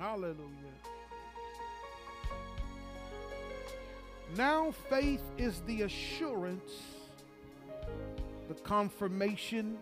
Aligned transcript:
Hallelujah. 0.00 0.38
Now 4.34 4.70
faith 4.88 5.20
is 5.36 5.60
the 5.66 5.82
assurance, 5.82 6.72
the 8.48 8.54
confirmation, 8.54 9.76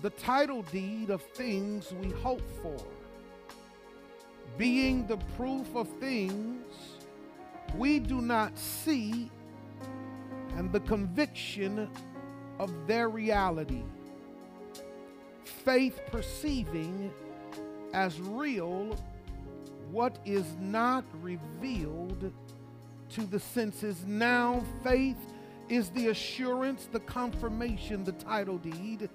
the 0.00 0.08
title 0.08 0.62
deed 0.62 1.10
of 1.10 1.20
things 1.20 1.92
we 2.00 2.08
hope 2.12 2.40
for, 2.62 2.82
being 4.56 5.06
the 5.06 5.18
proof 5.36 5.76
of 5.76 5.86
things 6.00 6.64
we 7.76 7.98
do 7.98 8.22
not 8.22 8.56
see 8.56 9.30
and 10.56 10.72
the 10.72 10.80
conviction 10.80 11.90
of 12.58 12.72
their 12.86 13.10
reality. 13.10 13.82
Faith 15.44 16.00
perceiving 16.10 17.12
as 17.92 18.20
real 18.20 18.96
what 19.90 20.18
is 20.24 20.44
not 20.60 21.04
revealed 21.22 22.32
to 23.10 23.20
the 23.22 23.40
senses. 23.40 24.04
Now, 24.06 24.62
faith 24.82 25.18
is 25.68 25.90
the 25.90 26.08
assurance, 26.08 26.88
the 26.90 27.00
confirmation, 27.00 28.04
the 28.04 28.12
title 28.12 28.58
deed 28.58 29.08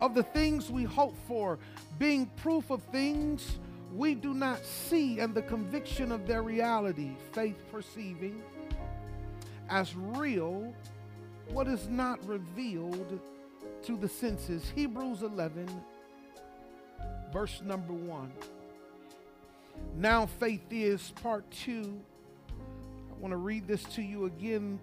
of 0.00 0.14
the 0.14 0.22
things 0.22 0.70
we 0.70 0.84
hope 0.84 1.16
for, 1.26 1.58
being 1.98 2.26
proof 2.36 2.70
of 2.70 2.82
things 2.84 3.58
we 3.94 4.14
do 4.14 4.34
not 4.34 4.64
see 4.64 5.20
and 5.20 5.34
the 5.34 5.42
conviction 5.42 6.10
of 6.12 6.26
their 6.26 6.42
reality. 6.42 7.12
Faith 7.32 7.62
perceiving 7.70 8.42
as 9.68 9.94
real 9.94 10.74
what 11.50 11.68
is 11.68 11.88
not 11.88 12.24
revealed 12.26 13.20
to 13.82 13.96
the 13.96 14.08
senses. 14.08 14.70
Hebrews 14.74 15.22
11, 15.22 15.68
verse 17.32 17.62
number 17.64 17.92
1. 17.92 18.32
Now, 19.96 20.26
faith 20.26 20.66
is 20.70 21.12
part 21.22 21.50
2 21.50 22.00
I 22.50 23.14
want 23.20 23.32
to 23.32 23.36
read 23.36 23.66
this 23.68 23.84
to 23.94 24.02
you 24.02 24.24
again. 24.26 24.80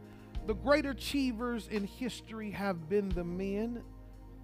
The 0.47 0.53
great 0.53 0.85
achievers 0.85 1.67
in 1.67 1.83
history 1.83 2.51
have 2.51 2.89
been 2.89 3.09
the 3.09 3.23
men 3.23 3.83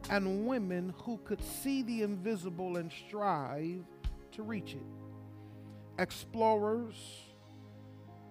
and 0.10 0.46
women 0.46 0.94
who 1.04 1.18
could 1.24 1.42
see 1.42 1.82
the 1.82 2.04
invisible 2.04 2.78
and 2.78 2.92
strive 3.08 3.84
to 4.34 4.44
reach 4.44 4.74
it. 4.74 4.86
Explorers, 5.98 6.96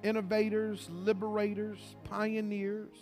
innovators, 0.02 0.88
liberators, 0.90 1.96
pioneers 2.04 2.98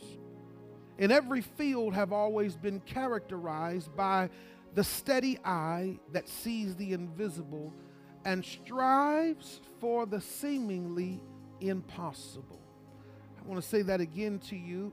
in 0.98 1.10
every 1.10 1.40
field 1.40 1.94
have 1.94 2.12
always 2.12 2.56
been 2.56 2.80
characterized 2.80 3.94
by 3.96 4.30
the 4.74 4.84
steady 4.84 5.38
eye 5.44 5.98
that 6.12 6.28
sees 6.28 6.74
the 6.76 6.92
invisible 6.92 7.72
and 8.24 8.44
strives 8.44 9.60
for 9.80 10.06
the 10.06 10.20
seemingly 10.20 11.20
impossible. 11.60 12.60
I 13.38 13.48
want 13.48 13.62
to 13.62 13.68
say 13.68 13.82
that 13.82 14.00
again 14.00 14.38
to 14.50 14.56
you. 14.56 14.92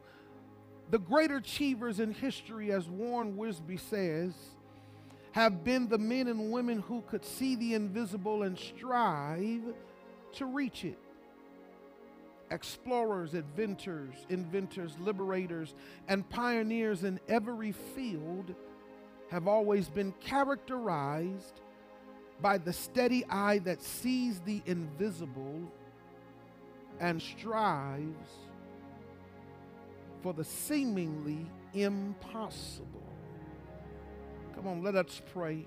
The 0.90 1.00
great 1.00 1.32
achievers 1.32 2.00
in 2.00 2.12
history, 2.12 2.72
as 2.72 2.90
Warren 2.90 3.38
Wiersbe 3.38 3.80
says, 3.80 4.34
have 5.32 5.64
been 5.64 5.88
the 5.88 6.00
men 6.00 6.28
and 6.28 6.52
women 6.52 6.80
who 6.80 7.02
could 7.04 7.24
see 7.24 7.56
the 7.56 7.76
invisible 7.76 8.44
and 8.44 8.58
strive 8.58 9.62
to 10.34 10.46
reach 10.46 10.84
it. 10.84 10.98
Explorers, 12.50 13.36
inventors, 13.36 14.16
inventors, 14.30 14.94
liberators, 15.00 15.76
and 16.08 16.28
pioneers 16.28 17.04
in 17.04 17.20
every 17.28 17.72
field 17.72 18.56
have 19.30 19.48
always 19.48 19.90
been 19.90 20.12
characterized 20.20 21.62
by 22.42 22.58
the 22.58 22.74
steady 22.74 23.26
eye 23.30 23.60
that 23.60 23.82
sees 23.82 24.40
the 24.42 24.62
invisible 24.66 25.62
and 27.00 27.22
strives 27.22 28.30
for 30.22 30.34
the 30.34 30.44
seemingly 30.44 31.46
impossible. 31.74 33.04
Come 34.56 34.68
on, 34.68 34.84
let 34.84 34.96
us 34.96 35.22
pray. 35.34 35.66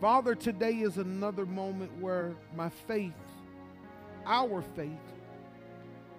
Father, 0.00 0.34
today 0.34 0.74
is 0.74 0.98
another 0.98 1.46
moment 1.46 1.90
where 2.00 2.34
my 2.54 2.68
faith, 2.68 3.12
our 4.26 4.60
faith, 4.74 4.90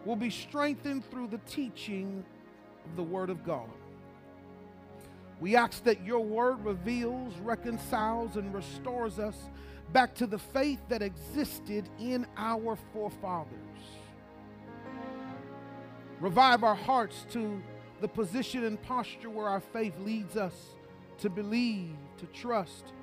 will 0.05 0.15
be 0.15 0.29
strengthened 0.29 1.03
through 1.11 1.27
the 1.27 1.39
teaching 1.39 2.23
of 2.85 2.95
the 2.95 3.03
Word 3.03 3.29
of 3.29 3.43
God. 3.43 3.69
We 5.39 5.55
ask 5.55 5.83
that 5.83 6.03
your 6.05 6.21
Word 6.21 6.63
reveals, 6.63 7.37
reconciles, 7.39 8.37
and 8.37 8.53
restores 8.53 9.19
us 9.19 9.35
back 9.91 10.15
to 10.15 10.27
the 10.27 10.39
faith 10.39 10.79
that 10.89 11.01
existed 11.01 11.89
in 11.99 12.25
our 12.37 12.77
forefathers. 12.93 13.51
Revive 16.19 16.63
our 16.63 16.75
hearts 16.75 17.25
to 17.31 17.61
the 18.01 18.07
position 18.07 18.63
and 18.63 18.81
posture 18.81 19.29
where 19.29 19.47
our 19.47 19.59
faith 19.59 19.93
leads 19.99 20.37
us 20.37 20.53
to 21.19 21.29
believe, 21.29 21.95
to 22.17 22.25
trust, 22.27 22.93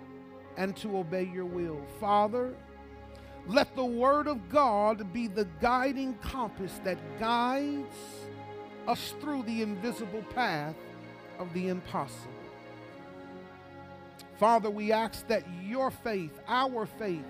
and 0.57 0.77
to 0.77 0.99
obey 0.99 1.31
your 1.33 1.45
will. 1.45 1.81
Father, 2.01 2.55
let 3.47 3.75
the 3.77 3.85
Word 3.85 4.27
of 4.27 4.49
God 4.49 5.13
be 5.13 5.27
the 5.27 5.47
guiding 5.61 6.15
compass 6.23 6.81
that 6.85 6.99
guides 7.19 7.97
us 8.87 9.15
through 9.21 9.43
the 9.45 9.63
invisible 9.63 10.23
path 10.35 10.77
of 11.39 11.53
the 11.53 11.69
impossible. 11.69 12.31
Father, 14.39 14.71
we 14.71 14.93
ask 14.93 15.27
that 15.29 15.45
your 15.63 15.91
faith, 15.91 16.39
our 16.49 16.87
faith, 16.87 17.25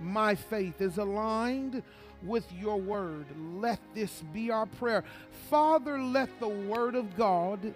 my 0.00 0.34
faith, 0.34 0.80
is 0.80 0.98
aligned 0.98 1.82
with 2.22 2.50
your 2.52 2.80
word. 2.80 3.26
Let 3.54 3.80
this 3.94 4.22
be 4.32 4.50
our 4.50 4.66
prayer. 4.66 5.04
Father, 5.50 6.00
let 6.00 6.38
the 6.40 6.48
word 6.48 6.94
of 6.94 7.16
God 7.16 7.74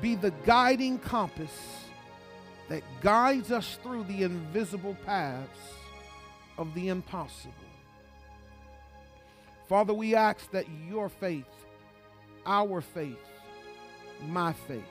be 0.00 0.14
the 0.14 0.32
guiding 0.44 0.98
compass 0.98 1.50
that 2.68 2.82
guides 3.00 3.50
us 3.50 3.78
through 3.82 4.04
the 4.04 4.22
invisible 4.22 4.96
paths 5.04 5.58
of 6.56 6.74
the 6.74 6.88
impossible. 6.88 7.54
Father, 9.68 9.94
we 9.94 10.14
ask 10.14 10.50
that 10.50 10.66
your 10.88 11.08
faith, 11.08 11.44
our 12.46 12.80
faith, 12.80 13.18
my 14.26 14.52
faith, 14.52 14.82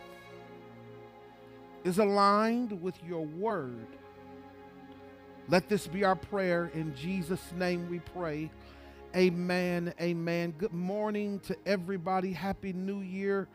is 1.83 1.99
aligned 1.99 2.81
with 2.81 2.95
your 3.03 3.25
word. 3.25 3.87
Let 5.49 5.69
this 5.69 5.87
be 5.87 6.03
our 6.03 6.15
prayer. 6.15 6.71
In 6.73 6.93
Jesus' 6.95 7.53
name 7.55 7.89
we 7.89 7.99
pray. 7.99 8.51
Amen. 9.15 9.93
Amen. 10.01 10.53
Good 10.57 10.73
morning 10.73 11.39
to 11.41 11.55
everybody. 11.65 12.33
Happy 12.33 12.73
New 12.73 12.99
Year. 12.99 13.47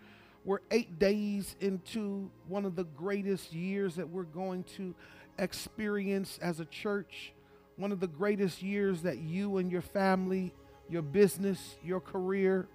We're 0.44 0.60
eight 0.70 0.98
days 0.98 1.54
into 1.60 2.30
one 2.48 2.64
of 2.64 2.74
the 2.74 2.84
greatest 2.84 3.52
years 3.52 3.94
that 3.96 4.08
we're 4.08 4.22
going 4.24 4.64
to 4.76 4.94
experience 5.38 6.38
as 6.40 6.60
a 6.60 6.64
church. 6.64 7.32
One 7.76 7.92
of 7.92 8.00
the 8.00 8.08
greatest 8.08 8.62
years 8.62 9.02
that 9.02 9.18
you 9.18 9.58
and 9.58 9.70
your 9.70 9.82
family, 9.82 10.52
your 10.88 11.02
business, 11.02 11.76
your 11.84 12.00
career, 12.00 12.66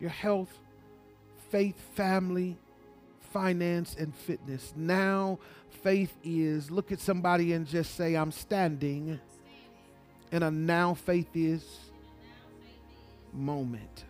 your 0.00 0.10
health, 0.10 0.58
faith, 1.50 1.80
family, 1.94 2.56
finance, 3.32 3.96
and 3.98 4.14
fitness. 4.14 4.72
Now, 4.76 5.38
faith 5.82 6.14
is 6.24 6.70
look 6.70 6.92
at 6.92 7.00
somebody 7.00 7.52
and 7.52 7.66
just 7.66 7.94
say, 7.94 8.14
I'm 8.14 8.32
standing. 8.32 9.20
And 10.32 10.42
a 10.42 10.50
now 10.50 10.94
faith 10.94 11.28
is 11.34 11.64
moment. 13.32 14.04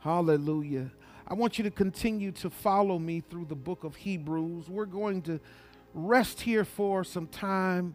Hallelujah. 0.00 0.90
I 1.28 1.34
want 1.34 1.58
you 1.58 1.64
to 1.64 1.70
continue 1.70 2.32
to 2.32 2.50
follow 2.50 2.98
me 2.98 3.20
through 3.20 3.44
the 3.44 3.54
book 3.54 3.84
of 3.84 3.94
Hebrews. 3.94 4.68
We're 4.68 4.86
going 4.86 5.22
to 5.22 5.38
rest 5.94 6.40
here 6.40 6.64
for 6.64 7.04
some 7.04 7.26
time 7.26 7.94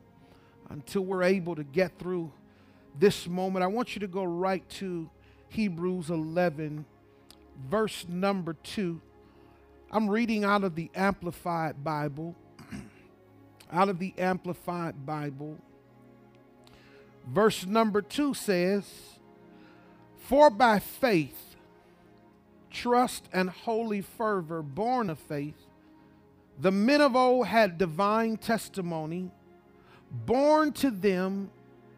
until 0.70 1.04
we're 1.04 1.24
able 1.24 1.56
to 1.56 1.64
get 1.64 1.98
through 2.00 2.32
this 2.98 3.28
moment. 3.28 3.64
I 3.64 3.68
want 3.68 3.96
you 3.96 4.00
to 4.02 4.08
go 4.08 4.24
right 4.24 4.68
to 4.70 5.10
Hebrews 5.50 6.10
11, 6.10 6.86
verse 7.70 8.06
number 8.08 8.54
2. 8.54 9.02
I'm 9.92 10.10
reading 10.10 10.44
out 10.44 10.64
of 10.64 10.76
the 10.76 10.90
Amplified 10.96 11.84
Bible. 11.84 12.36
out 13.72 13.90
of 13.90 14.00
the 14.00 14.14
Amplified 14.18 15.06
Bible. 15.06 15.58
Verse 17.28 17.66
number 17.66 18.02
2 18.02 18.34
says, 18.34 18.86
for 20.26 20.50
by 20.50 20.80
faith, 20.80 21.56
trust, 22.72 23.30
and 23.32 23.48
holy 23.48 24.02
fervor, 24.02 24.64
born 24.64 25.12
of 25.12 25.20
faith, 25.20 25.68
the 26.60 26.72
men 26.72 27.02
of 27.02 27.16
old 27.16 27.46
had 27.46 27.78
divine 27.78 28.38
testimony, 28.38 29.30
born 30.12 30.72
to 30.74 30.90
them, 30.90 31.52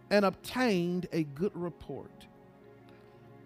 and 0.09 0.25
obtained 0.25 1.07
a 1.13 1.24
good 1.24 1.54
report. 1.54 2.27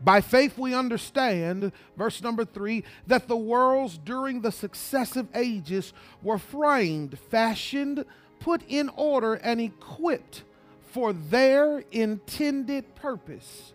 By 0.03 0.21
faith, 0.21 0.57
we 0.57 0.73
understand, 0.73 1.71
verse 1.95 2.21
number 2.23 2.45
three, 2.45 2.83
that 3.07 3.27
the 3.27 3.37
worlds 3.37 3.97
during 3.97 4.41
the 4.41 4.51
successive 4.51 5.27
ages 5.35 5.93
were 6.23 6.39
framed, 6.39 7.19
fashioned 7.29 8.05
put 8.39 8.63
in 8.67 8.89
order 8.95 9.35
and 9.35 9.61
equipped 9.61 10.43
for 10.91 11.13
their 11.13 11.83
intended 11.91 12.95
purpose 12.95 13.73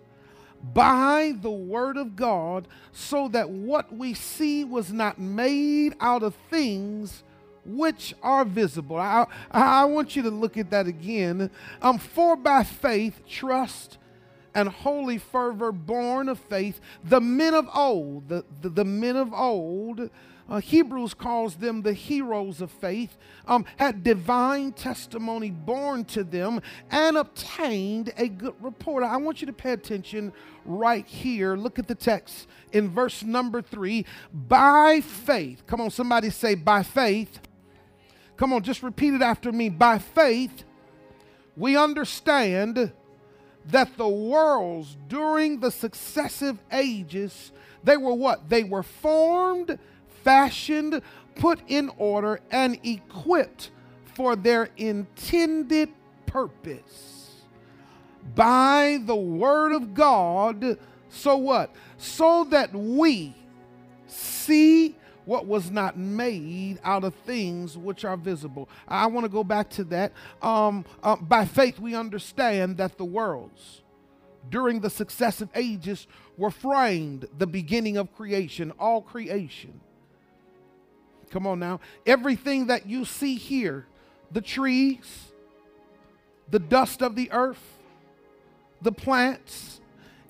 by 0.75 1.35
the 1.41 1.51
word 1.51 1.97
of 1.97 2.17
God, 2.17 2.67
so 2.91 3.29
that 3.29 3.49
what 3.49 3.95
we 3.95 4.15
see 4.15 4.65
was 4.65 4.93
not 4.93 5.19
made 5.19 5.95
out 6.01 6.23
of 6.23 6.35
things 6.51 7.23
which 7.65 8.15
are 8.23 8.45
visible. 8.45 8.97
I, 8.97 9.27
I 9.51 9.85
want 9.85 10.17
you 10.17 10.23
to 10.23 10.31
look 10.31 10.57
at 10.57 10.71
that 10.71 10.87
again. 10.87 11.51
Um, 11.83 11.99
for 11.99 12.37
by 12.37 12.65
faith, 12.65 13.21
trust, 13.29 13.99
and 14.57 14.71
holy 14.71 15.19
fervor 15.19 15.71
born 15.71 16.31
of 16.31 16.39
faith, 16.39 16.81
the 17.05 17.21
men 17.21 17.53
of 17.53 17.69
old, 17.75 18.27
the, 18.29 18.43
the, 18.63 18.71
the 18.71 18.85
men 18.87 19.15
of 19.15 19.35
old, 19.35 20.09
uh, 20.49 20.61
Hebrews 20.61 21.13
calls 21.13 21.57
them 21.57 21.83
the 21.83 21.93
heroes 21.93 22.63
of 22.63 22.71
faith, 22.71 23.19
um, 23.47 23.67
had 23.77 24.03
divine 24.03 24.73
testimony 24.73 25.51
born 25.51 26.07
to 26.07 26.25
them 26.25 26.63
and 26.91 27.19
obtained 27.19 28.15
a 28.17 28.29
good 28.29 28.55
report. 28.61 29.05
I 29.05 29.19
want 29.19 29.43
you 29.43 29.47
to 29.47 29.53
pay 29.53 29.73
attention 29.73 30.33
right 30.65 31.05
here. 31.05 31.55
Look 31.57 31.79
at 31.79 31.87
the 31.87 31.95
text 31.95 32.49
in 32.73 32.89
verse 32.89 33.23
number 33.23 33.61
three. 33.61 34.07
By 34.33 35.03
faith, 35.03 35.65
come 35.67 35.83
on, 35.83 35.91
somebody 35.91 36.31
say, 36.31 36.55
by 36.55 36.83
faith. 36.83 37.41
Come 38.39 38.55
on, 38.55 38.63
just 38.63 38.83
repeat 38.83 39.13
it 39.13 39.23
after 39.23 39.53
me. 39.53 39.69
By 39.69 39.99
faith, 39.99 40.65
we 41.57 41.77
understand 41.77 42.93
that 43.71 43.97
the 43.97 44.09
worlds 44.09 44.97
during 45.09 45.61
the 45.61 45.71
successive 45.71 46.63
ages, 46.73 47.53
they 47.85 47.97
were 47.97 48.15
what? 48.15 48.49
They 48.49 48.65
were 48.65 48.83
formed 48.83 49.79
fashioned, 50.27 51.01
put 51.37 51.61
in 51.69 51.89
order, 51.99 52.41
and 52.51 52.79
equipped 52.85 53.71
for 54.15 54.35
their 54.35 54.71
intended 54.77 55.89
purpose 56.27 57.35
by 58.35 58.99
the 59.05 59.15
word 59.15 59.73
of 59.73 59.95
God. 59.95 60.79
So 61.09 61.37
what? 61.37 61.73
So 61.97 62.45
that 62.51 62.75
we 62.75 63.35
see 64.07 64.97
what 65.27 65.47
was 65.47 65.71
not 65.71 65.99
made 65.99 66.81
out 66.83 67.05
of 67.05 67.15
things 67.15 67.77
which 67.77 68.05
are 68.05 68.17
visible. 68.17 68.69
I 68.89 69.07
want 69.07 69.25
to 69.25 69.29
go 69.29 69.45
back 69.45 69.69
to 69.71 69.85
that. 69.85 70.13
Um, 70.41 70.87
uh, 71.03 71.17
by 71.17 71.45
faith, 71.45 71.79
we 71.79 71.95
understand 71.95 72.79
that 72.79 72.97
the 72.97 73.05
worlds 73.05 73.83
during 74.49 74.81
the 74.81 74.91
successive 74.91 75.51
ages 75.55 76.07
were 76.39 76.51
framed, 76.51 77.27
the 77.37 77.47
beginning 77.47 77.99
of 77.99 78.15
creation, 78.15 78.73
all 78.79 79.03
creation 79.03 79.81
Come 81.31 81.47
on 81.47 81.59
now. 81.59 81.81
Everything 82.07 82.67
that 82.67 82.87
you 82.87 83.05
see 83.05 83.37
here 83.37 83.87
the 84.33 84.41
trees, 84.41 85.33
the 86.51 86.59
dust 86.59 87.01
of 87.01 87.15
the 87.15 87.31
earth, 87.31 87.63
the 88.83 88.91
plants, 88.91 89.81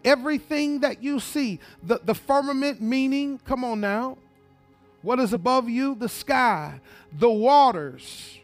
everything 0.04 0.81
that 0.81 1.02
you 1.02 1.19
see, 1.19 1.60
the, 1.82 2.00
the 2.04 2.14
firmament 2.14 2.82
meaning, 2.82 3.38
come 3.38 3.64
on 3.64 3.81
now, 3.81 4.19
what 5.02 5.20
is 5.20 5.32
above 5.32 5.69
you? 5.69 5.94
The 5.94 6.08
sky, 6.08 6.81
the 7.12 7.31
waters. 7.31 8.38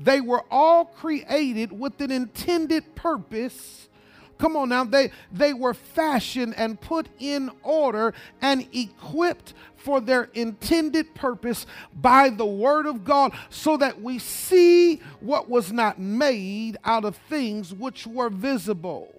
They 0.00 0.20
were 0.20 0.44
all 0.50 0.86
created 0.86 1.72
with 1.78 2.00
an 2.00 2.10
intended 2.10 2.94
purpose. 2.94 3.88
Come 4.38 4.56
on 4.56 4.68
now, 4.68 4.84
they, 4.84 5.12
they 5.32 5.54
were 5.54 5.74
fashioned 5.74 6.54
and 6.56 6.80
put 6.80 7.08
in 7.20 7.50
order 7.62 8.12
and 8.42 8.66
equipped 8.72 9.54
for 9.76 10.00
their 10.00 10.24
intended 10.34 11.14
purpose 11.14 11.66
by 11.94 12.30
the 12.30 12.46
word 12.46 12.86
of 12.86 13.04
God, 13.04 13.32
so 13.50 13.76
that 13.76 14.00
we 14.00 14.18
see 14.18 14.96
what 15.20 15.48
was 15.48 15.70
not 15.70 15.98
made 15.98 16.78
out 16.84 17.04
of 17.04 17.16
things 17.28 17.72
which 17.72 18.06
were 18.06 18.30
visible. 18.30 19.14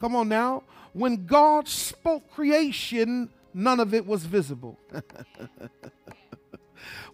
Come 0.00 0.16
on 0.16 0.28
now. 0.28 0.64
When 0.92 1.26
God 1.26 1.68
spoke 1.68 2.28
creation, 2.32 3.30
none 3.56 3.80
of 3.80 3.94
it 3.94 4.06
was 4.06 4.24
visible. 4.24 4.78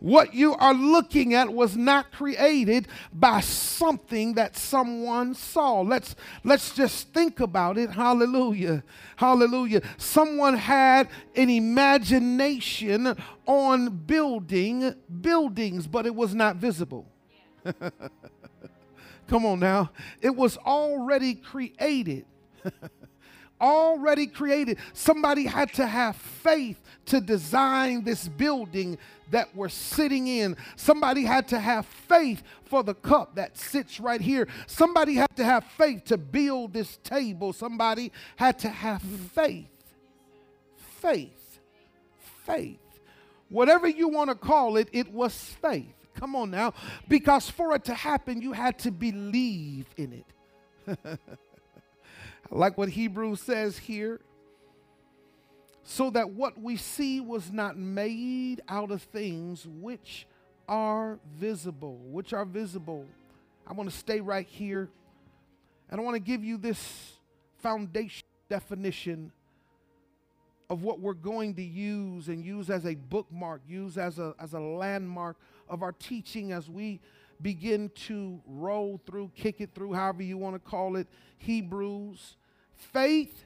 What 0.01 0.35
you 0.35 0.55
are 0.57 0.75
looking 0.75 1.35
at 1.35 1.53
was 1.53 1.77
not 1.77 2.11
created 2.11 2.89
by 3.13 3.41
something 3.41 4.35
that 4.35 4.57
someone 4.57 5.35
saw. 5.35 5.81
Let's 5.81 6.17
let's 6.43 6.75
just 6.75 7.13
think 7.15 7.39
about 7.39 7.79
it. 7.79 7.91
Hallelujah. 7.91 8.83
Hallelujah. 9.15 9.81
Someone 9.97 10.57
had 10.57 11.09
an 11.37 11.49
imagination 11.51 13.17
on 13.47 13.91
building 13.91 14.95
buildings, 15.21 15.87
but 15.87 16.05
it 16.07 16.15
was 16.15 16.35
not 16.35 16.57
visible. 16.57 17.07
Come 19.29 19.47
on 19.47 19.61
now. 19.61 19.93
It 20.21 20.35
was 20.35 20.57
already 20.59 21.35
created. 21.35 22.27
already 23.63 24.27
created. 24.27 24.79
Somebody 24.93 25.47
had 25.47 25.73
to 25.75 25.87
have 25.87 26.17
faith 26.17 26.81
to 27.07 27.21
design 27.21 28.05
this 28.05 28.29
building 28.29 28.99
that 29.31 29.55
we're 29.55 29.69
sitting 29.69 30.27
in. 30.27 30.57
Somebody 30.77 31.25
had 31.25 31.49
to 31.49 31.59
have 31.59 31.87
faith 31.87 32.43
for 32.65 32.83
the 32.83 32.95
cup 32.95 33.37
that 33.37 33.57
sits 33.57 33.99
right 34.01 34.21
here. 34.21 34.49
Somebody 34.67 35.15
had 35.15 35.35
to 35.37 35.45
have 35.45 35.65
faith 35.65 36.05
to 36.07 36.19
build 36.19 36.73
this 36.75 36.99
table. 36.99 37.53
Somebody 37.53 38.13
had 38.37 38.59
to 38.61 38.69
have 38.69 39.01
faith. 39.03 39.69
Faith. 41.01 41.61
Faith. 42.45 42.79
Whatever 43.49 43.89
you 43.89 44.09
want 44.09 44.31
to 44.31 44.35
call 44.35 44.77
it, 44.77 44.89
it 44.93 45.13
was 45.13 45.35
faith. 45.35 45.95
Come 46.15 46.37
on 46.37 46.51
now. 46.51 46.75
Because 47.09 47.49
for 47.49 47.75
it 47.75 47.85
to 47.85 47.95
happen, 47.95 48.41
you 48.43 48.53
had 48.53 48.79
to 48.81 48.91
believe 48.91 49.87
in 49.97 50.25
it. 50.87 51.19
like 52.51 52.77
what 52.77 52.89
Hebrews 52.89 53.41
says 53.41 53.79
here 53.79 54.21
so 55.85 56.11
that 56.11 56.31
what 56.31 56.61
we 56.61 56.77
see 56.77 57.21
was 57.21 57.51
not 57.51 57.77
made 57.77 58.61
out 58.69 58.91
of 58.91 59.03
things 59.03 59.67
which 59.67 60.27
are 60.69 61.19
visible, 61.37 61.99
which 62.05 62.33
are 62.33 62.45
visible. 62.45 63.07
I 63.67 63.73
want 63.73 63.91
to 63.91 63.97
stay 63.97 64.21
right 64.21 64.47
here 64.47 64.89
and 65.91 66.01
I 66.01 66.05
want 66.05 66.15
to 66.15 66.21
give 66.21 66.45
you 66.45 66.57
this 66.57 67.19
foundation 67.61 68.27
definition 68.49 69.33
of 70.69 70.83
what 70.83 71.01
we're 71.01 71.15
going 71.15 71.55
to 71.55 71.63
use 71.63 72.29
and 72.29 72.45
use 72.45 72.71
as 72.71 72.87
a 72.87 72.95
bookmark, 72.95 73.61
use 73.69 73.99
as 73.99 74.19
a, 74.19 74.35
as 74.41 74.55
a 74.55 74.61
landmark 74.61 75.37
of 75.69 75.83
our 75.83 75.93
teaching 75.93 76.53
as 76.53 76.69
we 76.69 77.01
begin 77.43 77.91
to 78.07 78.41
roll 78.47 79.01
through, 79.07 79.33
kick 79.35 79.61
it 79.61 79.75
through, 79.75 79.93
however 79.95 80.23
you 80.23 80.39
want 80.39 80.55
to 80.55 80.61
call 80.61 80.97
it, 80.97 81.09
Hebrews. 81.39 82.37
Faith 82.75 83.45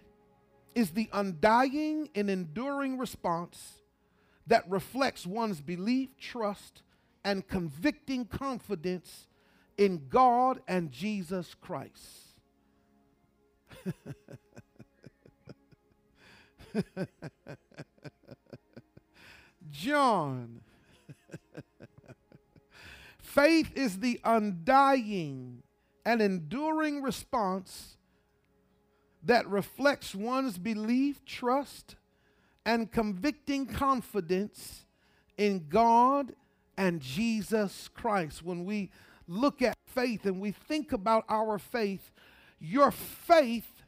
is 0.75 0.91
the 0.91 1.09
undying 1.13 2.11
and 2.15 2.29
enduring 2.29 2.99
response 2.99 3.83
that 4.47 4.69
reflects 4.71 5.27
one's 5.27 5.61
belief, 5.61 6.11
trust, 6.19 6.83
and 7.25 7.49
convicting 7.49 8.25
confidence 8.27 9.27
in 9.77 10.07
God 10.09 10.61
and 10.69 10.93
Jesus 10.93 11.55
Christ. 11.55 12.37
John. 19.71 20.61
Faith 23.37 23.71
is 23.77 23.99
the 23.99 24.19
undying 24.25 25.63
and 26.07 26.23
enduring 26.23 27.03
response 27.03 27.99
that 29.23 29.47
reflects 29.47 30.15
one's 30.15 30.57
belief, 30.57 31.23
trust, 31.27 31.97
and 32.65 32.91
convicting 32.91 33.67
confidence 33.67 34.87
in 35.37 35.67
God 35.69 36.33
and 36.79 36.99
Jesus 37.03 37.91
Christ. 37.93 38.43
When 38.43 38.65
we 38.65 38.91
look 39.29 39.61
at 39.61 39.77
faith 39.85 40.25
and 40.25 40.41
we 40.41 40.53
think 40.53 40.93
about 40.93 41.27
our 41.29 41.59
faith, 41.59 42.11
your 42.59 42.91
faith 42.91 43.83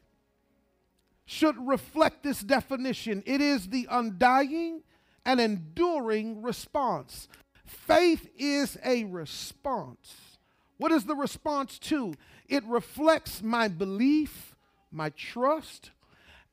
should 1.25 1.57
reflect 1.67 2.23
this 2.23 2.40
definition 2.40 3.23
it 3.25 3.40
is 3.40 3.69
the 3.69 3.88
undying 3.90 4.83
and 5.25 5.40
enduring 5.40 6.43
response. 6.43 7.28
Faith 7.68 8.28
is 8.37 8.76
a 8.84 9.04
response. 9.04 10.38
What 10.76 10.92
is 10.92 11.04
the 11.04 11.16
response 11.16 11.78
to? 11.80 12.14
It 12.48 12.64
reflects 12.64 13.42
my 13.42 13.68
belief 13.68 14.54
my 14.90 15.10
trust, 15.10 15.90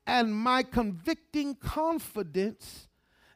and 0.06 0.34
my 0.34 0.62
convicting 0.62 1.54
confidence 1.54 2.88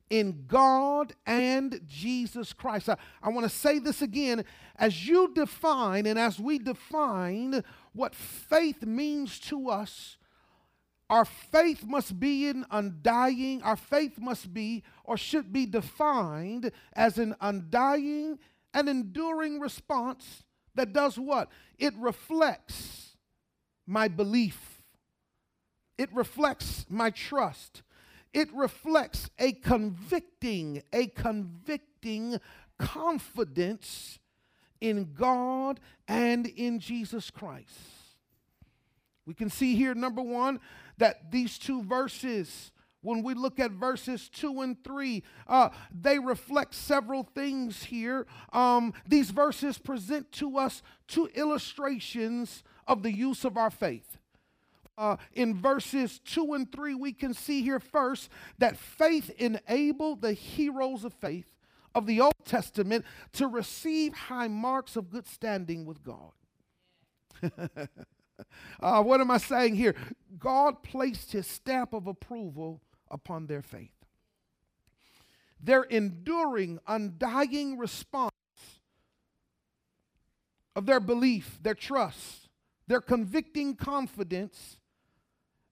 in 0.08 0.44
God 0.46 1.14
and 1.26 1.80
Jesus 1.86 2.52
Christ. 2.52 2.88
I, 2.88 2.96
I 3.22 3.28
want 3.30 3.44
to 3.44 3.54
say 3.56 3.78
this 3.78 4.02
again. 4.02 4.44
As 4.76 5.06
you 5.06 5.32
define 5.34 6.06
and 6.06 6.18
as 6.18 6.38
we 6.38 6.58
define 6.58 7.64
what 7.92 8.14
faith 8.14 8.84
means 8.84 9.38
to 9.40 9.68
us, 9.68 10.16
our 11.10 11.24
faith 11.24 11.84
must 11.84 12.20
be 12.20 12.48
an 12.48 12.64
undying, 12.70 13.62
our 13.62 13.76
faith 13.76 14.18
must 14.18 14.54
be 14.54 14.84
or 15.02 15.16
should 15.16 15.52
be 15.52 15.66
defined 15.66 16.70
as 16.92 17.18
an 17.18 17.34
undying 17.40 18.38
and 18.72 18.88
enduring 18.88 19.58
response 19.58 20.44
that 20.76 20.92
does 20.92 21.18
what? 21.18 21.48
It 21.80 21.94
reflects 21.98 23.16
my 23.88 24.06
belief, 24.06 24.84
it 25.98 26.14
reflects 26.14 26.86
my 26.88 27.10
trust, 27.10 27.82
it 28.32 28.48
reflects 28.54 29.28
a 29.36 29.50
convicting, 29.50 30.80
a 30.92 31.08
convicting 31.08 32.38
confidence 32.78 34.20
in 34.80 35.12
God 35.12 35.80
and 36.06 36.46
in 36.46 36.78
Jesus 36.78 37.32
Christ. 37.32 37.80
We 39.26 39.34
can 39.34 39.50
see 39.50 39.76
here, 39.76 39.94
number 39.94 40.22
one, 40.22 40.60
that 41.00 41.30
these 41.32 41.58
two 41.58 41.82
verses, 41.82 42.70
when 43.02 43.22
we 43.22 43.34
look 43.34 43.58
at 43.58 43.72
verses 43.72 44.28
two 44.28 44.60
and 44.60 44.82
three, 44.84 45.22
uh, 45.48 45.70
they 45.92 46.18
reflect 46.18 46.74
several 46.74 47.24
things 47.34 47.84
here. 47.84 48.26
Um, 48.52 48.94
these 49.06 49.30
verses 49.30 49.76
present 49.78 50.30
to 50.32 50.56
us 50.58 50.82
two 51.08 51.28
illustrations 51.34 52.62
of 52.86 53.02
the 53.02 53.12
use 53.12 53.44
of 53.44 53.56
our 53.56 53.70
faith. 53.70 54.18
Uh, 54.98 55.16
in 55.32 55.58
verses 55.58 56.18
2 56.26 56.52
and 56.52 56.70
3, 56.70 56.94
we 56.94 57.10
can 57.10 57.32
see 57.32 57.62
here 57.62 57.80
first 57.80 58.28
that 58.58 58.76
faith 58.76 59.30
enabled 59.38 60.20
the 60.20 60.34
heroes 60.34 61.04
of 61.04 61.14
faith 61.14 61.50
of 61.94 62.04
the 62.06 62.20
Old 62.20 62.34
Testament 62.44 63.06
to 63.32 63.46
receive 63.46 64.12
high 64.12 64.48
marks 64.48 64.96
of 64.96 65.08
good 65.08 65.26
standing 65.26 65.86
with 65.86 66.02
God. 66.02 66.32
uh, 68.80 69.02
what 69.02 69.20
am 69.20 69.30
I 69.30 69.38
saying 69.38 69.74
here? 69.74 69.94
God 70.38 70.82
placed 70.82 71.32
his 71.32 71.46
stamp 71.46 71.92
of 71.92 72.06
approval 72.06 72.80
upon 73.10 73.46
their 73.46 73.62
faith. 73.62 73.90
Their 75.62 75.82
enduring, 75.82 76.78
undying 76.86 77.76
response 77.78 78.30
of 80.74 80.86
their 80.86 81.00
belief, 81.00 81.58
their 81.62 81.74
trust, 81.74 82.48
their 82.86 83.00
convicting 83.00 83.74
confidence 83.76 84.78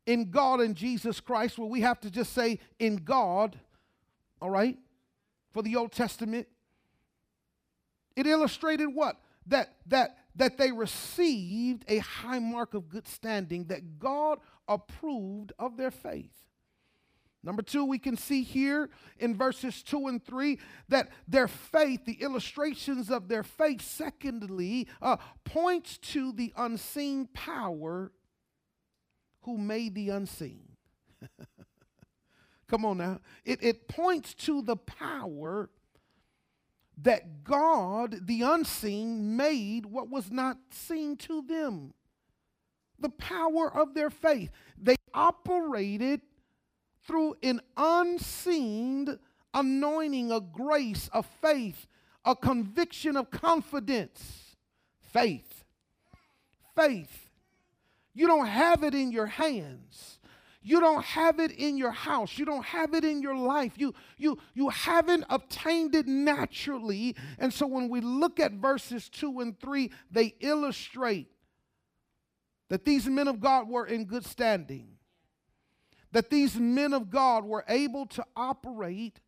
in 0.06 0.30
God 0.30 0.60
and 0.60 0.74
Jesus 0.74 1.20
Christ, 1.20 1.58
where 1.58 1.68
we 1.68 1.82
have 1.82 2.00
to 2.00 2.10
just 2.10 2.32
say, 2.32 2.58
in 2.78 2.96
God, 2.96 3.58
all 4.40 4.50
right, 4.50 4.76
for 5.52 5.62
the 5.62 5.76
Old 5.76 5.92
Testament. 5.92 6.48
It 8.16 8.26
illustrated 8.26 8.86
what? 8.86 9.16
That, 9.46 9.74
that, 9.86 10.16
that 10.38 10.56
they 10.56 10.72
received 10.72 11.84
a 11.88 11.98
high 11.98 12.38
mark 12.38 12.74
of 12.74 12.88
good 12.88 13.06
standing, 13.06 13.64
that 13.64 13.98
God 13.98 14.38
approved 14.66 15.52
of 15.58 15.76
their 15.76 15.90
faith. 15.90 16.32
Number 17.42 17.62
two, 17.62 17.84
we 17.84 17.98
can 17.98 18.16
see 18.16 18.42
here 18.42 18.90
in 19.18 19.36
verses 19.36 19.82
two 19.82 20.08
and 20.08 20.24
three 20.24 20.58
that 20.88 21.08
their 21.28 21.46
faith, 21.46 22.04
the 22.04 22.20
illustrations 22.20 23.10
of 23.10 23.28
their 23.28 23.44
faith, 23.44 23.80
secondly, 23.80 24.88
uh, 25.00 25.16
points 25.44 25.98
to 25.98 26.32
the 26.32 26.52
unseen 26.56 27.28
power 27.32 28.12
who 29.42 29.56
made 29.56 29.94
the 29.94 30.10
unseen. 30.10 30.76
Come 32.68 32.84
on 32.84 32.98
now. 32.98 33.20
It, 33.44 33.62
it 33.62 33.88
points 33.88 34.34
to 34.34 34.60
the 34.60 34.76
power 34.76 35.70
that 37.02 37.44
God, 37.44 38.26
the 38.26 38.42
unseen, 38.42 39.36
made 39.36 39.86
what 39.86 40.08
was 40.08 40.30
not 40.30 40.58
seen 40.70 41.16
to 41.18 41.42
them. 41.42 41.94
The 42.98 43.10
power 43.10 43.72
of 43.72 43.94
their 43.94 44.10
faith. 44.10 44.50
They 44.76 44.96
operated 45.14 46.22
through 47.06 47.36
an 47.42 47.60
unseen 47.76 49.18
anointing, 49.54 50.32
a 50.32 50.40
grace, 50.40 51.08
a 51.12 51.22
faith, 51.22 51.86
a 52.24 52.34
conviction 52.34 53.16
of 53.16 53.30
confidence. 53.30 54.56
Faith. 55.00 55.64
Faith. 56.74 57.30
You 58.14 58.26
don't 58.26 58.46
have 58.46 58.82
it 58.82 58.94
in 58.94 59.12
your 59.12 59.26
hands. 59.26 60.17
You 60.60 60.80
don't 60.80 61.04
have 61.04 61.38
it 61.38 61.52
in 61.52 61.76
your 61.76 61.92
house. 61.92 62.36
You 62.36 62.44
don't 62.44 62.64
have 62.64 62.92
it 62.92 63.04
in 63.04 63.22
your 63.22 63.36
life. 63.36 63.74
You, 63.76 63.94
you, 64.16 64.38
you 64.54 64.68
haven't 64.70 65.24
obtained 65.30 65.94
it 65.94 66.06
naturally. 66.06 67.14
And 67.38 67.52
so 67.52 67.66
when 67.66 67.88
we 67.88 68.00
look 68.00 68.40
at 68.40 68.52
verses 68.52 69.08
2 69.08 69.40
and 69.40 69.58
3, 69.60 69.90
they 70.10 70.34
illustrate 70.40 71.28
that 72.68 72.84
these 72.84 73.06
men 73.06 73.28
of 73.28 73.40
God 73.40 73.68
were 73.68 73.86
in 73.86 74.04
good 74.04 74.24
standing, 74.24 74.88
that 76.12 76.28
these 76.28 76.56
men 76.56 76.92
of 76.92 77.08
God 77.08 77.44
were 77.44 77.64
able 77.68 78.06
to 78.06 78.24
operate 78.36 79.20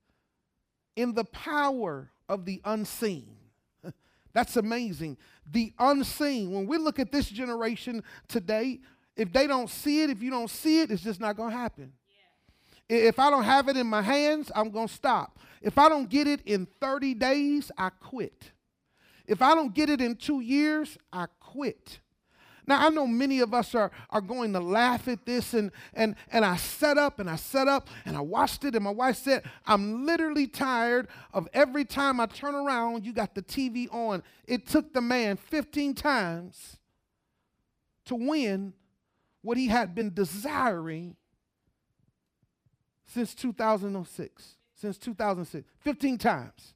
in 0.97 1.15
the 1.15 1.25
power 1.25 2.11
of 2.29 2.45
the 2.45 2.61
unseen. 2.65 3.37
That's 4.33 4.57
amazing. 4.57 5.17
The 5.51 5.73
unseen. 5.79 6.53
When 6.53 6.67
we 6.67 6.77
look 6.77 6.99
at 6.99 7.13
this 7.13 7.29
generation 7.29 8.03
today, 8.29 8.81
if 9.17 9.33
they 9.33 9.47
don't 9.47 9.69
see 9.69 10.03
it, 10.03 10.11
if 10.11 10.23
you 10.23 10.31
don't 10.31 10.51
see 10.51 10.81
it, 10.81 10.91
it's 10.91 11.03
just 11.03 11.21
not 11.21 11.37
going 11.37 11.51
to 11.51 11.57
happen. 11.57 11.93
Yeah. 12.89 12.99
If 12.99 13.19
I 13.19 13.31
don't 13.31 13.45
have 13.45 13.69
it 13.69 13.77
in 13.77 13.87
my 13.87 14.03
hands, 14.03 14.51
I'm 14.55 14.71
going 14.71 14.89
to 14.89 14.95
stop. 14.95 15.39
If 15.61 15.79
I 15.79 15.89
don't 15.89 16.09
get 16.09 16.27
it 16.27 16.41
in 16.47 16.67
30 16.81 17.15
days, 17.15 17.71
I 17.77 17.91
quit. 17.91 18.53
If 19.27 19.43
I 19.43 19.55
don't 19.55 19.75
get 19.75 19.91
it 19.91 20.01
in 20.01 20.17
two 20.17 20.41
years, 20.41 20.97
I 21.13 21.27
quit. 21.39 22.01
Now, 22.67 22.87
I 22.87 22.91
know 22.91 23.07
many 23.07 23.41
of 23.41 23.53
us 23.53 23.75
are, 23.75 23.91
are 24.11 24.21
going 24.21 24.53
to 24.53 24.61
laugh 24.61 25.09
at 25.09 25.27
this, 25.27 25.55
and, 25.55 25.73
and, 25.93 26.15
and 26.31 26.45
I 26.45 26.57
set 26.57 26.99
up 26.99 27.19
and 27.19 27.29
I 27.29 27.37
set 27.37 27.69
up 27.69 27.89
and 28.05 28.17
I 28.17 28.21
watched 28.21 28.65
it, 28.65 28.75
and 28.75 28.85
my 28.85 28.91
wife 28.91 29.17
said, 29.17 29.43
I'm 29.67 30.07
literally 30.07 30.47
tired 30.47 31.09
of 31.33 31.49
every 31.53 31.85
time 31.85 32.21
I 32.21 32.27
turn 32.27 32.55
around, 32.55 33.05
you 33.05 33.13
got 33.13 33.35
the 33.35 33.43
TV 33.43 33.93
on. 33.93 34.23
It 34.47 34.67
took 34.67 34.93
the 34.93 35.01
man 35.01 35.37
15 35.37 35.95
times 35.95 36.77
to 38.05 38.15
win 38.15 38.73
what 39.43 39.57
he 39.57 39.69
had 39.69 39.95
been 39.95 40.13
desiring 40.13 41.17
since 43.07 43.35
2006, 43.35 44.57
since 44.75 44.99
2006, 44.99 45.69
15 45.81 46.19
times. 46.19 46.75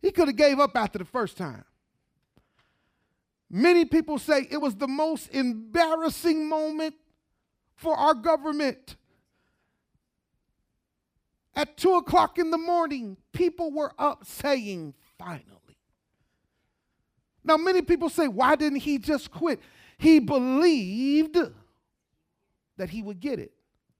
He 0.00 0.10
could 0.10 0.28
have 0.28 0.36
gave 0.36 0.58
up 0.58 0.76
after 0.76 0.98
the 0.98 1.04
first 1.04 1.36
time. 1.36 1.64
Many 3.48 3.84
people 3.84 4.18
say 4.18 4.46
it 4.50 4.60
was 4.60 4.76
the 4.76 4.88
most 4.88 5.28
embarrassing 5.28 6.48
moment 6.48 6.94
for 7.74 7.94
our 7.94 8.14
government. 8.14 8.96
At 11.54 11.76
two 11.76 11.94
o'clock 11.96 12.38
in 12.38 12.50
the 12.50 12.58
morning, 12.58 13.18
people 13.32 13.70
were 13.70 13.92
up 13.98 14.24
saying, 14.26 14.94
finally. 15.18 15.76
Now, 17.44 17.56
many 17.56 17.82
people 17.82 18.08
say, 18.08 18.28
why 18.28 18.56
didn't 18.56 18.80
he 18.80 18.98
just 18.98 19.30
quit? 19.30 19.60
He 19.98 20.18
believed 20.18 21.36
that 22.76 22.90
he 22.90 23.02
would 23.02 23.20
get 23.20 23.38
it, 23.38 23.52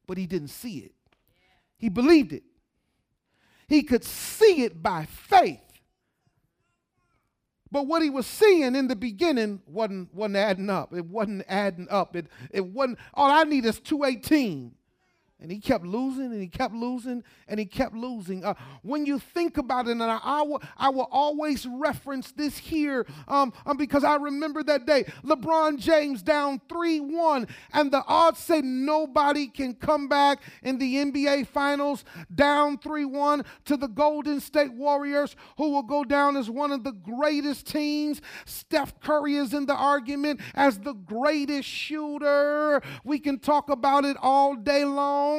but 0.06 0.18
he 0.18 0.26
didn't 0.26 0.48
see 0.48 0.78
it. 0.78 0.92
He 1.78 1.88
believed 1.88 2.32
it. 2.32 2.44
He 3.68 3.82
could 3.82 4.04
see 4.04 4.62
it 4.62 4.82
by 4.82 5.06
faith. 5.06 5.60
But 7.70 7.86
what 7.86 8.02
he 8.02 8.10
was 8.10 8.26
seeing 8.26 8.76
in 8.76 8.86
the 8.86 8.94
beginning 8.94 9.62
wasn't, 9.66 10.14
wasn't 10.14 10.36
adding 10.36 10.68
up. 10.68 10.92
It 10.94 11.06
wasn't 11.06 11.44
adding 11.48 11.88
up. 11.90 12.14
It, 12.14 12.26
it 12.50 12.66
wasn't, 12.66 12.98
all 13.14 13.30
I 13.30 13.44
need 13.44 13.64
is 13.64 13.80
218. 13.80 14.72
And 15.42 15.50
he 15.50 15.58
kept 15.58 15.84
losing 15.84 16.26
and 16.26 16.40
he 16.40 16.46
kept 16.46 16.72
losing 16.72 17.24
and 17.48 17.58
he 17.58 17.66
kept 17.66 17.96
losing. 17.96 18.44
Uh, 18.44 18.54
when 18.82 19.04
you 19.04 19.18
think 19.18 19.58
about 19.58 19.88
it, 19.88 19.90
and 19.90 20.02
I, 20.02 20.20
I, 20.22 20.42
will, 20.42 20.62
I 20.78 20.88
will 20.90 21.08
always 21.10 21.66
reference 21.66 22.30
this 22.30 22.56
here 22.56 23.04
um, 23.26 23.52
um, 23.66 23.76
because 23.76 24.04
I 24.04 24.16
remember 24.16 24.62
that 24.62 24.86
day. 24.86 25.04
LeBron 25.24 25.80
James 25.80 26.22
down 26.22 26.60
3 26.68 27.00
1, 27.00 27.48
and 27.72 27.90
the 27.90 28.04
odds 28.06 28.38
say 28.38 28.60
nobody 28.62 29.48
can 29.48 29.74
come 29.74 30.06
back 30.06 30.40
in 30.62 30.78
the 30.78 30.94
NBA 30.94 31.48
Finals 31.48 32.04
down 32.32 32.78
3 32.78 33.04
1 33.04 33.44
to 33.64 33.76
the 33.76 33.88
Golden 33.88 34.38
State 34.38 34.72
Warriors, 34.72 35.34
who 35.56 35.70
will 35.72 35.82
go 35.82 36.04
down 36.04 36.36
as 36.36 36.48
one 36.48 36.70
of 36.70 36.84
the 36.84 36.92
greatest 36.92 37.66
teams. 37.66 38.22
Steph 38.44 39.00
Curry 39.00 39.34
is 39.34 39.52
in 39.52 39.66
the 39.66 39.74
argument 39.74 40.40
as 40.54 40.78
the 40.78 40.92
greatest 40.92 41.68
shooter. 41.68 42.80
We 43.02 43.18
can 43.18 43.40
talk 43.40 43.70
about 43.70 44.04
it 44.04 44.16
all 44.22 44.54
day 44.54 44.84
long. 44.84 45.31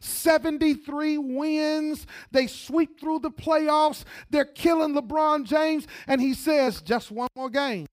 73 0.00 1.18
wins. 1.18 2.06
They 2.30 2.46
sweep 2.46 3.00
through 3.00 3.20
the 3.20 3.30
playoffs. 3.30 4.04
They're 4.30 4.44
killing 4.44 4.94
LeBron 4.94 5.44
James. 5.44 5.86
And 6.06 6.20
he 6.20 6.34
says, 6.34 6.80
just 6.80 7.10
one 7.10 7.28
more 7.36 7.50
game. 7.50 7.86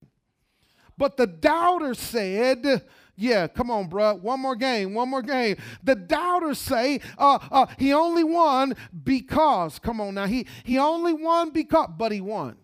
But 0.96 1.16
the 1.16 1.26
doubters 1.26 1.98
said, 1.98 2.82
yeah, 3.20 3.48
come 3.48 3.70
on, 3.70 3.88
bro. 3.88 4.14
One 4.14 4.40
more 4.40 4.56
game, 4.56 4.94
one 4.94 5.08
more 5.08 5.22
game. 5.22 5.56
The 5.82 5.94
doubters 5.94 6.58
say 6.58 7.00
uh, 7.16 7.38
uh, 7.50 7.66
he 7.78 7.92
only 7.92 8.24
won 8.24 8.74
because, 9.04 9.78
come 9.78 10.00
on 10.00 10.14
now, 10.14 10.26
he, 10.26 10.46
he 10.64 10.78
only 10.78 11.12
won 11.12 11.50
because, 11.50 11.88
but 11.96 12.12
he 12.12 12.20
won. 12.20 12.56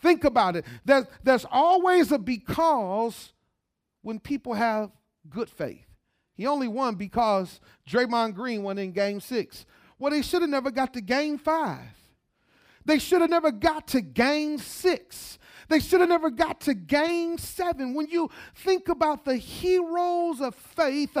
Think 0.00 0.24
about 0.24 0.56
it. 0.56 0.64
There, 0.84 1.06
there's 1.22 1.44
always 1.50 2.12
a 2.12 2.18
because 2.18 3.32
when 4.02 4.20
people 4.20 4.54
have 4.54 4.90
good 5.28 5.50
faith. 5.50 5.87
He 6.38 6.46
only 6.46 6.68
won 6.68 6.94
because 6.94 7.60
Draymond 7.86 8.34
Green 8.34 8.62
won 8.62 8.78
in 8.78 8.92
game 8.92 9.20
six. 9.20 9.66
Well, 9.98 10.12
they 10.12 10.22
should 10.22 10.40
have 10.40 10.50
never 10.50 10.70
got 10.70 10.94
to 10.94 11.00
game 11.00 11.36
five. 11.36 11.90
They 12.86 13.00
should 13.00 13.20
have 13.20 13.28
never 13.28 13.50
got 13.50 13.88
to 13.88 14.00
game 14.00 14.56
six. 14.58 15.38
They 15.68 15.80
should 15.80 16.00
have 16.00 16.08
never 16.08 16.30
got 16.30 16.60
to 16.62 16.74
game 16.74 17.38
seven. 17.38 17.92
When 17.92 18.06
you 18.06 18.30
think 18.54 18.88
about 18.88 19.24
the 19.24 19.36
heroes 19.36 20.40
of 20.40 20.54
faith, 20.54 21.16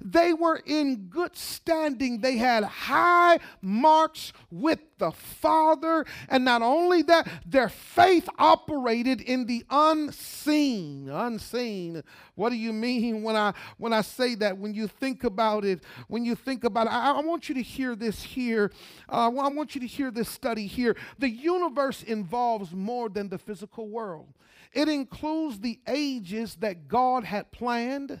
they 0.00 0.32
were 0.32 0.60
in 0.64 1.08
good 1.08 1.36
standing. 1.36 2.20
They 2.20 2.38
had 2.38 2.64
high 2.64 3.38
marks 3.60 4.32
with 4.50 4.80
the 5.02 5.10
Father. 5.10 6.06
And 6.28 6.44
not 6.44 6.62
only 6.62 7.02
that, 7.02 7.28
their 7.44 7.68
faith 7.68 8.28
operated 8.38 9.20
in 9.20 9.46
the 9.46 9.64
unseen. 9.68 11.08
Unseen. 11.08 12.04
What 12.36 12.50
do 12.50 12.56
you 12.56 12.72
mean 12.72 13.24
when 13.24 13.34
I 13.34 13.52
when 13.78 13.92
I 13.92 14.02
say 14.02 14.36
that? 14.36 14.56
When 14.56 14.74
you 14.74 14.86
think 14.86 15.24
about 15.24 15.64
it, 15.64 15.82
when 16.06 16.24
you 16.24 16.36
think 16.36 16.62
about 16.62 16.86
it, 16.86 16.92
I, 16.92 17.14
I 17.14 17.20
want 17.20 17.48
you 17.48 17.56
to 17.56 17.62
hear 17.62 17.96
this 17.96 18.22
here. 18.22 18.70
Uh, 19.08 19.26
I 19.26 19.48
want 19.48 19.74
you 19.74 19.80
to 19.80 19.88
hear 19.88 20.12
this 20.12 20.28
study 20.28 20.68
here. 20.68 20.96
The 21.18 21.28
universe 21.28 22.04
involves 22.04 22.72
more 22.72 23.08
than 23.08 23.28
the 23.28 23.38
physical 23.38 23.88
world. 23.88 24.28
It 24.72 24.88
includes 24.88 25.58
the 25.58 25.80
ages 25.88 26.54
that 26.60 26.86
God 26.86 27.24
had 27.24 27.50
planned 27.50 28.20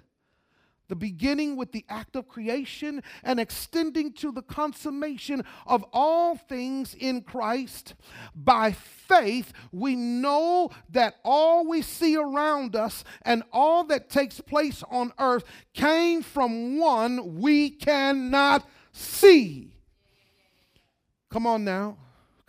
the 0.92 0.96
beginning 0.96 1.56
with 1.56 1.72
the 1.72 1.86
act 1.88 2.16
of 2.16 2.28
creation 2.28 3.02
and 3.24 3.40
extending 3.40 4.12
to 4.12 4.30
the 4.30 4.42
consummation 4.42 5.42
of 5.66 5.82
all 5.90 6.36
things 6.36 6.94
in 7.00 7.22
Christ. 7.22 7.94
By 8.34 8.72
faith, 8.72 9.54
we 9.72 9.96
know 9.96 10.70
that 10.90 11.14
all 11.24 11.66
we 11.66 11.80
see 11.80 12.14
around 12.14 12.76
us 12.76 13.04
and 13.22 13.42
all 13.54 13.84
that 13.84 14.10
takes 14.10 14.42
place 14.42 14.84
on 14.90 15.14
earth 15.18 15.44
came 15.72 16.20
from 16.20 16.78
one 16.78 17.40
we 17.40 17.70
cannot 17.70 18.68
see. 18.92 19.72
Come 21.30 21.46
on 21.46 21.64
now. 21.64 21.96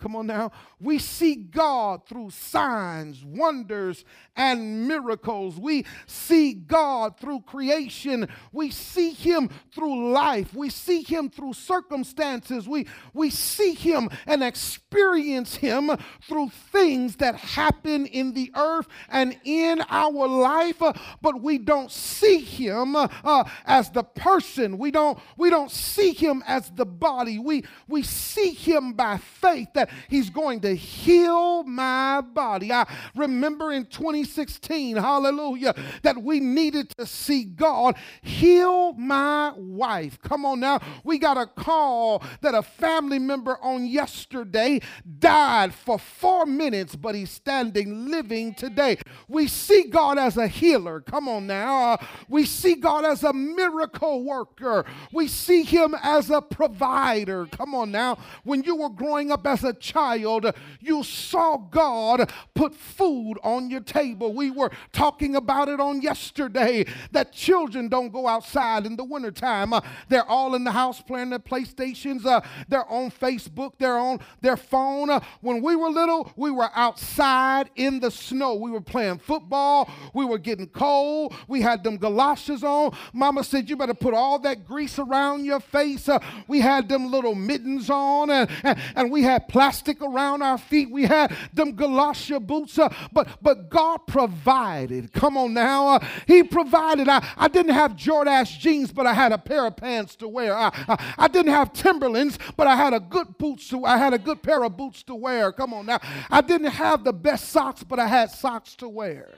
Come 0.04 0.16
on 0.16 0.26
now. 0.26 0.52
We 0.78 0.98
see 0.98 1.34
God 1.34 2.06
through 2.06 2.28
signs, 2.28 3.24
wonders, 3.24 4.04
and 4.36 4.86
miracles. 4.86 5.58
We 5.58 5.86
see 6.06 6.52
God 6.52 7.18
through 7.18 7.40
creation. 7.46 8.28
We 8.52 8.70
see 8.70 9.12
Him 9.12 9.48
through 9.74 10.12
life. 10.12 10.52
We 10.52 10.68
see 10.68 11.02
Him 11.02 11.30
through 11.30 11.54
circumstances. 11.54 12.68
We, 12.68 12.86
we 13.14 13.30
see 13.30 13.72
Him 13.72 14.10
and 14.26 14.44
experience 14.44 15.56
Him 15.56 15.90
through 16.28 16.50
things 16.50 17.16
that 17.16 17.36
happen 17.36 18.04
in 18.04 18.34
the 18.34 18.52
earth 18.54 18.88
and 19.08 19.34
in 19.44 19.82
our 19.88 20.28
life, 20.28 20.82
uh, 20.82 20.92
but 21.22 21.40
we 21.40 21.56
don't 21.56 21.90
see 21.90 22.40
Him 22.40 22.94
uh, 22.94 23.08
uh, 23.24 23.44
as 23.64 23.90
the 23.90 24.02
person. 24.02 24.76
We 24.76 24.90
don't, 24.90 25.18
we 25.38 25.48
don't 25.48 25.70
see 25.70 26.12
Him 26.12 26.44
as 26.46 26.70
the 26.72 26.84
body. 26.84 27.38
We, 27.38 27.64
we 27.88 28.02
see 28.02 28.50
Him 28.50 28.92
by 28.92 29.16
faith 29.16 29.68
that 29.72 29.88
He's 30.08 30.30
going 30.30 30.60
to 30.60 30.74
heal 30.74 31.62
my 31.64 32.20
body. 32.20 32.72
I 32.72 32.86
remember 33.14 33.72
in 33.72 33.86
2016, 33.86 34.96
hallelujah, 34.96 35.74
that 36.02 36.22
we 36.22 36.40
needed 36.40 36.90
to 36.98 37.06
see 37.06 37.44
God 37.44 37.96
heal 38.22 38.92
my 38.94 39.52
wife. 39.56 40.18
Come 40.22 40.44
on 40.44 40.60
now. 40.60 40.80
We 41.04 41.18
got 41.18 41.36
a 41.36 41.46
call 41.46 42.22
that 42.40 42.54
a 42.54 42.62
family 42.62 43.18
member 43.18 43.58
on 43.62 43.86
yesterday 43.86 44.80
died 45.18 45.74
for 45.74 45.98
four 45.98 46.46
minutes, 46.46 46.96
but 46.96 47.14
he's 47.14 47.30
standing 47.30 48.10
living 48.10 48.54
today. 48.54 48.98
We 49.28 49.48
see 49.48 49.84
God 49.84 50.18
as 50.18 50.36
a 50.36 50.48
healer. 50.48 51.00
Come 51.00 51.28
on 51.28 51.46
now. 51.46 51.92
Uh, 51.92 51.96
we 52.28 52.44
see 52.44 52.74
God 52.74 53.04
as 53.04 53.22
a 53.24 53.32
miracle 53.32 54.24
worker. 54.24 54.84
We 55.12 55.28
see 55.28 55.62
him 55.62 55.94
as 56.02 56.30
a 56.30 56.40
provider. 56.40 57.46
Come 57.46 57.74
on 57.74 57.90
now. 57.90 58.18
When 58.44 58.62
you 58.62 58.76
were 58.76 58.88
growing 58.90 59.30
up 59.30 59.46
as 59.46 59.64
a 59.64 59.72
child, 59.84 60.46
you 60.80 61.02
saw 61.02 61.58
God 61.58 62.32
put 62.54 62.74
food 62.74 63.34
on 63.44 63.70
your 63.70 63.80
table. 63.80 64.32
We 64.32 64.50
were 64.50 64.70
talking 64.92 65.36
about 65.36 65.68
it 65.68 65.78
on 65.78 66.00
yesterday 66.00 66.86
that 67.12 67.32
children 67.32 67.88
don't 67.88 68.10
go 68.10 68.26
outside 68.26 68.86
in 68.86 68.96
the 68.96 69.04
wintertime. 69.04 69.72
Uh, 69.72 69.82
they're 70.08 70.24
all 70.26 70.54
in 70.54 70.64
the 70.64 70.72
house 70.72 71.02
playing 71.02 71.30
their 71.30 71.38
PlayStations, 71.38 72.24
uh, 72.24 72.40
they're 72.68 72.90
on 72.90 73.10
Facebook, 73.10 73.72
they're 73.78 73.98
on 73.98 74.20
their 74.40 74.56
phone. 74.56 75.10
Uh, 75.10 75.20
when 75.42 75.62
we 75.62 75.76
were 75.76 75.90
little, 75.90 76.32
we 76.36 76.50
were 76.50 76.70
outside 76.74 77.68
in 77.76 78.00
the 78.00 78.10
snow. 78.10 78.54
We 78.54 78.70
were 78.70 78.80
playing 78.80 79.18
football, 79.18 79.90
we 80.14 80.24
were 80.24 80.38
getting 80.38 80.68
cold, 80.68 81.34
we 81.46 81.60
had 81.60 81.84
them 81.84 81.98
galoshes 81.98 82.64
on. 82.64 82.96
Mama 83.12 83.44
said, 83.44 83.68
You 83.68 83.76
better 83.76 83.94
put 83.94 84.14
all 84.14 84.38
that 84.40 84.66
grease 84.66 84.98
around 84.98 85.44
your 85.44 85.60
face. 85.60 86.08
Uh, 86.08 86.18
we 86.48 86.60
had 86.60 86.88
them 86.88 87.10
little 87.10 87.34
mittens 87.34 87.90
on, 87.90 88.30
and, 88.30 88.50
and, 88.62 88.78
and 88.96 89.10
we 89.10 89.22
had 89.22 89.46
plastic 89.48 89.63
around 90.02 90.42
our 90.42 90.58
feet. 90.58 90.90
We 90.90 91.04
had 91.04 91.34
them 91.52 91.72
Galatia 91.72 92.40
boots, 92.40 92.78
uh, 92.78 92.92
but 93.12 93.28
but 93.42 93.70
God 93.70 94.06
provided. 94.06 95.12
Come 95.12 95.36
on 95.36 95.54
now, 95.54 95.88
uh, 95.88 96.06
He 96.26 96.42
provided. 96.42 97.08
I, 97.08 97.26
I 97.36 97.48
didn't 97.48 97.74
have 97.74 97.92
Jordache 97.92 98.58
jeans, 98.58 98.92
but 98.92 99.06
I 99.06 99.14
had 99.14 99.32
a 99.32 99.38
pair 99.38 99.66
of 99.66 99.76
pants 99.76 100.16
to 100.16 100.28
wear. 100.28 100.56
I, 100.56 100.70
I, 100.88 101.14
I 101.18 101.28
didn't 101.28 101.52
have 101.52 101.72
Timberlands, 101.72 102.38
but 102.56 102.66
I 102.66 102.76
had 102.76 102.92
a 102.92 103.00
good 103.00 103.38
boots. 103.38 103.68
To, 103.68 103.84
I 103.84 103.96
had 103.98 104.14
a 104.14 104.18
good 104.18 104.42
pair 104.42 104.62
of 104.64 104.76
boots 104.76 105.02
to 105.04 105.14
wear. 105.14 105.52
Come 105.52 105.74
on 105.74 105.86
now, 105.86 106.00
I 106.30 106.40
didn't 106.40 106.70
have 106.70 107.04
the 107.04 107.12
best 107.12 107.50
socks, 107.50 107.82
but 107.82 107.98
I 107.98 108.06
had 108.06 108.30
socks 108.30 108.74
to 108.76 108.88
wear. 108.88 109.34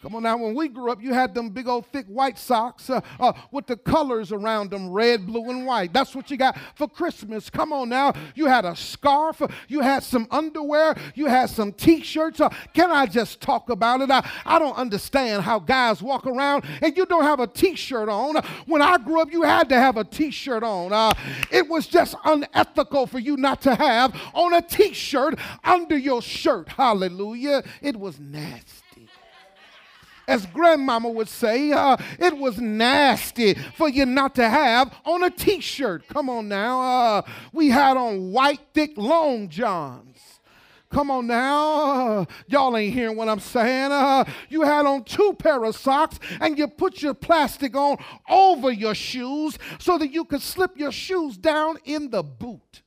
Come 0.00 0.14
on 0.14 0.22
now, 0.22 0.36
when 0.36 0.54
we 0.54 0.68
grew 0.68 0.92
up, 0.92 1.02
you 1.02 1.12
had 1.12 1.34
them 1.34 1.50
big 1.50 1.66
old 1.66 1.84
thick 1.86 2.06
white 2.06 2.38
socks 2.38 2.88
uh, 2.88 3.00
uh, 3.18 3.32
with 3.50 3.66
the 3.66 3.76
colors 3.76 4.30
around 4.30 4.70
them 4.70 4.92
red, 4.92 5.26
blue, 5.26 5.50
and 5.50 5.66
white. 5.66 5.92
That's 5.92 6.14
what 6.14 6.30
you 6.30 6.36
got 6.36 6.56
for 6.76 6.88
Christmas. 6.88 7.50
Come 7.50 7.72
on 7.72 7.88
now. 7.88 8.12
You 8.36 8.46
had 8.46 8.64
a 8.64 8.76
scarf, 8.76 9.42
you 9.66 9.80
had 9.80 10.04
some 10.04 10.28
underwear, 10.30 10.94
you 11.16 11.26
had 11.26 11.50
some 11.50 11.72
t 11.72 12.00
shirts. 12.00 12.40
Uh, 12.40 12.48
can 12.74 12.92
I 12.92 13.06
just 13.06 13.40
talk 13.40 13.70
about 13.70 14.00
it? 14.00 14.08
I, 14.08 14.24
I 14.46 14.60
don't 14.60 14.76
understand 14.76 15.42
how 15.42 15.58
guys 15.58 16.00
walk 16.00 16.28
around 16.28 16.64
and 16.80 16.96
you 16.96 17.04
don't 17.04 17.24
have 17.24 17.40
a 17.40 17.48
t 17.48 17.74
shirt 17.74 18.08
on. 18.08 18.36
When 18.66 18.82
I 18.82 18.98
grew 18.98 19.20
up, 19.20 19.32
you 19.32 19.42
had 19.42 19.68
to 19.70 19.80
have 19.80 19.96
a 19.96 20.04
t 20.04 20.30
shirt 20.30 20.62
on. 20.62 20.92
Uh, 20.92 21.10
it 21.50 21.68
was 21.68 21.88
just 21.88 22.14
unethical 22.24 23.08
for 23.08 23.18
you 23.18 23.36
not 23.36 23.62
to 23.62 23.74
have 23.74 24.14
on 24.32 24.54
a 24.54 24.62
t 24.62 24.92
shirt 24.92 25.40
under 25.64 25.98
your 25.98 26.22
shirt. 26.22 26.68
Hallelujah. 26.68 27.64
It 27.82 27.96
was 27.96 28.20
nasty 28.20 28.87
as 30.28 30.46
grandmama 30.46 31.08
would 31.08 31.28
say, 31.28 31.72
uh, 31.72 31.96
it 32.18 32.36
was 32.36 32.60
nasty 32.60 33.54
for 33.74 33.88
you 33.88 34.06
not 34.06 34.34
to 34.36 34.48
have 34.48 34.94
on 35.04 35.24
a 35.24 35.30
t 35.30 35.60
shirt. 35.60 36.06
Come 36.08 36.28
on 36.30 36.48
now. 36.48 36.80
Uh, 36.80 37.22
we 37.52 37.70
had 37.70 37.96
on 37.96 38.30
white, 38.30 38.60
thick 38.74 38.92
long 38.96 39.48
johns. 39.48 40.38
Come 40.90 41.10
on 41.10 41.26
now. 41.26 42.20
Uh, 42.20 42.24
y'all 42.46 42.76
ain't 42.76 42.94
hearing 42.94 43.16
what 43.16 43.28
I'm 43.28 43.40
saying. 43.40 43.92
Uh, 43.92 44.24
you 44.48 44.62
had 44.62 44.86
on 44.86 45.04
two 45.04 45.34
pair 45.38 45.64
of 45.64 45.76
socks 45.76 46.18
and 46.40 46.56
you 46.56 46.66
put 46.66 47.02
your 47.02 47.14
plastic 47.14 47.74
on 47.76 47.98
over 48.28 48.70
your 48.70 48.94
shoes 48.94 49.58
so 49.78 49.98
that 49.98 50.12
you 50.12 50.24
could 50.24 50.40
slip 50.40 50.78
your 50.78 50.92
shoes 50.92 51.36
down 51.36 51.78
in 51.84 52.10
the 52.10 52.22
boot. 52.22 52.82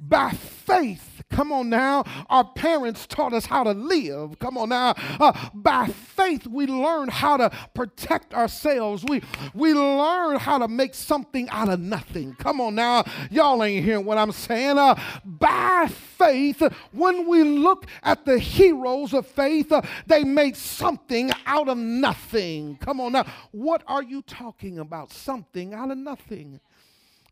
By 0.00 0.30
faith, 0.30 1.11
come 1.32 1.50
on 1.52 1.68
now, 1.68 2.04
our 2.28 2.44
parents 2.44 3.06
taught 3.06 3.32
us 3.32 3.46
how 3.46 3.64
to 3.64 3.72
live. 3.72 4.38
Come 4.38 4.56
on 4.58 4.68
now, 4.68 4.94
uh, 5.18 5.50
by 5.54 5.88
faith, 5.88 6.46
we 6.46 6.66
learn 6.66 7.08
how 7.08 7.36
to 7.36 7.50
protect 7.74 8.34
ourselves. 8.34 9.04
We 9.04 9.22
we 9.54 9.74
learn 9.74 10.38
how 10.38 10.58
to 10.58 10.68
make 10.68 10.94
something 10.94 11.48
out 11.48 11.68
of 11.68 11.80
nothing. 11.80 12.34
Come 12.34 12.60
on 12.60 12.74
now, 12.74 13.04
y'all 13.30 13.62
ain't 13.64 13.84
hearing 13.84 14.04
what 14.04 14.18
I'm 14.18 14.32
saying. 14.32 14.78
Uh, 14.78 14.94
by 15.24 15.88
faith, 15.88 16.62
when 16.92 17.26
we 17.26 17.42
look 17.42 17.86
at 18.02 18.24
the 18.24 18.38
heroes 18.38 19.12
of 19.12 19.26
faith, 19.26 19.72
uh, 19.72 19.82
they 20.06 20.24
made 20.24 20.56
something 20.56 21.30
out 21.46 21.68
of 21.68 21.78
nothing. 21.78 22.76
Come 22.76 23.00
on 23.00 23.12
now, 23.12 23.26
what 23.50 23.82
are 23.86 24.02
you 24.02 24.22
talking 24.22 24.78
about? 24.78 25.12
Something 25.12 25.74
out 25.74 25.90
of 25.90 25.98
nothing 25.98 26.60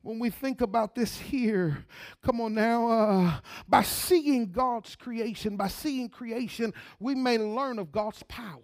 when 0.02 0.18
we 0.18 0.30
think 0.30 0.60
about 0.62 0.94
this 0.94 1.18
here, 1.18 1.84
come 2.22 2.40
on 2.40 2.54
now, 2.54 2.88
uh, 2.88 3.40
by 3.68 3.82
seeing 3.82 4.50
God's 4.50 4.96
creation, 4.96 5.56
by 5.56 5.68
seeing 5.68 6.08
creation, 6.08 6.72
we 6.98 7.14
may 7.14 7.36
learn 7.36 7.78
of 7.78 7.92
God's 7.92 8.22
power. 8.24 8.60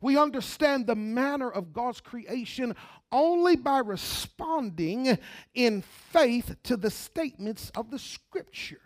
We 0.00 0.16
understand 0.16 0.86
the 0.86 0.94
manner 0.94 1.50
of 1.50 1.72
God's 1.72 2.00
creation 2.00 2.76
only 3.10 3.56
by 3.56 3.78
responding 3.78 5.18
in 5.54 5.82
faith 5.82 6.56
to 6.64 6.76
the 6.76 6.90
statements 6.90 7.72
of 7.74 7.90
the 7.90 7.98
scripture. 7.98 8.80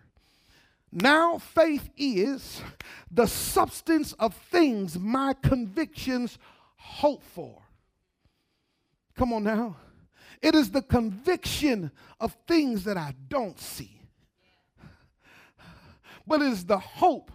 Now, 0.90 1.38
faith 1.38 1.88
is 1.96 2.62
the 3.10 3.26
substance 3.26 4.12
of 4.14 4.34
things 4.34 4.98
my 4.98 5.34
convictions 5.42 6.38
hope 6.76 7.22
for. 7.22 7.62
Come 9.16 9.32
on 9.32 9.44
now. 9.44 9.76
It 10.42 10.54
is 10.54 10.70
the 10.70 10.82
conviction 10.82 11.92
of 12.20 12.36
things 12.46 12.84
that 12.84 12.96
I 12.96 13.14
don't 13.28 13.58
see. 13.58 14.00
But 16.26 16.42
it 16.42 16.52
is 16.52 16.64
the 16.64 16.78
hope 16.78 17.30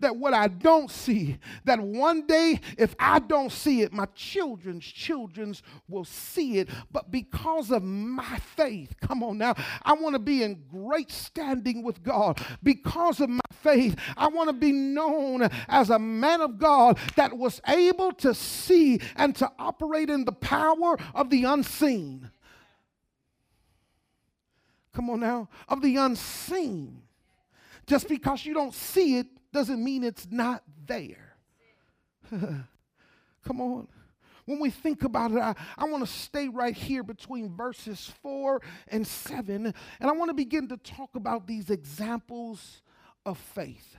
that 0.00 0.16
what 0.16 0.34
I 0.34 0.48
don't 0.48 0.90
see, 0.90 1.38
that 1.64 1.80
one 1.80 2.26
day 2.26 2.60
if 2.78 2.94
I 2.98 3.18
don't 3.18 3.50
see 3.50 3.82
it, 3.82 3.92
my 3.92 4.06
children's 4.14 4.84
children's 4.84 5.62
will 5.88 6.04
see 6.04 6.58
it. 6.58 6.68
But 6.90 7.10
because 7.10 7.70
of 7.70 7.82
my 7.82 8.38
faith, 8.56 8.94
come 9.00 9.22
on 9.22 9.38
now, 9.38 9.54
I 9.82 9.94
want 9.94 10.14
to 10.14 10.18
be 10.18 10.42
in 10.42 10.62
great 10.70 11.10
standing 11.10 11.82
with 11.82 12.02
God. 12.02 12.40
Because 12.62 13.20
of 13.20 13.30
my 13.30 13.40
faith, 13.62 13.96
I 14.16 14.28
want 14.28 14.48
to 14.48 14.54
be 14.54 14.72
known 14.72 15.48
as 15.68 15.90
a 15.90 15.98
man 15.98 16.40
of 16.40 16.58
God 16.58 16.98
that 17.16 17.36
was 17.36 17.60
able 17.66 18.12
to 18.12 18.34
see 18.34 19.00
and 19.16 19.34
to 19.36 19.50
operate 19.58 20.10
in 20.10 20.24
the 20.24 20.32
power 20.32 20.98
of 21.14 21.30
the 21.30 21.44
unseen. 21.44 22.30
Come 24.92 25.10
on 25.10 25.20
now, 25.20 25.48
of 25.68 25.82
the 25.82 25.96
unseen. 25.96 27.02
Just 27.86 28.08
because 28.08 28.44
you 28.44 28.54
don't 28.54 28.74
see 28.74 29.18
it 29.18 29.26
doesn't 29.52 29.82
mean 29.82 30.04
it's 30.04 30.26
not 30.30 30.62
there. 30.86 31.36
Come 32.30 33.60
on. 33.60 33.88
When 34.46 34.58
we 34.58 34.70
think 34.70 35.04
about 35.04 35.32
it, 35.32 35.38
I, 35.38 35.54
I 35.78 35.84
want 35.84 36.04
to 36.04 36.12
stay 36.12 36.48
right 36.48 36.74
here 36.74 37.02
between 37.02 37.54
verses 37.54 38.12
4 38.22 38.60
and 38.88 39.06
7, 39.06 39.66
and 39.66 39.74
I 40.00 40.12
want 40.12 40.30
to 40.30 40.34
begin 40.34 40.68
to 40.68 40.76
talk 40.76 41.14
about 41.14 41.46
these 41.46 41.70
examples 41.70 42.82
of 43.24 43.38
faith. 43.38 43.96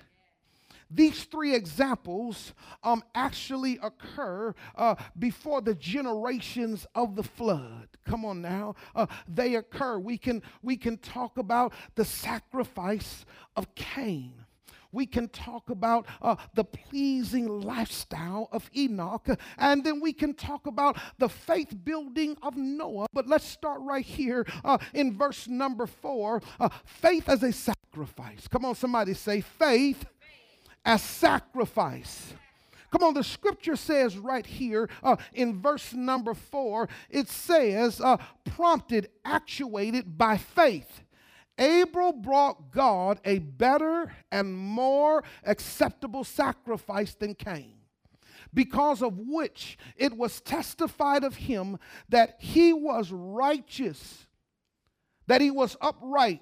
These 0.93 1.23
three 1.25 1.55
examples 1.55 2.53
um, 2.83 3.03
actually 3.15 3.79
occur 3.81 4.53
uh, 4.75 4.95
before 5.17 5.61
the 5.61 5.75
generations 5.75 6.85
of 6.95 7.15
the 7.15 7.23
flood. 7.23 7.87
Come 8.05 8.25
on 8.25 8.41
now, 8.41 8.75
uh, 8.95 9.05
they 9.27 9.55
occur. 9.55 9.99
We 9.99 10.17
can 10.17 10.41
we 10.61 10.75
can 10.77 10.97
talk 10.97 11.37
about 11.37 11.73
the 11.95 12.05
sacrifice 12.05 13.25
of 13.55 13.73
Cain 13.75 14.45
we 14.91 15.05
can 15.05 15.29
talk 15.29 15.69
about 15.69 16.05
uh, 16.21 16.35
the 16.53 16.63
pleasing 16.63 17.47
lifestyle 17.47 18.49
of 18.51 18.69
Enoch, 18.75 19.27
and 19.57 19.83
then 19.83 20.01
we 20.01 20.13
can 20.13 20.33
talk 20.33 20.67
about 20.67 20.97
the 21.17 21.29
faith 21.29 21.73
building 21.83 22.37
of 22.41 22.55
Noah. 22.57 23.07
But 23.13 23.27
let's 23.27 23.45
start 23.45 23.81
right 23.81 24.05
here 24.05 24.45
uh, 24.63 24.77
in 24.93 25.17
verse 25.17 25.47
number 25.47 25.87
four 25.87 26.41
uh, 26.59 26.69
faith 26.85 27.29
as 27.29 27.43
a 27.43 27.51
sacrifice. 27.51 28.47
Come 28.47 28.65
on, 28.65 28.75
somebody 28.75 29.13
say 29.13 29.41
faith 29.41 30.05
as 30.85 31.01
sacrifice. 31.01 32.33
Come 32.91 33.03
on, 33.03 33.13
the 33.13 33.23
scripture 33.23 33.77
says 33.77 34.17
right 34.17 34.45
here 34.45 34.89
uh, 35.01 35.15
in 35.33 35.61
verse 35.61 35.93
number 35.93 36.33
four, 36.33 36.89
it 37.09 37.29
says, 37.29 38.01
uh, 38.01 38.17
prompted, 38.43 39.09
actuated 39.23 40.17
by 40.17 40.37
faith. 40.37 41.01
Abel 41.57 42.11
brought 42.11 42.71
God 42.71 43.19
a 43.23 43.39
better 43.39 44.11
and 44.31 44.53
more 44.53 45.23
acceptable 45.45 46.23
sacrifice 46.23 47.13
than 47.13 47.35
Cain, 47.35 47.75
because 48.53 49.01
of 49.01 49.19
which 49.19 49.77
it 49.95 50.17
was 50.17 50.41
testified 50.41 51.23
of 51.23 51.35
him 51.35 51.77
that 52.09 52.35
he 52.39 52.73
was 52.73 53.11
righteous, 53.11 54.27
that 55.27 55.39
he 55.39 55.51
was 55.51 55.77
upright, 55.79 56.41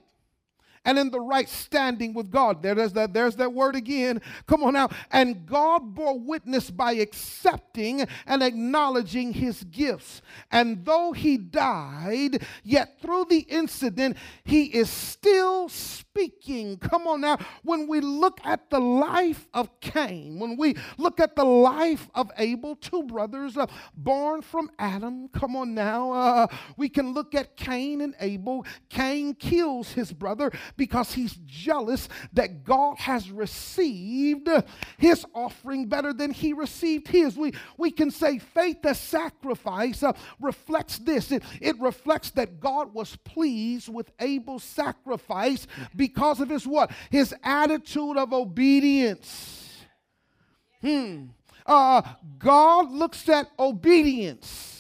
and 0.86 0.98
in 0.98 1.12
the 1.12 1.20
right 1.20 1.48
standing 1.48 2.14
with 2.14 2.32
God. 2.32 2.62
There's 2.62 2.94
that, 2.94 3.14
there's 3.14 3.36
that 3.38 3.54
word 3.54 3.76
again. 3.76 4.22
Come 4.48 4.64
on 4.64 4.74
now. 4.74 4.90
And 5.12 5.46
God 5.46 5.94
bore 5.94 6.18
witness 6.18 6.72
by 6.72 6.94
accepting 6.94 8.08
and 8.26 8.44
acknowledging 8.44 9.34
his 9.34 9.64
gifts. 9.66 10.22
And 10.52 10.86
though 10.86 11.12
he 11.12 11.38
died, 11.38 12.44
yet 12.64 13.02
through 13.02 13.26
the 13.30 13.40
incident, 13.40 14.18
he 14.44 14.66
is 14.66 14.90
still 14.90 15.70
speaking. 15.70 16.78
Come 16.78 17.08
on 17.08 17.22
now. 17.22 17.38
When 17.64 17.88
we 17.88 18.02
look 18.02 18.40
at 18.44 18.70
the 18.70 18.80
life 18.80 19.48
of 19.54 19.80
Cain, 19.80 20.40
when 20.40 20.58
we 20.58 20.76
look 20.98 21.20
at 21.20 21.36
the 21.36 21.46
life 21.46 22.10
of 22.16 22.32
Abel, 22.38 22.76
two 22.76 23.04
brothers 23.04 23.58
uh, 23.58 23.68
born 23.96 24.42
from 24.42 24.72
Adam, 24.80 25.28
come 25.30 25.56
on 25.56 25.74
now. 25.74 26.12
Uh, 26.12 26.48
we 26.78 26.90
can 26.90 27.14
look 27.14 27.36
at 27.36 27.56
Cain 27.56 28.02
and 28.02 28.16
Abel. 28.20 28.66
Cain 28.90 29.34
kills 29.34 29.94
his 29.94 30.12
brother 30.12 30.52
because 30.80 31.14
he's 31.14 31.38
jealous 31.46 32.10
that 32.34 32.64
God 32.64 32.98
has 32.98 33.30
received 33.30 34.50
his 34.98 35.24
offering 35.36 35.86
better 35.86 36.14
than 36.14 36.32
he 36.32 36.54
received 36.54 37.08
his. 37.08 37.38
We, 37.38 37.54
we 37.78 37.92
can 37.92 38.10
say 38.10 38.40
faith 38.40 38.84
as 38.86 39.00
sacrifice 39.00 40.02
uh, 40.02 40.14
reflects 40.40 40.98
this 40.98 41.32
it, 41.32 41.44
it 41.62 41.80
reflects 41.80 42.32
that 42.32 42.60
God 42.60 42.94
was 42.96 43.16
pleased 43.18 43.90
with 43.90 44.10
Abel's 44.20 44.64
sacrifice 44.64 45.68
because 45.96 46.40
of 46.40 46.50
his 46.50 46.66
what? 46.66 46.92
His 47.12 47.36
attitude 47.44 48.18
of 48.18 48.34
obedience. 48.34 49.84
Hmm. 50.82 51.26
Uh, 51.66 52.02
God 52.40 52.90
looks 52.90 53.28
at 53.28 53.52
obedience. 53.60 54.79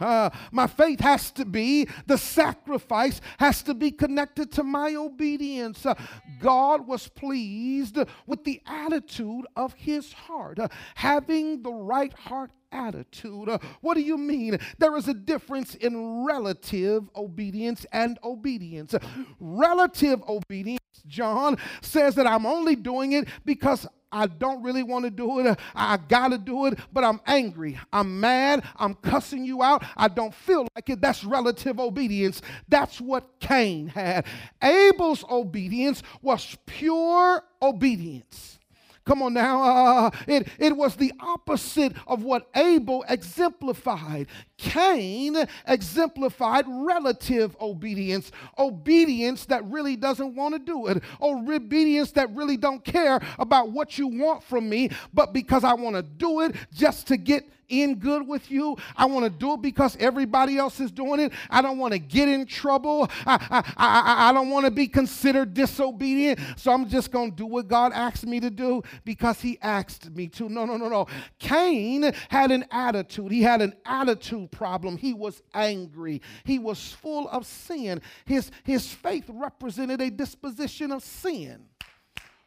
Uh, 0.00 0.30
my 0.52 0.66
faith 0.66 1.00
has 1.00 1.30
to 1.32 1.44
be, 1.44 1.88
the 2.06 2.18
sacrifice 2.18 3.20
has 3.38 3.62
to 3.62 3.74
be 3.74 3.90
connected 3.90 4.50
to 4.52 4.62
my 4.62 4.94
obedience. 4.94 5.84
Uh, 5.84 5.94
God 6.40 6.86
was 6.86 7.08
pleased 7.08 7.98
with 8.26 8.44
the 8.44 8.60
attitude 8.66 9.46
of 9.56 9.74
his 9.74 10.12
heart, 10.12 10.58
uh, 10.58 10.68
having 10.94 11.62
the 11.62 11.72
right 11.72 12.12
heart 12.12 12.50
attitude. 12.72 13.48
Uh, 13.48 13.58
what 13.80 13.94
do 13.94 14.00
you 14.00 14.16
mean? 14.16 14.58
There 14.78 14.96
is 14.96 15.08
a 15.08 15.14
difference 15.14 15.74
in 15.74 16.24
relative 16.24 17.08
obedience 17.16 17.84
and 17.92 18.18
obedience. 18.22 18.94
Relative 19.38 20.22
obedience, 20.28 20.80
John 21.06 21.56
says 21.80 22.14
that 22.14 22.26
I'm 22.26 22.46
only 22.46 22.76
doing 22.76 23.12
it 23.12 23.28
because 23.44 23.86
I 24.12 24.26
don't 24.26 24.62
really 24.62 24.82
want 24.82 25.04
to 25.04 25.10
do 25.10 25.40
it. 25.40 25.58
I 25.74 25.96
got 25.96 26.28
to 26.28 26.38
do 26.38 26.66
it, 26.66 26.78
but 26.92 27.04
I'm 27.04 27.20
angry. 27.26 27.78
I'm 27.92 28.20
mad. 28.20 28.64
I'm 28.76 28.94
cussing 28.94 29.44
you 29.44 29.62
out. 29.62 29.84
I 29.96 30.08
don't 30.08 30.34
feel 30.34 30.66
like 30.74 30.88
it. 30.90 31.00
That's 31.00 31.24
relative 31.24 31.78
obedience. 31.78 32.42
That's 32.68 33.00
what 33.00 33.38
Cain 33.40 33.88
had. 33.88 34.26
Abel's 34.62 35.24
obedience 35.30 36.02
was 36.22 36.56
pure 36.66 37.44
obedience. 37.62 38.58
Come 39.04 39.22
on 39.22 39.34
now. 39.34 39.62
Uh, 39.62 40.10
it, 40.26 40.48
it 40.58 40.76
was 40.76 40.96
the 40.96 41.12
opposite 41.20 41.92
of 42.06 42.22
what 42.22 42.48
Abel 42.54 43.04
exemplified. 43.08 44.28
Cain 44.60 45.36
exemplified 45.66 46.66
relative 46.68 47.56
obedience, 47.60 48.30
obedience 48.58 49.46
that 49.46 49.64
really 49.64 49.96
doesn't 49.96 50.34
want 50.34 50.54
to 50.54 50.58
do 50.58 50.86
it, 50.86 51.02
or 51.18 51.38
obedience 51.52 52.12
that 52.12 52.30
really 52.34 52.58
don't 52.58 52.84
care 52.84 53.20
about 53.38 53.70
what 53.70 53.96
you 53.96 54.06
want 54.06 54.42
from 54.42 54.68
me, 54.68 54.90
but 55.14 55.32
because 55.32 55.64
I 55.64 55.72
want 55.72 55.96
to 55.96 56.02
do 56.02 56.40
it 56.40 56.54
just 56.72 57.06
to 57.08 57.16
get 57.16 57.50
in 57.70 57.94
good 57.94 58.26
with 58.26 58.50
you. 58.50 58.76
I 58.96 59.06
want 59.06 59.24
to 59.24 59.30
do 59.30 59.54
it 59.54 59.62
because 59.62 59.96
everybody 59.98 60.58
else 60.58 60.80
is 60.80 60.90
doing 60.90 61.20
it. 61.20 61.32
I 61.48 61.62
don't 61.62 61.78
want 61.78 61.92
to 61.92 61.98
get 61.98 62.28
in 62.28 62.44
trouble. 62.44 63.08
I, 63.24 63.34
I, 63.50 63.72
I, 63.76 64.28
I 64.28 64.32
don't 64.32 64.50
want 64.50 64.66
to 64.66 64.70
be 64.70 64.86
considered 64.86 65.54
disobedient. 65.54 66.40
So 66.56 66.72
I'm 66.72 66.88
just 66.88 67.10
going 67.10 67.30
to 67.30 67.36
do 67.36 67.46
what 67.46 67.68
God 67.68 67.92
asked 67.94 68.26
me 68.26 68.40
to 68.40 68.50
do 68.50 68.82
because 69.04 69.40
He 69.40 69.58
asked 69.62 70.10
me 70.10 70.28
to. 70.28 70.48
No, 70.48 70.66
no, 70.66 70.76
no, 70.76 70.88
no. 70.88 71.06
Cain 71.38 72.12
had 72.28 72.50
an 72.50 72.66
attitude. 72.70 73.32
He 73.32 73.42
had 73.42 73.62
an 73.62 73.74
attitude 73.86 74.49
problem. 74.50 74.96
He 74.96 75.14
was 75.14 75.42
angry. 75.54 76.22
He 76.44 76.58
was 76.58 76.92
full 76.92 77.28
of 77.28 77.46
sin. 77.46 78.02
His, 78.24 78.50
his 78.64 78.92
faith 78.92 79.24
represented 79.28 80.00
a 80.00 80.10
disposition 80.10 80.92
of 80.92 81.02
sin. 81.02 81.66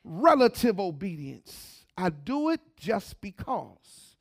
Relative 0.04 0.80
obedience. 0.80 1.86
I 1.98 2.10
do 2.10 2.50
it 2.50 2.62
just 2.78 3.22
because 3.22 4.13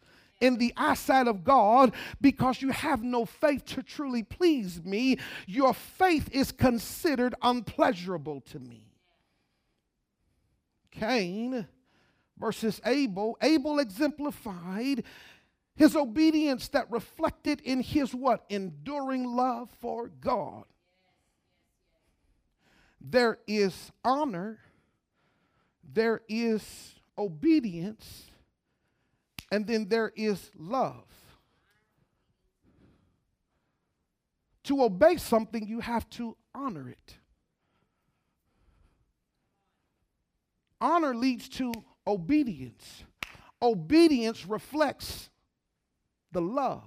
in 0.43 0.59
the 0.59 0.75
eyesight 0.77 1.29
of 1.29 1.45
God 1.45 1.95
because 2.21 2.61
you 2.61 2.71
have 2.71 3.03
no 3.03 3.25
faith 3.25 3.65
to 3.67 3.83
truly 3.83 4.25
please 4.25 4.83
me. 4.85 5.19
Your 5.47 5.73
faith 5.73 6.29
is 6.33 6.53
considered 6.53 7.35
unpleasurable 7.41 8.41
to 8.51 8.59
me. 8.59 8.93
Cain 10.91 11.67
versus 12.37 12.81
Abel. 12.85 13.39
Abel 13.41 13.79
exemplified 13.79 15.05
his 15.75 15.97
obedience 15.97 16.69
that 16.69 16.91
reflected 16.91 17.61
in 17.61 17.81
his 17.81 18.15
what? 18.15 18.45
Enduring 18.49 19.25
love 19.25 19.71
for 19.81 20.09
God. 20.09 20.65
There 23.01 23.39
is 23.47 23.91
honor, 24.05 24.59
there 25.83 26.21
is 26.29 26.95
obedience, 27.19 28.31
and 29.51 29.67
then 29.67 29.89
there 29.89 30.13
is 30.15 30.51
love. 30.57 31.05
To 34.65 34.85
obey 34.85 35.17
something, 35.17 35.67
you 35.67 35.81
have 35.81 36.09
to 36.11 36.37
honor 36.55 36.89
it. 36.89 37.17
Honor 40.81 41.15
leads 41.15 41.49
to 41.49 41.73
obedience. 42.07 43.05
Obedience 43.61 44.47
reflects 44.47 45.31
the 46.33 46.41
love 46.41 46.83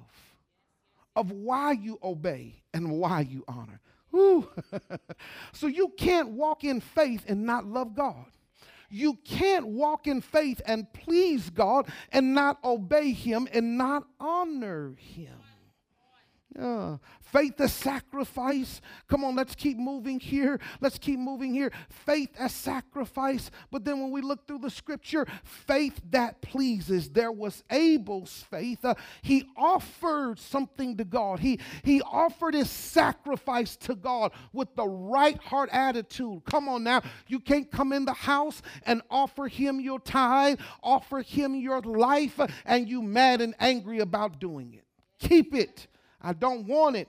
of 1.15 1.31
why 1.31 1.71
you 1.71 1.97
obey 2.03 2.61
and 2.73 2.91
why 2.91 3.21
you 3.21 3.43
honor. 3.47 3.79
so 5.53 5.67
you 5.67 5.89
can't 5.97 6.29
walk 6.29 6.63
in 6.63 6.79
faith 6.79 7.23
and 7.27 7.45
not 7.45 7.65
love 7.65 7.95
God. 7.95 8.25
You 8.89 9.17
can't 9.25 9.67
walk 9.67 10.07
in 10.07 10.21
faith 10.21 10.61
and 10.65 10.91
please 10.93 11.49
God 11.49 11.89
and 12.11 12.33
not 12.33 12.63
obey 12.63 13.11
Him 13.11 13.47
and 13.51 13.77
not 13.77 14.05
honor 14.19 14.95
Him. 14.97 15.33
Uh, 16.59 16.97
faith 17.19 17.59
as 17.59 17.73
sacrifice. 17.73 18.79
Come 19.09 19.25
on, 19.25 19.35
let's 19.35 19.55
keep 19.55 19.77
moving 19.77 20.19
here. 20.19 20.59
Let's 20.79 20.97
keep 20.97 21.19
moving 21.19 21.53
here. 21.53 21.71
Faith 21.89 22.29
as 22.39 22.53
sacrifice. 22.53 23.51
But 23.71 23.83
then 23.83 23.99
when 23.99 24.11
we 24.11 24.21
look 24.21 24.47
through 24.47 24.59
the 24.59 24.69
scripture, 24.69 25.25
faith 25.43 25.99
that 26.11 26.41
pleases. 26.41 27.09
There 27.09 27.31
was 27.31 27.63
Abel's 27.69 28.45
faith. 28.49 28.85
Uh, 28.85 28.95
he 29.21 29.49
offered 29.57 30.39
something 30.39 30.95
to 30.97 31.03
God. 31.03 31.39
He, 31.39 31.59
he 31.83 32.01
offered 32.01 32.53
his 32.53 32.69
sacrifice 32.69 33.75
to 33.77 33.95
God 33.95 34.31
with 34.53 34.73
the 34.75 34.87
right 34.87 35.37
heart 35.43 35.69
attitude. 35.73 36.43
Come 36.45 36.69
on 36.69 36.83
now. 36.83 37.01
You 37.27 37.39
can't 37.39 37.69
come 37.69 37.91
in 37.91 38.05
the 38.05 38.13
house 38.13 38.61
and 38.85 39.01
offer 39.09 39.47
him 39.47 39.81
your 39.81 39.99
tithe, 39.99 40.59
offer 40.81 41.19
him 41.19 41.55
your 41.55 41.81
life, 41.81 42.39
uh, 42.39 42.47
and 42.65 42.87
you 42.87 43.01
mad 43.01 43.41
and 43.41 43.55
angry 43.59 43.99
about 43.99 44.39
doing 44.39 44.73
it. 44.73 44.85
Keep 45.19 45.53
it. 45.53 45.87
I 46.25 46.33
don't 46.33 46.65
want 46.65 46.95
it. 46.95 47.07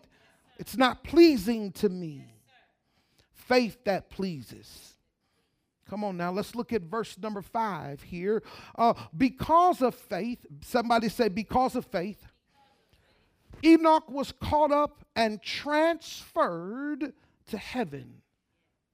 It's 0.59 0.76
not 0.76 1.02
pleasing 1.02 1.72
to 1.72 1.88
me. 1.88 2.24
Faith 3.33 3.79
that 3.85 4.11
pleases. 4.11 4.94
Come 5.88 6.05
on 6.05 6.16
now, 6.16 6.33
let's 6.33 6.55
look 6.55 6.72
at 6.72 6.83
verse 6.83 7.16
number 7.16 7.40
five 7.40 8.02
here. 8.02 8.42
Uh, 8.76 8.92
because 9.16 9.81
of 9.81 9.94
faith, 9.94 10.44
somebody 10.61 11.09
say, 11.09 11.29
because 11.29 11.76
of 11.76 11.87
faith, 11.87 12.26
Enoch 13.64 14.11
was 14.11 14.33
caught 14.33 14.72
up 14.72 15.05
and 15.14 15.40
transferred 15.40 17.12
to 17.48 17.57
heaven 17.57 18.20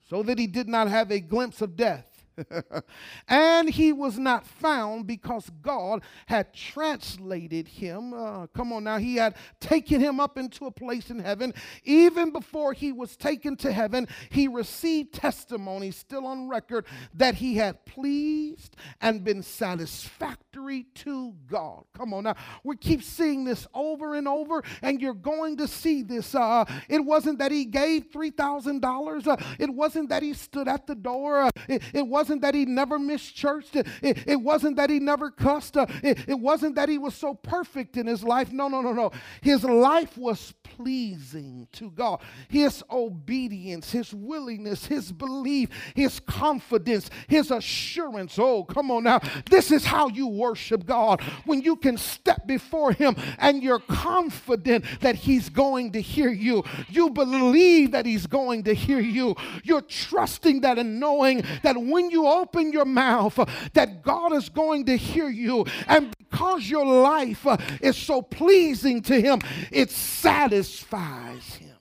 so 0.08 0.22
that 0.22 0.38
he 0.38 0.46
did 0.46 0.68
not 0.68 0.88
have 0.88 1.10
a 1.10 1.18
glimpse 1.18 1.62
of 1.62 1.74
death. 1.76 2.11
and 3.28 3.68
he 3.68 3.92
was 3.92 4.18
not 4.18 4.46
found 4.46 5.06
because 5.06 5.50
God 5.60 6.02
had 6.26 6.52
translated 6.52 7.68
him. 7.68 8.12
Uh, 8.12 8.46
come 8.48 8.72
on 8.72 8.84
now, 8.84 8.98
he 8.98 9.16
had 9.16 9.36
taken 9.60 10.00
him 10.00 10.20
up 10.20 10.38
into 10.38 10.66
a 10.66 10.70
place 10.70 11.10
in 11.10 11.18
heaven. 11.18 11.54
Even 11.84 12.32
before 12.32 12.72
he 12.72 12.92
was 12.92 13.16
taken 13.16 13.56
to 13.56 13.72
heaven, 13.72 14.08
he 14.30 14.48
received 14.48 15.14
testimony 15.14 15.90
still 15.90 16.26
on 16.26 16.48
record 16.48 16.86
that 17.14 17.34
he 17.34 17.56
had 17.56 17.84
pleased 17.84 18.76
and 19.00 19.24
been 19.24 19.42
satisfactory 19.42 20.86
to 20.94 21.34
God. 21.46 21.84
Come 21.94 22.14
on 22.14 22.24
now, 22.24 22.36
we 22.64 22.76
keep 22.76 23.02
seeing 23.02 23.44
this 23.44 23.66
over 23.74 24.14
and 24.14 24.26
over, 24.26 24.62
and 24.82 25.00
you're 25.00 25.14
going 25.14 25.56
to 25.58 25.68
see 25.68 26.02
this. 26.02 26.34
Uh, 26.34 26.64
it 26.88 27.04
wasn't 27.04 27.38
that 27.38 27.52
he 27.52 27.64
gave 27.64 28.10
$3,000, 28.10 29.26
uh, 29.26 29.36
it 29.58 29.70
wasn't 29.70 30.08
that 30.08 30.22
he 30.22 30.32
stood 30.34 30.68
at 30.68 30.86
the 30.86 30.94
door, 30.94 31.42
uh, 31.42 31.50
it, 31.68 31.82
it 31.92 32.06
wasn't 32.06 32.21
wasn't 32.22 32.42
that 32.42 32.54
he 32.54 32.64
never 32.64 33.00
missed 33.00 33.34
church. 33.34 33.66
It, 33.74 33.88
it 34.00 34.40
wasn't 34.40 34.76
that 34.76 34.90
he 34.90 35.00
never 35.00 35.28
cussed. 35.28 35.76
Uh, 35.76 35.86
it, 36.04 36.28
it 36.28 36.38
wasn't 36.38 36.76
that 36.76 36.88
he 36.88 36.96
was 36.96 37.16
so 37.16 37.34
perfect 37.34 37.96
in 37.96 38.06
his 38.06 38.22
life. 38.22 38.52
No, 38.52 38.68
no, 38.68 38.80
no, 38.80 38.92
no. 38.92 39.10
His 39.40 39.64
life 39.64 40.16
was 40.16 40.54
pleasing 40.62 41.66
to 41.72 41.90
God. 41.90 42.20
His 42.48 42.84
obedience, 42.88 43.90
his 43.90 44.14
willingness, 44.14 44.86
his 44.86 45.10
belief, 45.10 45.70
his 45.96 46.20
confidence, 46.20 47.10
his 47.26 47.50
assurance. 47.50 48.38
Oh, 48.38 48.62
come 48.62 48.92
on 48.92 49.02
now. 49.02 49.18
This 49.50 49.72
is 49.72 49.84
how 49.84 50.06
you 50.06 50.28
worship 50.28 50.86
God. 50.86 51.20
When 51.44 51.60
you 51.60 51.74
can 51.74 51.96
step 51.96 52.46
before 52.46 52.92
him 52.92 53.16
and 53.38 53.64
you're 53.64 53.80
confident 53.80 54.84
that 55.00 55.16
he's 55.16 55.48
going 55.48 55.90
to 55.92 56.00
hear 56.00 56.30
you. 56.30 56.62
You 56.88 57.10
believe 57.10 57.90
that 57.90 58.06
he's 58.06 58.28
going 58.28 58.62
to 58.62 58.74
hear 58.74 59.00
you. 59.00 59.34
You're 59.64 59.82
trusting 59.82 60.60
that 60.60 60.78
and 60.78 61.00
knowing 61.00 61.42
that 61.64 61.76
when 61.76 62.11
you 62.12 62.26
open 62.26 62.72
your 62.72 62.84
mouth, 62.84 63.38
uh, 63.38 63.46
that 63.72 64.02
God 64.02 64.32
is 64.32 64.48
going 64.48 64.86
to 64.86 64.96
hear 64.96 65.28
you. 65.28 65.66
And 65.88 66.14
because 66.18 66.68
your 66.70 66.86
life 66.86 67.46
uh, 67.46 67.56
is 67.80 67.96
so 67.96 68.22
pleasing 68.22 69.02
to 69.02 69.20
Him, 69.20 69.40
it 69.70 69.90
satisfies 69.90 71.54
Him. 71.56 71.76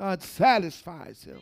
Uh, 0.00 0.16
it 0.18 0.22
satisfies 0.22 1.24
Him. 1.24 1.40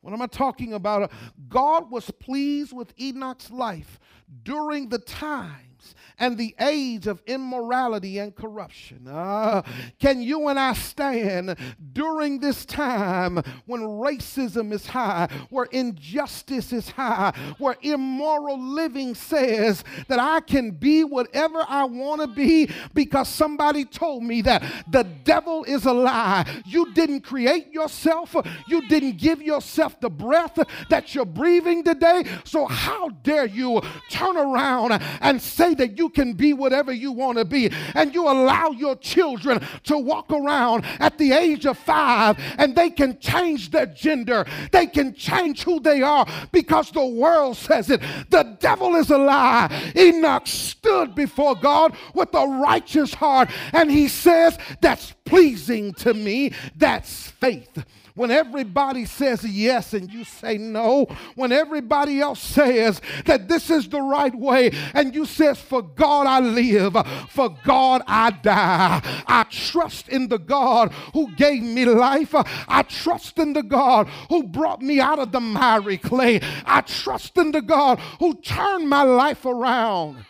What 0.00 0.14
am 0.14 0.22
I 0.22 0.26
talking 0.26 0.72
about? 0.72 1.10
God 1.48 1.90
was 1.90 2.10
pleased 2.10 2.72
with 2.72 2.94
Enoch's 2.98 3.50
life 3.50 3.98
during 4.42 4.88
the 4.88 4.98
time 4.98 5.69
and 6.18 6.36
the 6.36 6.54
age 6.60 7.06
of 7.06 7.22
immorality 7.26 8.18
and 8.18 8.34
corruption. 8.34 9.08
Uh, 9.08 9.62
can 9.98 10.22
you 10.22 10.48
and 10.48 10.58
I 10.58 10.74
stand 10.74 11.56
during 11.92 12.38
this 12.40 12.64
time 12.64 13.42
when 13.66 13.80
racism 13.80 14.72
is 14.72 14.86
high, 14.86 15.28
where 15.48 15.66
injustice 15.66 16.72
is 16.72 16.90
high, 16.90 17.32
where 17.58 17.76
immoral 17.82 18.60
living 18.60 19.14
says 19.14 19.82
that 20.08 20.18
I 20.18 20.40
can 20.40 20.72
be 20.72 21.04
whatever 21.04 21.64
I 21.66 21.84
want 21.84 22.20
to 22.20 22.26
be 22.26 22.70
because 22.94 23.28
somebody 23.28 23.84
told 23.84 24.22
me 24.22 24.42
that 24.42 24.62
the 24.90 25.04
devil 25.24 25.64
is 25.64 25.86
a 25.86 25.92
lie. 25.92 26.46
You 26.66 26.92
didn't 26.92 27.22
create 27.22 27.72
yourself, 27.72 28.36
you 28.68 28.86
didn't 28.88 29.16
give 29.16 29.40
yourself 29.40 29.98
the 30.00 30.10
breath 30.10 30.58
that 30.88 31.14
you're 31.14 31.24
breathing 31.24 31.82
today. 31.84 32.24
So, 32.44 32.66
how 32.66 33.08
dare 33.08 33.46
you 33.46 33.80
turn 34.10 34.36
around 34.36 34.92
and 35.20 35.40
say 35.40 35.69
that 35.74 35.98
you 35.98 36.08
can 36.08 36.34
be 36.34 36.52
whatever 36.52 36.92
you 36.92 37.12
want 37.12 37.38
to 37.38 37.44
be. 37.44 37.70
And 37.94 38.14
you 38.14 38.24
allow 38.24 38.70
your 38.70 38.96
children 38.96 39.64
to 39.84 39.98
walk 39.98 40.30
around 40.30 40.84
at 40.98 41.18
the 41.18 41.32
age 41.32 41.66
of 41.66 41.78
five 41.78 42.38
and 42.58 42.74
they 42.74 42.90
can 42.90 43.18
change 43.18 43.70
their 43.70 43.86
gender. 43.86 44.46
They 44.72 44.86
can 44.86 45.14
change 45.14 45.62
who 45.62 45.80
they 45.80 46.02
are 46.02 46.26
because 46.52 46.90
the 46.90 47.06
world 47.06 47.56
says 47.56 47.90
it. 47.90 48.00
The 48.30 48.56
devil 48.60 48.96
is 48.96 49.10
a 49.10 49.18
lie. 49.18 49.92
Enoch 49.96 50.46
stood 50.46 51.14
before 51.14 51.54
God 51.54 51.96
with 52.14 52.34
a 52.34 52.46
righteous 52.46 53.14
heart 53.14 53.50
and 53.72 53.90
he 53.90 54.08
says, 54.08 54.58
That's 54.80 55.12
pleasing 55.24 55.94
to 55.94 56.14
me. 56.14 56.52
That's 56.76 57.28
faith 57.30 57.84
when 58.20 58.30
everybody 58.30 59.06
says 59.06 59.42
yes 59.44 59.94
and 59.94 60.12
you 60.12 60.24
say 60.24 60.58
no, 60.58 61.06
when 61.36 61.52
everybody 61.52 62.20
else 62.20 62.38
says 62.38 63.00
that 63.24 63.48
this 63.48 63.70
is 63.70 63.88
the 63.88 64.02
right 64.02 64.34
way 64.34 64.70
and 64.92 65.14
you 65.14 65.24
says 65.24 65.58
for 65.58 65.80
God 65.80 66.26
I 66.26 66.40
live, 66.40 66.94
for 67.30 67.56
God 67.64 68.02
I 68.06 68.30
die. 68.30 69.00
I 69.26 69.46
trust 69.50 70.10
in 70.10 70.28
the 70.28 70.38
God 70.38 70.92
who 71.14 71.34
gave 71.36 71.62
me 71.62 71.86
life. 71.86 72.34
I 72.34 72.82
trust 72.82 73.38
in 73.38 73.54
the 73.54 73.62
God 73.62 74.06
who 74.28 74.42
brought 74.42 74.82
me 74.82 75.00
out 75.00 75.18
of 75.18 75.32
the 75.32 75.40
miry 75.40 75.96
clay. 75.96 76.40
I 76.66 76.82
trust 76.82 77.38
in 77.38 77.52
the 77.52 77.62
God 77.62 78.00
who 78.18 78.34
turned 78.34 78.86
my 78.86 79.02
life 79.02 79.46
around. 79.46 80.26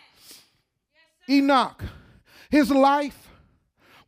Enoch, 1.29 1.83
his 2.49 2.71
life 2.71 3.20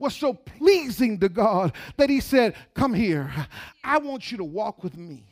was 0.03 0.13
so 0.13 0.33
pleasing 0.33 1.17
to 1.19 1.29
God 1.29 1.73
that 1.95 2.09
he 2.09 2.19
said, 2.19 2.55
Come 2.75 2.93
here. 2.93 3.31
I 3.83 3.97
want 3.97 4.31
you 4.31 4.37
to 4.37 4.43
walk 4.43 4.83
with 4.83 4.97
me. 4.97 5.25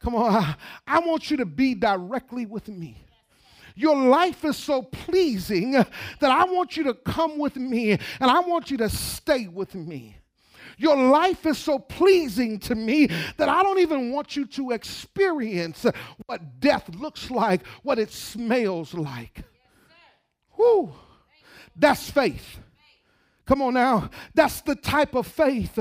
Come 0.00 0.16
on. 0.16 0.56
I 0.86 0.98
want 0.98 1.30
you 1.30 1.38
to 1.38 1.46
be 1.46 1.74
directly 1.74 2.44
with 2.44 2.68
me. 2.68 2.98
Your 3.76 3.96
life 3.96 4.44
is 4.44 4.56
so 4.56 4.82
pleasing 4.82 5.72
that 5.72 5.86
I 6.22 6.44
want 6.44 6.76
you 6.76 6.84
to 6.84 6.94
come 6.94 7.38
with 7.38 7.56
me 7.56 7.92
and 7.92 8.30
I 8.30 8.40
want 8.40 8.70
you 8.70 8.76
to 8.78 8.88
stay 8.88 9.46
with 9.46 9.74
me. 9.74 10.16
Your 10.76 10.96
life 10.96 11.46
is 11.46 11.56
so 11.56 11.78
pleasing 11.78 12.58
to 12.60 12.74
me 12.74 13.06
that 13.36 13.48
I 13.48 13.62
don't 13.62 13.78
even 13.78 14.10
want 14.10 14.34
you 14.34 14.44
to 14.46 14.72
experience 14.72 15.86
what 16.26 16.60
death 16.60 16.88
looks 16.96 17.30
like, 17.30 17.64
what 17.84 18.00
it 18.00 18.10
smells 18.10 18.92
like. 18.92 19.44
Whew. 20.56 20.92
That's 21.76 22.10
faith. 22.10 22.58
Come 23.46 23.60
on 23.62 23.74
now. 23.74 24.10
That's 24.34 24.62
the 24.62 24.74
type 24.74 25.14
of 25.14 25.26
faith 25.26 25.78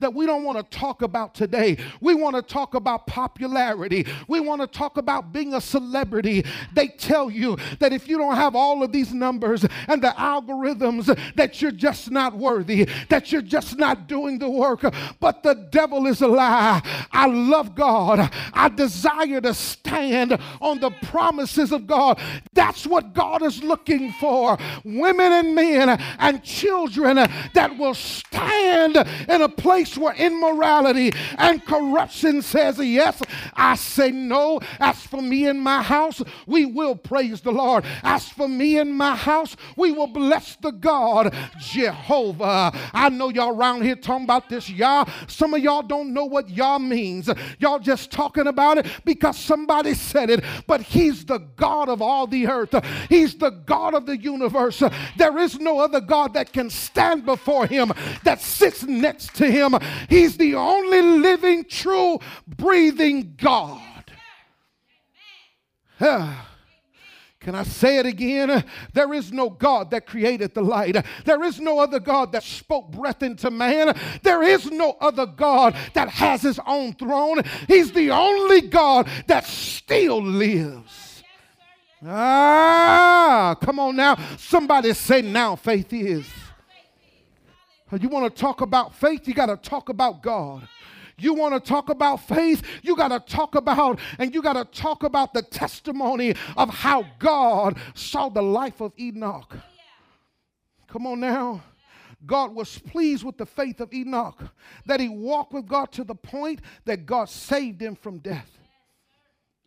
that 0.00 0.14
we 0.14 0.26
don't 0.26 0.44
want 0.44 0.58
to 0.58 0.78
talk 0.78 1.02
about 1.02 1.34
today. 1.34 1.76
We 2.00 2.14
want 2.14 2.36
to 2.36 2.42
talk 2.42 2.74
about 2.74 3.06
popularity. 3.06 4.06
We 4.26 4.40
want 4.40 4.60
to 4.60 4.66
talk 4.66 4.96
about 4.96 5.32
being 5.32 5.54
a 5.54 5.60
celebrity. 5.60 6.44
They 6.74 6.88
tell 6.88 7.30
you 7.30 7.56
that 7.78 7.92
if 7.92 8.08
you 8.08 8.18
don't 8.18 8.36
have 8.36 8.54
all 8.54 8.82
of 8.82 8.92
these 8.92 9.12
numbers 9.12 9.64
and 9.86 10.02
the 10.02 10.14
algorithms, 10.18 11.06
that 11.34 11.60
you're 11.60 11.70
just 11.70 12.10
not 12.10 12.36
worthy, 12.36 12.88
that 13.08 13.32
you're 13.32 13.42
just 13.42 13.78
not 13.78 14.08
doing 14.08 14.38
the 14.38 14.50
work. 14.50 14.84
But 15.20 15.42
the 15.42 15.54
devil 15.70 16.06
is 16.06 16.22
a 16.22 16.28
lie. 16.28 16.82
I 17.12 17.26
love 17.26 17.74
God. 17.74 18.30
I 18.52 18.68
desire 18.68 19.40
to 19.40 19.54
stand 19.54 20.38
on 20.60 20.80
the 20.80 20.90
promises 21.02 21.72
of 21.72 21.86
God. 21.86 22.20
That's 22.52 22.86
what 22.86 23.12
God 23.12 23.42
is 23.42 23.62
looking 23.62 24.12
for. 24.12 24.58
Women 24.84 25.32
and 25.32 25.54
men 25.54 25.88
and 26.18 26.42
children 26.42 27.16
that 27.16 27.78
will 27.78 27.94
stand 27.94 28.96
in 28.96 29.42
a 29.42 29.48
place 29.48 29.67
place 29.68 29.98
where 29.98 30.14
immorality 30.14 31.12
and 31.36 31.62
corruption 31.62 32.40
says 32.40 32.78
yes, 32.78 33.20
I 33.52 33.74
say 33.74 34.10
no. 34.10 34.60
As 34.80 35.06
for 35.06 35.20
me 35.20 35.46
and 35.46 35.60
my 35.60 35.82
house, 35.82 36.22
we 36.46 36.64
will 36.64 36.96
praise 36.96 37.42
the 37.42 37.52
Lord. 37.52 37.84
As 38.02 38.26
for 38.30 38.48
me 38.48 38.78
and 38.78 38.96
my 38.96 39.14
house, 39.14 39.56
we 39.76 39.92
will 39.92 40.06
bless 40.06 40.56
the 40.56 40.70
God 40.70 41.34
Jehovah. 41.60 42.72
I 42.94 43.10
know 43.10 43.28
y'all 43.28 43.54
around 43.54 43.82
here 43.82 43.94
talking 43.94 44.24
about 44.24 44.48
this 44.48 44.70
Yah. 44.70 45.04
Some 45.26 45.52
of 45.52 45.60
y'all 45.60 45.82
don't 45.82 46.14
know 46.14 46.24
what 46.24 46.48
Yah 46.48 46.78
means. 46.78 47.28
Y'all 47.58 47.78
just 47.78 48.10
talking 48.10 48.46
about 48.46 48.78
it 48.78 48.86
because 49.04 49.36
somebody 49.36 49.92
said 49.92 50.30
it, 50.30 50.42
but 50.66 50.80
He's 50.80 51.26
the 51.26 51.40
God 51.56 51.90
of 51.90 52.00
all 52.00 52.26
the 52.26 52.46
earth. 52.46 52.74
He's 53.10 53.34
the 53.34 53.50
God 53.50 53.92
of 53.92 54.06
the 54.06 54.16
universe. 54.16 54.82
There 55.18 55.36
is 55.36 55.60
no 55.60 55.78
other 55.80 56.00
God 56.00 56.32
that 56.32 56.54
can 56.54 56.70
stand 56.70 57.26
before 57.26 57.66
Him, 57.66 57.92
that 58.24 58.40
sits 58.40 58.84
next 58.84 59.34
to 59.34 59.50
Him. 59.50 59.57
He's 60.08 60.36
the 60.36 60.54
only 60.54 61.02
living, 61.02 61.64
true, 61.64 62.18
breathing 62.46 63.34
God. 63.36 63.82
Can 67.40 67.54
I 67.54 67.62
say 67.62 67.98
it 67.98 68.06
again? 68.06 68.64
There 68.92 69.14
is 69.14 69.32
no 69.32 69.48
God 69.48 69.90
that 69.92 70.06
created 70.06 70.54
the 70.54 70.60
light. 70.60 70.96
There 71.24 71.42
is 71.44 71.60
no 71.60 71.78
other 71.78 71.98
God 72.00 72.32
that 72.32 72.42
spoke 72.42 72.90
breath 72.90 73.22
into 73.22 73.50
man. 73.50 73.96
There 74.22 74.42
is 74.42 74.70
no 74.70 74.96
other 75.00 75.24
God 75.24 75.74
that 75.94 76.08
has 76.08 76.42
his 76.42 76.60
own 76.66 76.94
throne. 76.94 77.42
He's 77.66 77.92
the 77.92 78.10
only 78.10 78.62
God 78.62 79.08
that 79.28 79.46
still 79.46 80.22
lives. 80.22 81.22
Ah, 82.04 83.56
come 83.60 83.78
on 83.78 83.96
now. 83.96 84.16
Somebody 84.36 84.92
say 84.92 85.22
now 85.22 85.56
faith 85.56 85.92
is. 85.92 86.26
You 87.92 88.08
want 88.08 88.34
to 88.34 88.40
talk 88.40 88.60
about 88.60 88.94
faith? 88.94 89.26
You 89.26 89.34
got 89.34 89.46
to 89.46 89.56
talk 89.56 89.88
about 89.88 90.22
God. 90.22 90.68
You 91.20 91.34
want 91.34 91.54
to 91.54 91.60
talk 91.60 91.88
about 91.88 92.28
faith? 92.28 92.62
You 92.82 92.94
got 92.94 93.08
to 93.08 93.20
talk 93.20 93.54
about, 93.54 93.98
and 94.18 94.32
you 94.34 94.42
got 94.42 94.52
to 94.52 94.64
talk 94.64 95.02
about 95.02 95.34
the 95.34 95.42
testimony 95.42 96.34
of 96.56 96.68
how 96.68 97.04
God 97.18 97.78
saw 97.94 98.28
the 98.28 98.42
life 98.42 98.80
of 98.80 98.92
Enoch. 98.98 99.56
Come 100.86 101.06
on 101.06 101.20
now. 101.20 101.62
God 102.24 102.54
was 102.54 102.78
pleased 102.78 103.24
with 103.24 103.36
the 103.36 103.46
faith 103.46 103.80
of 103.80 103.92
Enoch, 103.92 104.42
that 104.86 105.00
he 105.00 105.08
walked 105.08 105.52
with 105.52 105.66
God 105.66 105.92
to 105.92 106.04
the 106.04 106.14
point 106.14 106.60
that 106.84 107.06
God 107.06 107.28
saved 107.28 107.80
him 107.80 107.94
from 107.94 108.18
death. 108.18 108.50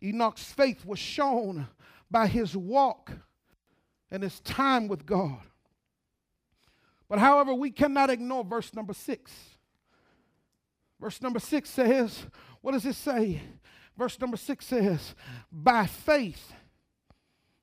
Enoch's 0.02 0.44
faith 0.44 0.84
was 0.84 0.98
shown 0.98 1.66
by 2.10 2.26
his 2.26 2.56
walk 2.56 3.12
and 4.10 4.22
his 4.22 4.40
time 4.40 4.88
with 4.88 5.06
God. 5.06 5.38
But 7.12 7.18
however, 7.18 7.52
we 7.52 7.70
cannot 7.70 8.08
ignore 8.08 8.42
verse 8.42 8.72
number 8.72 8.94
six. 8.94 9.30
Verse 10.98 11.20
number 11.20 11.40
six 11.40 11.68
says, 11.68 12.24
What 12.62 12.72
does 12.72 12.86
it 12.86 12.94
say? 12.94 13.42
Verse 13.98 14.18
number 14.18 14.38
six 14.38 14.64
says, 14.64 15.14
By 15.52 15.84
faith. 15.84 16.54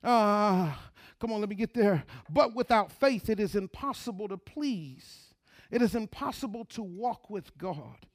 Uh, 0.04 0.72
come 1.18 1.32
on, 1.32 1.40
let 1.40 1.48
me 1.48 1.56
get 1.56 1.74
there. 1.74 2.04
But 2.28 2.54
without 2.54 2.92
faith, 2.92 3.28
it 3.28 3.40
is 3.40 3.56
impossible 3.56 4.28
to 4.28 4.36
please. 4.36 5.34
It 5.72 5.82
is 5.82 5.96
impossible 5.96 6.64
to 6.66 6.84
walk 6.84 7.28
with 7.28 7.58
God 7.58 8.06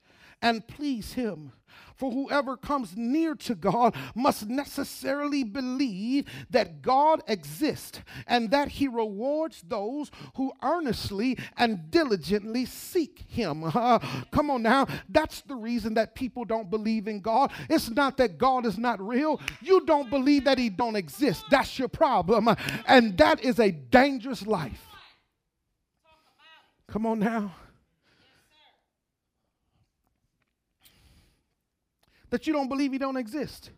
and 0.45 0.65
please 0.67 1.13
Him. 1.13 1.51
For 1.95 2.11
whoever 2.11 2.55
comes 2.55 2.95
near 2.95 3.33
to 3.35 3.55
God 3.55 3.95
must 4.13 4.47
necessarily 4.47 5.43
believe 5.43 6.25
that 6.51 6.83
God 6.83 7.23
exists 7.27 7.99
and 8.27 8.51
that 8.51 8.67
He 8.67 8.87
rewards 8.87 9.63
those 9.67 10.11
who 10.35 10.53
earnestly 10.61 11.37
and 11.57 11.89
diligently 11.89 12.65
seek 12.65 13.23
Him. 13.27 13.63
Uh, 13.63 13.99
come 14.31 14.51
on 14.51 14.61
now. 14.61 14.85
That's 15.09 15.41
the 15.41 15.55
reason 15.55 15.95
that 15.95 16.13
people 16.13 16.45
don't 16.45 16.69
believe 16.69 17.07
in 17.07 17.21
God. 17.21 17.51
It's 17.67 17.89
not 17.89 18.17
that 18.17 18.37
God 18.37 18.67
is 18.67 18.77
not 18.77 19.01
real. 19.01 19.41
You 19.61 19.83
don't 19.85 20.11
believe 20.11 20.43
that 20.43 20.59
He 20.59 20.69
don't 20.69 20.95
exist. 20.95 21.45
That's 21.49 21.79
your 21.79 21.87
problem. 21.87 22.49
And 22.85 23.17
that 23.17 23.43
is 23.43 23.59
a 23.59 23.71
dangerous 23.71 24.45
life. 24.45 24.85
Come 26.87 27.07
on 27.07 27.19
now. 27.19 27.55
That 32.35 32.45
you 32.45 32.51
don't 32.51 32.67
believe 32.67 32.91
he 32.91 32.97
don't 32.97 33.15
exist. 33.15 33.71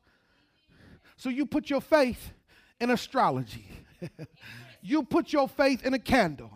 So 1.16 1.30
you 1.30 1.46
put 1.46 1.70
your 1.70 1.80
faith 1.80 2.34
in 2.82 2.90
astrology. 2.90 3.70
you 4.82 5.04
put 5.04 5.32
your 5.32 5.48
faith 5.48 5.86
in 5.86 5.94
a 5.94 6.00
candle. 6.00 6.50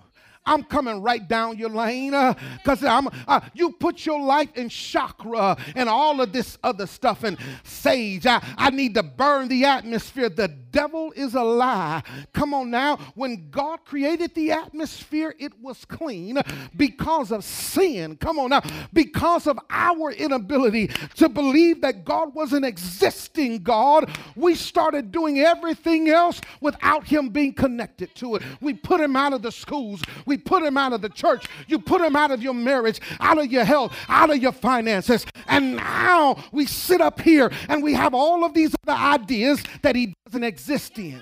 I'm 0.44 0.64
coming 0.64 1.04
right 1.04 1.28
down 1.28 1.60
your 1.60 1.70
lane 1.70 2.14
because 2.58 2.84
uh, 2.84 2.88
I'm. 2.88 3.08
Uh, 3.28 3.42
you 3.54 3.74
put 3.74 4.04
your 4.04 4.20
life 4.20 4.50
in 4.56 4.70
chakra 4.70 5.56
and 5.76 5.88
all 5.88 6.20
of 6.20 6.34
this 6.34 6.58
other 6.64 6.88
stuff 6.88 7.24
and 7.24 7.38
sage. 7.64 8.26
I, 8.26 8.44
I 8.58 8.72
need 8.72 8.96
to 8.96 9.04
burn 9.04 9.48
the 9.48 9.66
atmosphere. 9.66 10.30
The 10.30 10.48
devil 10.72 11.12
is 11.16 11.36
a 11.36 11.44
lie. 11.44 12.04
Come 12.34 12.54
on 12.54 12.72
now. 12.72 12.98
When 13.16 13.50
God 13.50 13.86
created 13.86 14.34
the 14.36 14.52
atmosphere, 14.52 15.36
it 15.40 15.54
was 15.62 15.86
clean 15.86 16.40
because 16.76 17.32
of 17.32 17.44
sin. 17.44 18.16
Come 18.18 18.40
on 18.40 18.50
now. 18.50 18.62
Because 18.94 19.48
of 19.48 19.60
our 19.70 20.12
inability 20.12 20.88
to 21.16 21.30
believe 21.30 21.82
that 21.82 22.06
God 22.06 22.34
was 22.34 22.54
an 22.54 22.64
existing 22.64 23.60
God, 23.60 24.10
we 24.36 24.56
started 24.56 25.12
doing 25.12 25.40
everything 25.40 26.10
else 26.10 26.42
without 26.60 27.06
Him 27.06 27.30
being 27.30 27.54
connected 27.54 28.14
to 28.16 28.36
it. 28.36 28.44
We 28.60 28.74
put 28.74 29.00
Him 29.00 29.16
out 29.16 29.34
of 29.34 29.42
the 29.42 29.52
schools. 29.52 30.02
We 30.26 30.38
put 30.38 30.64
him 30.64 30.78
out 30.78 30.94
of 30.94 31.02
the 31.02 31.10
church. 31.10 31.46
You 31.68 31.80
put 31.80 32.02
him 32.02 32.16
out 32.16 32.32
of 32.32 32.42
your 32.42 32.54
marriage, 32.54 33.00
out 33.20 33.38
of 33.38 33.52
your 33.52 33.64
health, 33.64 33.96
out 34.08 34.30
of 34.30 34.38
your 34.38 34.52
finances. 34.52 35.26
And 35.48 35.76
now 35.76 36.38
we 36.52 36.66
sit 36.66 37.02
up 37.02 37.22
here 37.22 37.52
and 37.70 37.84
we 37.84 37.94
have 37.94 38.14
all 38.14 38.44
of 38.44 38.54
these 38.54 38.76
other 38.88 39.00
ideas 39.00 39.64
that 39.82 39.96
he 39.96 40.14
doesn't 40.32 40.44
exist 40.46 40.98
in. 40.98 41.22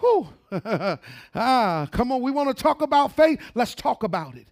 Whew. 0.00 0.28
ah, 1.34 1.88
come 1.92 2.10
on. 2.10 2.20
We 2.20 2.32
want 2.32 2.54
to 2.54 2.62
talk 2.62 2.82
about 2.82 3.14
faith. 3.14 3.40
Let's 3.54 3.74
talk 3.74 4.02
about 4.02 4.36
it. 4.36 4.48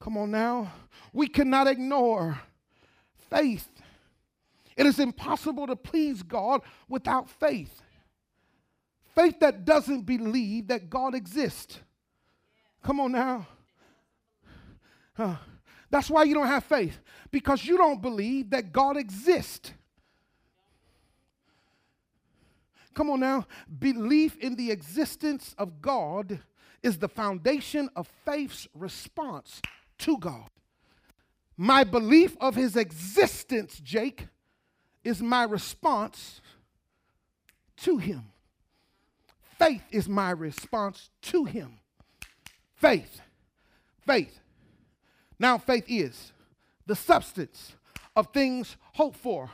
Come 0.00 0.16
on 0.16 0.30
now. 0.30 0.72
We 1.12 1.26
cannot 1.26 1.66
ignore 1.66 2.40
faith. 3.28 3.68
It 4.76 4.86
is 4.86 5.00
impossible 5.00 5.66
to 5.66 5.74
please 5.74 6.22
God 6.22 6.60
without 6.88 7.28
faith. 7.28 7.82
Faith 9.14 9.40
that 9.40 9.64
doesn't 9.64 10.02
believe 10.02 10.68
that 10.68 10.88
God 10.88 11.14
exists. 11.14 11.80
Come 12.84 13.00
on 13.00 13.12
now. 13.12 13.48
Uh, 15.18 15.36
that's 15.90 16.08
why 16.10 16.22
you 16.22 16.34
don't 16.34 16.46
have 16.46 16.64
faith, 16.64 17.00
because 17.30 17.64
you 17.64 17.76
don't 17.78 18.02
believe 18.02 18.50
that 18.50 18.70
God 18.70 18.96
exists. 18.96 19.72
Come 22.96 23.10
on 23.10 23.20
now. 23.20 23.46
Belief 23.78 24.38
in 24.38 24.56
the 24.56 24.70
existence 24.70 25.54
of 25.58 25.82
God 25.82 26.40
is 26.82 26.96
the 26.96 27.08
foundation 27.08 27.90
of 27.94 28.08
faith's 28.24 28.66
response 28.72 29.60
to 29.98 30.16
God. 30.16 30.48
My 31.58 31.84
belief 31.84 32.38
of 32.40 32.54
his 32.54 32.74
existence, 32.74 33.78
Jake, 33.84 34.28
is 35.04 35.20
my 35.20 35.42
response 35.42 36.40
to 37.82 37.98
him. 37.98 38.32
Faith 39.58 39.82
is 39.90 40.08
my 40.08 40.30
response 40.30 41.10
to 41.20 41.44
him. 41.44 41.78
Faith. 42.76 43.20
Faith. 44.06 44.40
Now, 45.38 45.58
faith 45.58 45.84
is 45.86 46.32
the 46.86 46.96
substance 46.96 47.74
of 48.14 48.28
things 48.32 48.78
hoped 48.94 49.18
for. 49.18 49.50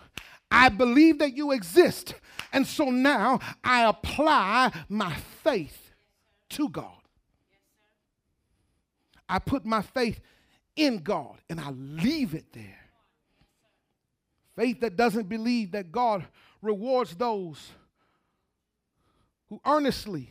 I 0.53 0.69
believe 0.69 1.19
that 1.19 1.35
you 1.35 1.53
exist. 1.53 2.15
And 2.53 2.67
so 2.67 2.91
now 2.91 3.41
I 3.65 3.85
apply 3.89 4.71
my 4.89 5.15
faith 5.43 5.91
to 6.51 6.69
God. 6.69 6.91
I 9.29 9.39
put 9.39 9.65
my 9.65 9.81
faith 9.81 10.21
in 10.77 10.99
God 10.99 11.39
and 11.49 11.59
I 11.59 11.71
leave 11.71 12.35
it 12.35 12.53
there. 12.53 12.79
Faith 14.55 14.81
that 14.81 14.97
doesn't 14.97 15.31
believe 15.31 15.73
that 15.73 15.91
God 15.91 16.27
rewards 16.61 17.17
those 17.17 17.73
who 19.49 19.59
earnestly 19.65 20.29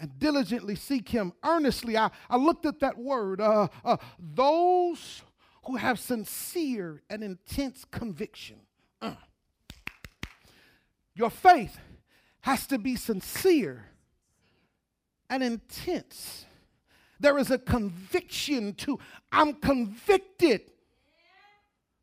and 0.00 0.18
diligently 0.18 0.74
seek 0.74 1.08
him 1.08 1.32
earnestly. 1.44 1.96
I, 1.96 2.10
I 2.28 2.36
looked 2.36 2.66
at 2.66 2.80
that 2.80 2.98
word. 2.98 3.40
Uh, 3.40 3.68
uh, 3.84 3.98
those 4.18 5.22
who 5.66 5.76
have 5.76 6.00
sincere 6.00 7.02
and 7.08 7.22
intense 7.22 7.84
conviction. 7.84 8.56
Uh. 9.00 9.14
Your 11.14 11.30
faith 11.30 11.78
has 12.40 12.66
to 12.68 12.78
be 12.78 12.96
sincere 12.96 13.86
and 15.28 15.42
intense. 15.42 16.46
There 17.20 17.38
is 17.38 17.50
a 17.50 17.58
conviction 17.58 18.74
to, 18.74 18.98
I'm 19.30 19.54
convicted 19.54 20.62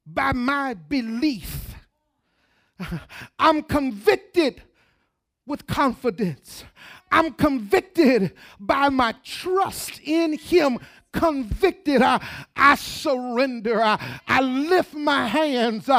by 0.05 0.31
my 0.31 0.75
belief. 0.75 1.75
I'm 3.39 3.63
convicted 3.63 4.61
with 5.47 5.65
confidence. 5.65 6.65
I'm 7.11 7.33
convicted 7.33 8.33
by 8.59 8.89
my 8.89 9.15
trust 9.23 9.99
in 10.03 10.37
Him 10.37 10.77
convicted. 11.17 12.01
I, 12.01 12.25
I 12.55 12.75
surrender. 12.75 13.81
I, 13.81 14.21
I 14.27 14.41
lift 14.41 14.93
my 14.93 15.27
hands. 15.27 15.89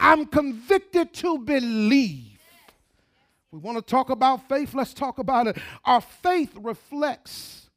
I'm 0.00 0.26
convicted 0.26 1.12
to 1.14 1.38
believe. 1.38 2.38
We 3.50 3.58
want 3.58 3.78
to 3.78 3.82
talk 3.82 4.10
about 4.10 4.48
faith. 4.48 4.74
Let's 4.74 4.92
talk 4.92 5.18
about 5.18 5.46
it. 5.46 5.56
Our 5.84 6.00
faith 6.00 6.52
reflects 6.56 7.70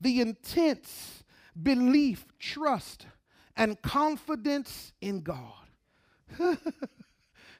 the 0.00 0.20
intense 0.20 1.24
belief, 1.60 2.26
trust, 2.38 3.06
and 3.56 3.80
confidence 3.80 4.92
in 5.00 5.22
God. 5.22 5.52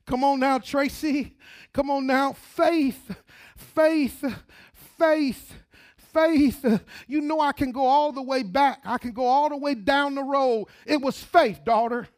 Come 0.07 0.25
on 0.25 0.41
now, 0.41 0.59
Tracy. 0.59 1.37
Come 1.73 1.91
on 1.91 2.07
now. 2.07 2.33
Faith, 2.33 3.17
faith, 3.57 4.23
faith, 4.99 5.55
faith. 6.15 6.65
You 7.07 7.21
know, 7.21 7.41
I 7.41 7.53
can 7.53 7.71
go 7.73 7.87
all 7.87 8.13
the 8.13 8.23
way 8.23 8.43
back, 8.43 8.81
I 8.85 8.99
can 8.99 9.13
go 9.13 9.27
all 9.27 9.49
the 9.49 9.57
way 9.57 9.75
down 9.75 10.15
the 10.15 10.23
road. 10.23 10.67
It 10.87 11.01
was 11.01 11.23
faith, 11.23 11.65
daughter. 11.65 12.09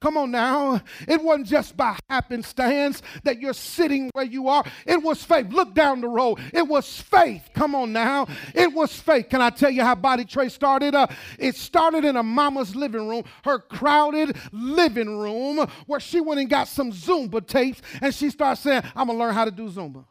Come 0.00 0.18
on 0.18 0.30
now. 0.30 0.82
It 1.08 1.22
wasn't 1.22 1.46
just 1.46 1.76
by 1.76 1.98
happenstance 2.10 3.02
that 3.24 3.40
you're 3.40 3.54
sitting 3.54 4.10
where 4.12 4.26
you 4.26 4.48
are. 4.48 4.62
It 4.86 5.02
was 5.02 5.24
faith. 5.24 5.48
Look 5.48 5.74
down 5.74 6.02
the 6.02 6.08
road. 6.08 6.38
It 6.52 6.68
was 6.68 7.00
faith. 7.00 7.48
Come 7.54 7.74
on 7.74 7.92
now. 7.92 8.26
It 8.54 8.72
was 8.72 8.94
faith. 8.94 9.30
Can 9.30 9.40
I 9.40 9.50
tell 9.50 9.70
you 9.70 9.82
how 9.82 9.94
Body 9.94 10.26
Trace 10.26 10.52
started? 10.52 10.94
Uh, 10.94 11.06
it 11.38 11.56
started 11.56 12.04
in 12.04 12.16
a 12.16 12.22
mama's 12.22 12.76
living 12.76 13.08
room, 13.08 13.24
her 13.44 13.58
crowded 13.58 14.36
living 14.52 15.18
room, 15.18 15.66
where 15.86 16.00
she 16.00 16.20
went 16.20 16.40
and 16.40 16.50
got 16.50 16.68
some 16.68 16.92
Zumba 16.92 17.44
tapes 17.44 17.80
and 18.02 18.14
she 18.14 18.28
started 18.28 18.60
saying, 18.60 18.82
I'm 18.94 19.06
going 19.06 19.18
to 19.18 19.24
learn 19.24 19.34
how 19.34 19.46
to 19.46 19.50
do 19.50 19.68
Zumba. 19.70 20.04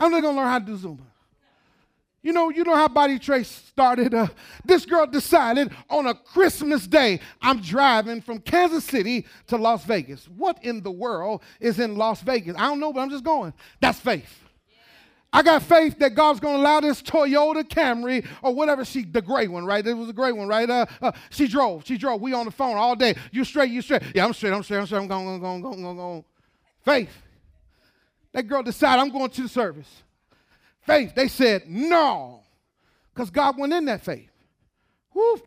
I'm 0.00 0.10
going 0.10 0.22
to 0.22 0.30
learn 0.30 0.48
how 0.48 0.58
to 0.58 0.64
do 0.64 0.76
Zumba. 0.76 1.04
You 2.24 2.32
know, 2.32 2.48
you 2.48 2.64
know 2.64 2.74
how 2.74 2.88
Body 2.88 3.18
Trace 3.18 3.50
started. 3.50 4.14
Uh, 4.14 4.28
this 4.64 4.86
girl 4.86 5.06
decided 5.06 5.70
on 5.90 6.06
a 6.06 6.14
Christmas 6.14 6.86
day, 6.86 7.20
I'm 7.42 7.60
driving 7.60 8.22
from 8.22 8.38
Kansas 8.38 8.82
City 8.82 9.26
to 9.48 9.58
Las 9.58 9.84
Vegas. 9.84 10.26
What 10.34 10.64
in 10.64 10.82
the 10.82 10.90
world 10.90 11.42
is 11.60 11.78
in 11.78 11.96
Las 11.96 12.22
Vegas? 12.22 12.56
I 12.56 12.62
don't 12.62 12.80
know, 12.80 12.94
but 12.94 13.00
I'm 13.00 13.10
just 13.10 13.24
going. 13.24 13.52
That's 13.78 14.00
faith. 14.00 14.40
I 15.34 15.42
got 15.42 15.64
faith 15.64 15.98
that 15.98 16.14
God's 16.14 16.40
going 16.40 16.54
to 16.54 16.62
allow 16.62 16.80
this 16.80 17.02
Toyota 17.02 17.62
Camry 17.62 18.26
or 18.40 18.54
whatever 18.54 18.86
she, 18.86 19.04
the 19.04 19.20
gray 19.20 19.46
one, 19.46 19.66
right? 19.66 19.86
It 19.86 19.92
was 19.92 20.08
a 20.08 20.14
gray 20.14 20.32
one, 20.32 20.48
right? 20.48 20.70
Uh, 20.70 20.86
uh, 21.02 21.12
she 21.28 21.46
drove. 21.46 21.84
She 21.84 21.98
drove. 21.98 22.22
We 22.22 22.32
on 22.32 22.46
the 22.46 22.52
phone 22.52 22.78
all 22.78 22.96
day. 22.96 23.16
You 23.32 23.44
straight? 23.44 23.70
You 23.70 23.82
straight? 23.82 24.02
Yeah, 24.14 24.24
I'm 24.24 24.32
straight. 24.32 24.54
I'm 24.54 24.62
straight. 24.62 24.78
I'm 24.78 24.86
straight. 24.86 25.00
I'm 25.00 25.08
going, 25.08 25.40
going, 25.40 25.60
going, 25.60 25.82
going, 25.82 25.96
going. 25.96 26.24
Faith. 26.86 27.10
That 28.32 28.44
girl 28.44 28.62
decided 28.62 29.02
I'm 29.02 29.10
going 29.10 29.28
to 29.28 29.42
the 29.42 29.48
service. 29.48 30.03
Faith. 30.86 31.14
They 31.14 31.28
said 31.28 31.68
no, 31.68 32.42
because 33.12 33.30
God 33.30 33.58
went 33.58 33.72
in 33.72 33.86
that 33.86 34.02
faith. 34.02 34.30
Woo. 35.14 35.40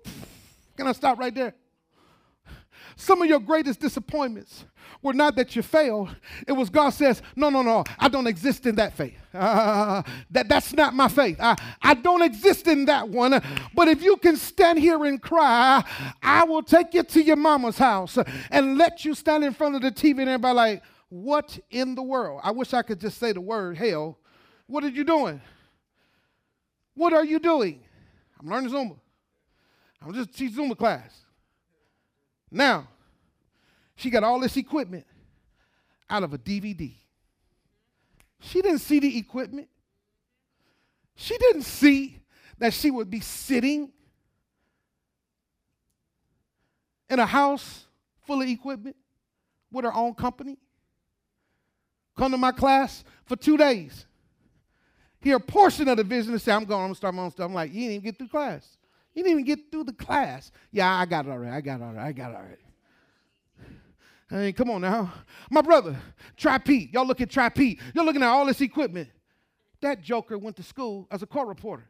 Can 0.75 0.87
I 0.87 0.91
stop 0.91 1.19
right 1.19 1.33
there? 1.33 1.53
Some 2.95 3.21
of 3.21 3.27
your 3.27 3.39
greatest 3.39 3.79
disappointments 3.79 4.65
were 5.03 5.13
not 5.13 5.35
that 5.35 5.55
you 5.55 5.61
failed. 5.61 6.15
It 6.47 6.53
was 6.53 6.71
God 6.71 6.89
says, 6.89 7.21
no, 7.35 7.49
no, 7.49 7.61
no, 7.61 7.83
I 7.99 8.07
don't 8.07 8.25
exist 8.25 8.65
in 8.65 8.75
that 8.75 8.97
faith. 8.97 9.17
Uh, 9.33 10.01
that, 10.31 10.49
that's 10.49 10.73
not 10.73 10.95
my 10.95 11.07
faith. 11.07 11.37
I, 11.39 11.55
I 11.81 11.93
don't 11.93 12.23
exist 12.23 12.67
in 12.67 12.85
that 12.85 13.07
one. 13.07 13.39
But 13.75 13.87
if 13.87 14.01
you 14.01 14.17
can 14.17 14.35
stand 14.35 14.79
here 14.79 15.05
and 15.05 15.21
cry, 15.21 15.83
I 16.23 16.43
will 16.45 16.63
take 16.63 16.95
you 16.95 17.03
to 17.03 17.21
your 17.21 17.35
mama's 17.35 17.77
house 17.77 18.17
and 18.49 18.79
let 18.79 19.05
you 19.05 19.13
stand 19.13 19.43
in 19.43 19.53
front 19.53 19.75
of 19.75 19.83
the 19.83 19.91
TV 19.91 20.19
and 20.19 20.29
everybody 20.29 20.55
like, 20.55 20.83
what 21.09 21.57
in 21.69 21.93
the 21.93 22.03
world? 22.03 22.41
I 22.43 22.51
wish 22.51 22.73
I 22.73 22.81
could 22.81 22.99
just 22.99 23.19
say 23.19 23.31
the 23.31 23.41
word 23.41 23.77
hell 23.77 24.17
what 24.67 24.83
are 24.83 24.89
you 24.89 25.03
doing? 25.03 25.41
What 26.93 27.13
are 27.13 27.25
you 27.25 27.39
doing? 27.39 27.81
I'm 28.39 28.49
learning 28.49 28.71
Zumba. 28.71 28.97
I'm 30.01 30.13
just 30.13 30.37
teaching 30.37 30.57
Zumba 30.57 30.77
class. 30.77 31.11
Now, 32.51 32.87
she 33.95 34.09
got 34.09 34.23
all 34.23 34.39
this 34.39 34.55
equipment 34.57 35.05
out 36.09 36.23
of 36.23 36.33
a 36.33 36.37
DVD. 36.37 36.93
She 38.39 38.61
didn't 38.61 38.79
see 38.79 38.99
the 38.99 39.17
equipment. 39.17 39.67
She 41.15 41.37
didn't 41.37 41.63
see 41.63 42.19
that 42.59 42.73
she 42.73 42.91
would 42.91 43.09
be 43.09 43.19
sitting 43.19 43.91
in 47.09 47.19
a 47.19 47.25
house 47.25 47.85
full 48.25 48.41
of 48.41 48.47
equipment 48.47 48.95
with 49.71 49.85
her 49.85 49.93
own 49.93 50.13
company. 50.13 50.57
Come 52.15 52.31
to 52.31 52.37
my 52.37 52.51
class 52.51 53.03
for 53.25 53.35
two 53.35 53.57
days 53.57 54.05
hear 55.27 55.37
a 55.37 55.39
portion 55.39 55.87
of 55.89 55.97
the 55.97 56.03
vision 56.03 56.31
and 56.31 56.41
say, 56.41 56.51
I'm 56.51 56.63
going, 56.65 56.81
I'm 56.81 56.87
gonna 56.87 56.95
start 56.95 57.13
my 57.13 57.23
own 57.23 57.31
stuff. 57.31 57.45
I'm 57.45 57.53
like, 57.53 57.73
you 57.73 57.81
didn't 57.81 57.91
even 57.91 58.03
get 58.03 58.17
through 58.17 58.29
class. 58.29 58.77
You 59.13 59.23
didn't 59.23 59.39
even 59.39 59.45
get 59.45 59.71
through 59.71 59.83
the 59.83 59.93
class. 59.93 60.51
Yeah, 60.71 60.93
I 60.93 61.05
got 61.05 61.25
it 61.25 61.29
already. 61.29 61.51
I 61.51 61.61
got 61.61 61.81
it 61.81 61.83
already. 61.83 61.99
I 61.99 62.11
got 62.11 62.31
it 62.31 62.35
already. 62.35 62.61
I 64.29 64.35
mean, 64.35 64.53
come 64.53 64.69
on 64.69 64.81
now. 64.81 65.13
My 65.49 65.61
brother, 65.61 65.97
Try 66.35 66.57
Pete. 66.57 66.93
Y'all 66.93 67.05
look 67.05 67.21
at 67.21 67.29
Try 67.29 67.49
Pete. 67.49 67.79
You're 67.93 68.05
looking 68.05 68.21
at 68.21 68.27
all 68.27 68.45
this 68.45 68.61
equipment. 68.61 69.09
That 69.81 70.01
joker 70.01 70.37
went 70.37 70.55
to 70.57 70.63
school 70.63 71.07
as 71.11 71.23
a 71.23 71.27
court 71.27 71.47
reporter. 71.47 71.87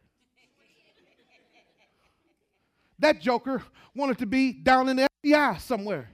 that 2.99 3.21
joker 3.21 3.61
wanted 3.95 4.17
to 4.17 4.25
be 4.25 4.53
down 4.53 4.89
in 4.89 4.97
the 4.97 5.07
FBI 5.23 5.59
somewhere. 5.59 6.09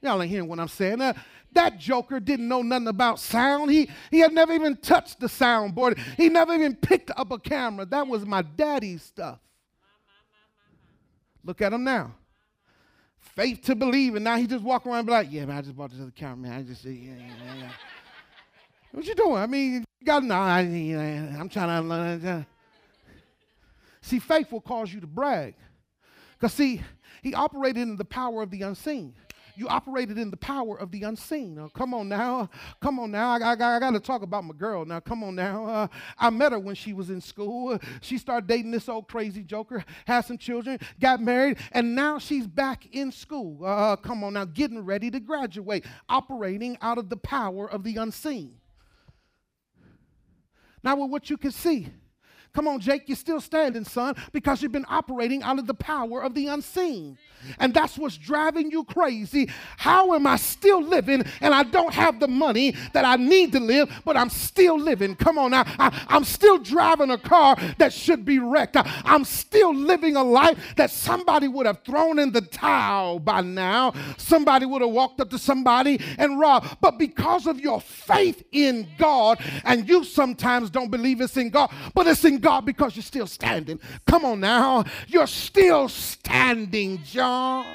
Y'all 0.00 0.22
ain't 0.22 0.30
hearing 0.30 0.48
what 0.48 0.60
I'm 0.60 0.68
saying. 0.68 1.00
Uh, 1.00 1.12
that 1.52 1.78
joker 1.78 2.20
didn't 2.20 2.46
know 2.46 2.62
nothing 2.62 2.88
about 2.88 3.18
sound. 3.18 3.70
He, 3.70 3.88
he 4.10 4.20
had 4.20 4.32
never 4.32 4.52
even 4.52 4.76
touched 4.76 5.18
the 5.18 5.26
soundboard. 5.26 5.98
He 6.16 6.28
never 6.28 6.54
even 6.54 6.76
picked 6.76 7.10
up 7.16 7.30
a 7.30 7.38
camera. 7.38 7.84
That 7.86 8.06
was 8.06 8.24
my 8.24 8.42
daddy's 8.42 9.02
stuff. 9.02 9.38
Look 11.42 11.62
at 11.62 11.72
him 11.72 11.84
now. 11.84 12.14
Faith 13.18 13.62
to 13.62 13.74
believe, 13.74 14.14
and 14.14 14.24
now 14.24 14.36
he 14.36 14.46
just 14.46 14.62
walk 14.62 14.86
around 14.86 14.98
and 14.98 15.06
be 15.06 15.12
like, 15.12 15.28
yeah, 15.30 15.44
man, 15.46 15.58
I 15.58 15.62
just 15.62 15.76
bought 15.76 15.90
this 15.90 16.00
other 16.00 16.12
camera, 16.14 16.36
man. 16.36 16.52
I 16.52 16.62
just, 16.62 16.84
yeah, 16.84 16.92
yeah, 16.92 17.54
yeah. 17.58 17.70
what 18.92 19.06
you 19.06 19.14
doing? 19.14 19.36
I 19.36 19.46
mean, 19.46 19.84
you 20.00 20.06
got, 20.06 20.22
no, 20.24 20.34
I, 20.34 20.60
I'm 20.60 21.48
trying 21.48 21.82
to 21.82 21.88
learn. 21.88 22.46
See, 24.00 24.18
faith 24.18 24.52
will 24.52 24.60
cause 24.60 24.92
you 24.92 25.00
to 25.00 25.06
brag. 25.06 25.54
Because, 26.32 26.52
see, 26.52 26.82
he 27.22 27.34
operated 27.34 27.82
in 27.82 27.96
the 27.96 28.04
power 28.04 28.42
of 28.42 28.50
the 28.50 28.62
unseen 28.62 29.14
you 29.58 29.68
operated 29.68 30.18
in 30.18 30.30
the 30.30 30.36
power 30.36 30.78
of 30.78 30.90
the 30.92 31.02
unseen. 31.02 31.56
Now, 31.56 31.68
come 31.68 31.92
on 31.92 32.08
now. 32.08 32.48
Come 32.80 33.00
on 33.00 33.10
now. 33.10 33.32
I, 33.32 33.38
I, 33.38 33.52
I 33.52 33.80
got 33.80 33.90
to 33.90 34.00
talk 34.00 34.22
about 34.22 34.44
my 34.44 34.54
girl. 34.54 34.84
Now, 34.84 35.00
come 35.00 35.24
on 35.24 35.34
now. 35.34 35.66
Uh, 35.66 35.88
I 36.18 36.30
met 36.30 36.52
her 36.52 36.58
when 36.58 36.76
she 36.76 36.92
was 36.92 37.10
in 37.10 37.20
school. 37.20 37.78
she 38.00 38.18
started 38.18 38.46
dating 38.46 38.70
this 38.70 38.88
old 38.88 39.08
crazy 39.08 39.42
joker, 39.42 39.84
had 40.06 40.22
some 40.22 40.38
children, 40.38 40.78
got 41.00 41.20
married, 41.20 41.58
and 41.72 41.94
now 41.94 42.18
she's 42.18 42.46
back 42.46 42.86
in 42.92 43.10
school. 43.10 43.64
Uh, 43.64 43.96
come 43.96 44.22
on 44.22 44.34
now, 44.34 44.44
getting 44.44 44.84
ready 44.84 45.10
to 45.10 45.18
graduate, 45.18 45.84
operating 46.08 46.78
out 46.80 46.98
of 46.98 47.08
the 47.08 47.16
power 47.16 47.68
of 47.68 47.82
the 47.82 47.96
unseen. 47.96 48.54
Now, 50.84 50.96
with 50.96 51.10
what 51.10 51.28
you 51.30 51.36
can 51.36 51.50
see, 51.50 51.88
Come 52.58 52.66
on, 52.66 52.80
Jake, 52.80 53.04
you're 53.06 53.14
still 53.14 53.40
standing, 53.40 53.84
son, 53.84 54.16
because 54.32 54.60
you've 54.60 54.72
been 54.72 54.84
operating 54.88 55.44
out 55.44 55.60
of 55.60 55.68
the 55.68 55.74
power 55.74 56.24
of 56.24 56.34
the 56.34 56.48
unseen. 56.48 57.16
And 57.60 57.72
that's 57.72 57.96
what's 57.96 58.18
driving 58.18 58.72
you 58.72 58.82
crazy. 58.82 59.48
How 59.76 60.12
am 60.14 60.26
I 60.26 60.34
still 60.34 60.82
living 60.82 61.22
and 61.40 61.54
I 61.54 61.62
don't 61.62 61.94
have 61.94 62.18
the 62.18 62.26
money 62.26 62.74
that 62.94 63.04
I 63.04 63.14
need 63.14 63.52
to 63.52 63.60
live, 63.60 64.02
but 64.04 64.16
I'm 64.16 64.28
still 64.28 64.76
living? 64.76 65.14
Come 65.14 65.38
on 65.38 65.52
now. 65.52 65.62
I, 65.78 66.06
am 66.10 66.24
still 66.24 66.58
driving 66.58 67.12
a 67.12 67.18
car 67.18 67.56
that 67.78 67.92
should 67.92 68.24
be 68.24 68.40
wrecked. 68.40 68.76
I, 68.76 69.02
I'm 69.04 69.24
still 69.24 69.72
living 69.72 70.16
a 70.16 70.24
life 70.24 70.58
that 70.74 70.90
somebody 70.90 71.46
would 71.46 71.66
have 71.66 71.84
thrown 71.84 72.18
in 72.18 72.32
the 72.32 72.40
towel 72.40 73.20
by 73.20 73.40
now. 73.40 73.94
Somebody 74.16 74.66
would 74.66 74.82
have 74.82 74.90
walked 74.90 75.20
up 75.20 75.30
to 75.30 75.38
somebody 75.38 76.00
and 76.18 76.40
robbed. 76.40 76.78
But 76.80 76.98
because 76.98 77.46
of 77.46 77.60
your 77.60 77.80
faith 77.80 78.42
in 78.50 78.88
God, 78.98 79.38
and 79.62 79.88
you 79.88 80.02
sometimes 80.02 80.70
don't 80.70 80.90
believe 80.90 81.20
it's 81.20 81.36
in 81.36 81.50
God, 81.50 81.72
but 81.94 82.08
it's 82.08 82.24
in 82.24 82.38
God 82.38 82.47
because 82.64 82.96
you're 82.96 83.02
still 83.02 83.26
standing. 83.26 83.80
Come 84.06 84.24
on 84.24 84.40
now. 84.40 84.84
You're 85.06 85.26
still 85.26 85.88
standing, 85.88 87.02
John. 87.04 87.66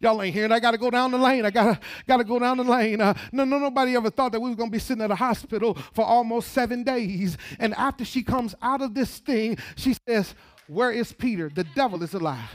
Y'all 0.00 0.22
ain't 0.22 0.32
hearing. 0.32 0.52
I 0.52 0.60
got 0.60 0.70
to 0.70 0.78
go 0.78 0.90
down 0.90 1.10
the 1.10 1.18
lane. 1.18 1.44
I 1.44 1.50
got 1.50 1.74
to 1.74 1.80
got 2.06 2.18
to 2.18 2.24
go 2.24 2.38
down 2.38 2.56
the 2.58 2.64
lane. 2.64 3.00
Uh, 3.00 3.14
no, 3.32 3.44
no, 3.44 3.58
nobody 3.58 3.96
ever 3.96 4.10
thought 4.10 4.30
that 4.32 4.40
we 4.40 4.50
was 4.50 4.56
to 4.56 4.70
be 4.70 4.78
sitting 4.78 5.02
at 5.02 5.10
a 5.10 5.16
hospital 5.16 5.74
for 5.92 6.04
almost 6.04 6.52
seven 6.52 6.84
days. 6.84 7.36
And 7.58 7.74
after 7.74 8.04
she 8.04 8.22
comes 8.22 8.54
out 8.62 8.80
of 8.80 8.94
this 8.94 9.18
thing, 9.18 9.58
she 9.74 9.96
says, 10.06 10.34
"Where 10.68 10.92
is 10.92 11.12
Peter? 11.12 11.50
The 11.52 11.64
devil 11.74 12.02
is 12.04 12.14
alive." 12.14 12.48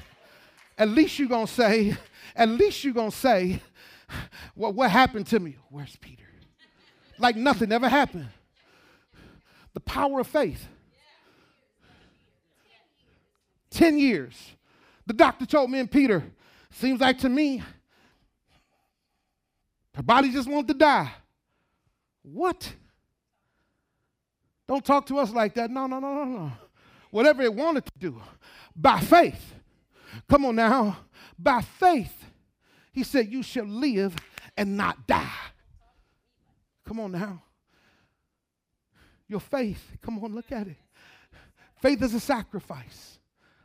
At 0.77 0.89
least 0.89 1.19
you're 1.19 1.27
going 1.27 1.47
to 1.47 1.53
say, 1.53 1.95
at 2.35 2.49
least 2.49 2.83
you're 2.83 2.93
going 2.93 3.11
to 3.11 3.17
say, 3.17 3.61
well, 4.55 4.73
what 4.73 4.89
happened 4.89 5.27
to 5.27 5.39
me? 5.39 5.55
Where's 5.69 5.95
Peter? 5.97 6.23
Like 7.19 7.35
nothing 7.35 7.71
ever 7.71 7.87
happened. 7.87 8.27
The 9.73 9.79
power 9.79 10.19
of 10.19 10.27
faith. 10.27 10.67
10 13.71 13.97
years. 13.97 14.55
The 15.05 15.13
doctor 15.13 15.45
told 15.45 15.69
me 15.69 15.79
and 15.79 15.89
Peter, 15.89 16.23
seems 16.69 17.01
like 17.01 17.19
to 17.19 17.29
me, 17.29 17.61
her 19.95 20.03
body 20.03 20.31
just 20.31 20.47
wanted 20.47 20.69
to 20.69 20.73
die. 20.75 21.11
What? 22.21 22.73
Don't 24.67 24.83
talk 24.83 25.05
to 25.07 25.19
us 25.19 25.31
like 25.31 25.55
that. 25.55 25.69
No, 25.69 25.87
no, 25.87 25.99
no, 25.99 26.13
no, 26.13 26.25
no. 26.25 26.51
whatever 27.11 27.43
it 27.43 27.53
wanted 27.53 27.85
to 27.85 27.91
do, 27.99 28.21
by 28.75 28.99
faith. 28.99 29.53
Come 30.29 30.45
on 30.45 30.55
now. 30.55 30.97
By 31.37 31.61
faith, 31.61 32.25
he 32.91 33.03
said, 33.03 33.31
You 33.31 33.43
shall 33.43 33.65
live 33.65 34.15
and 34.55 34.77
not 34.77 35.05
die. 35.07 35.29
Come 36.87 36.99
on 36.99 37.11
now. 37.11 37.42
Your 39.27 39.39
faith, 39.39 39.97
come 40.01 40.23
on, 40.23 40.33
look 40.33 40.51
at 40.51 40.67
it. 40.67 40.77
Faith 41.81 42.01
is 42.01 42.13
a 42.13 42.19
sacrifice, 42.19 43.19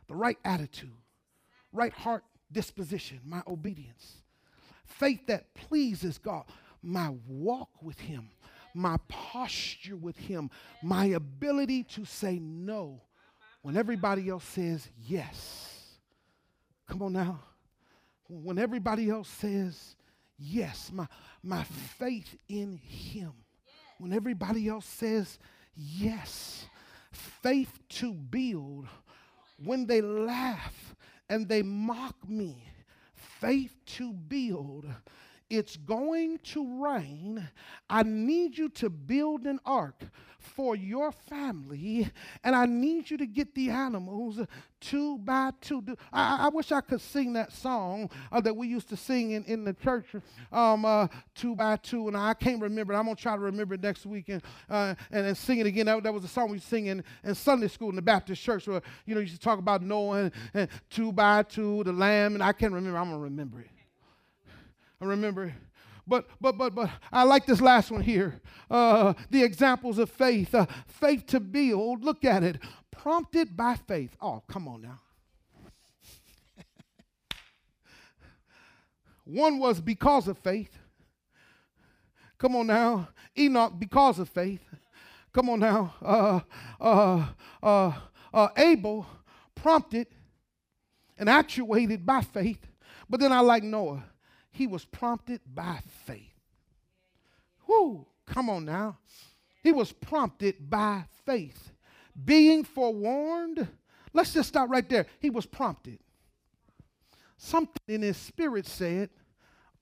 the 0.07 0.15
right 0.15 0.37
attitude, 0.43 0.91
right 1.71 1.93
heart 1.93 2.23
disposition, 2.51 3.19
my 3.25 3.41
obedience. 3.47 4.17
Faith 4.85 5.27
that 5.27 5.53
pleases 5.53 6.17
God, 6.17 6.45
my 6.81 7.13
walk 7.27 7.69
with 7.81 7.99
Him, 7.99 8.29
my 8.73 8.97
posture 9.07 9.95
with 9.95 10.17
Him, 10.17 10.49
my 10.81 11.05
ability 11.05 11.83
to 11.83 12.05
say 12.05 12.39
no 12.39 13.01
when 13.61 13.77
everybody 13.77 14.29
else 14.29 14.45
says 14.45 14.87
yes. 15.07 15.97
Come 16.87 17.03
on 17.03 17.13
now. 17.13 17.39
When 18.27 18.57
everybody 18.57 19.09
else 19.09 19.29
says 19.29 19.95
yes, 20.37 20.91
my, 20.93 21.07
my 21.43 21.63
faith 21.63 22.35
in 22.47 22.79
Him. 22.83 23.33
When 23.99 24.13
everybody 24.13 24.69
else 24.69 24.85
says 24.85 25.37
yes, 25.75 26.65
faith 27.11 27.79
to 27.89 28.13
build. 28.13 28.87
When 29.61 29.85
they 29.85 30.01
laugh 30.01 30.95
and 31.29 31.47
they 31.47 31.61
mock 31.61 32.15
me, 32.27 32.63
faith 33.13 33.75
to 33.97 34.13
build. 34.13 34.85
It's 35.49 35.75
going 35.75 36.39
to 36.45 36.83
rain. 36.83 37.49
I 37.89 38.03
need 38.03 38.57
you 38.57 38.69
to 38.69 38.89
build 38.89 39.45
an 39.45 39.59
ark 39.65 40.03
for 40.39 40.75
your 40.75 41.11
family, 41.11 42.09
and 42.43 42.55
I 42.55 42.65
need 42.65 43.11
you 43.11 43.17
to 43.17 43.25
get 43.25 43.53
the 43.53 43.69
animals 43.69 44.39
two 44.79 45.17
by 45.19 45.51
two. 45.59 45.83
I, 46.13 46.45
I 46.45 46.49
wish 46.49 46.71
I 46.71 46.81
could 46.81 47.01
sing 47.01 47.33
that 47.33 47.51
song 47.51 48.09
uh, 48.31 48.39
that 48.41 48.55
we 48.55 48.67
used 48.67 48.89
to 48.89 48.97
sing 48.97 49.31
in, 49.31 49.43
in 49.45 49.65
the 49.65 49.73
church, 49.73 50.05
um, 50.51 50.85
uh, 50.85 51.07
two 51.35 51.55
by 51.55 51.75
two, 51.75 52.07
and 52.07 52.15
I 52.15 52.33
can't 52.33 52.61
remember 52.61 52.93
it. 52.93 52.97
I'm 52.97 53.05
going 53.05 53.15
to 53.15 53.21
try 53.21 53.35
to 53.35 53.41
remember 53.41 53.73
it 53.75 53.81
next 53.81 54.05
week 54.05 54.29
and, 54.29 54.41
uh, 54.69 54.95
and, 55.11 55.27
and 55.27 55.37
sing 55.37 55.59
it 55.59 55.65
again. 55.65 55.85
That, 55.87 56.03
that 56.03 56.13
was 56.13 56.23
a 56.23 56.29
song 56.29 56.49
we 56.49 56.59
sing 56.59 56.87
in, 56.87 57.03
in 57.23 57.35
Sunday 57.35 57.67
school 57.67 57.89
in 57.89 57.95
the 57.95 58.01
Baptist 58.01 58.41
church 58.41 58.67
where, 58.67 58.81
you 59.05 59.15
know, 59.15 59.19
you 59.19 59.25
used 59.27 59.35
to 59.35 59.41
talk 59.41 59.59
about 59.59 59.81
Noah 59.81 60.23
and, 60.23 60.31
and 60.53 60.69
two 60.89 61.11
by 61.11 61.43
two, 61.43 61.83
the 61.83 61.93
lamb, 61.93 62.35
and 62.35 62.43
I 62.43 62.53
can't 62.53 62.73
remember. 62.73 62.97
I'm 62.97 63.09
going 63.09 63.19
to 63.19 63.23
remember 63.23 63.59
it. 63.59 63.69
I 65.01 65.05
remember 65.05 65.45
it. 65.45 65.53
But 66.09 66.25
but 66.41 66.57
but 66.57 66.73
but 66.73 66.89
I 67.11 67.21
like 67.21 67.45
this 67.45 67.61
last 67.61 67.91
one 67.91 68.01
here. 68.01 68.41
Uh, 68.69 69.13
the 69.29 69.43
examples 69.43 69.99
of 69.99 70.09
faith, 70.09 70.55
uh, 70.55 70.65
faith 70.87 71.27
to 71.27 71.39
build. 71.39 72.03
Look 72.03 72.25
at 72.25 72.43
it, 72.43 72.57
prompted 72.89 73.55
by 73.55 73.75
faith. 73.75 74.17
Oh, 74.19 74.41
come 74.47 74.67
on 74.67 74.81
now. 74.81 74.99
one 79.23 79.59
was 79.59 79.79
because 79.79 80.27
of 80.27 80.39
faith. 80.39 80.75
Come 82.39 82.55
on 82.55 82.65
now, 82.67 83.09
Enoch 83.37 83.73
because 83.77 84.17
of 84.17 84.29
faith. 84.29 84.63
Come 85.31 85.51
on 85.51 85.59
now, 85.59 85.93
uh, 86.01 86.39
uh, 86.81 87.27
uh, 87.61 87.93
uh 88.33 88.47
Abel 88.57 89.05
prompted 89.53 90.07
and 91.19 91.29
actuated 91.29 92.03
by 92.03 92.21
faith. 92.21 92.65
But 93.07 93.19
then 93.19 93.31
I 93.31 93.41
like 93.41 93.61
Noah 93.61 94.08
he 94.59 94.67
was 94.67 94.83
prompted 94.83 95.39
by 95.55 95.79
faith. 96.05 96.35
Whoo, 97.65 98.05
come 98.25 98.49
on 98.49 98.65
now. 98.65 98.97
He 99.63 99.71
was 99.71 99.93
prompted 99.93 100.69
by 100.69 101.05
faith. 101.25 101.71
Being 102.25 102.65
forewarned, 102.65 103.65
let's 104.11 104.33
just 104.33 104.49
stop 104.49 104.69
right 104.69 104.87
there. 104.89 105.05
He 105.21 105.29
was 105.29 105.45
prompted. 105.45 105.99
Something 107.37 107.79
in 107.87 108.01
his 108.01 108.17
spirit 108.17 108.65
said, 108.65 109.09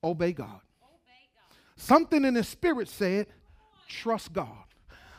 obey 0.04 0.32
God. 0.32 0.60
Something 1.74 2.24
in 2.24 2.36
his 2.36 2.46
spirit 2.46 2.88
said, 2.88 3.26
trust 3.88 4.32
God. 4.32 4.62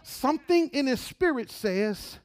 Something 0.03 0.69
in 0.69 0.87
his 0.87 1.01
spirit 1.01 1.51
says, 1.51 2.17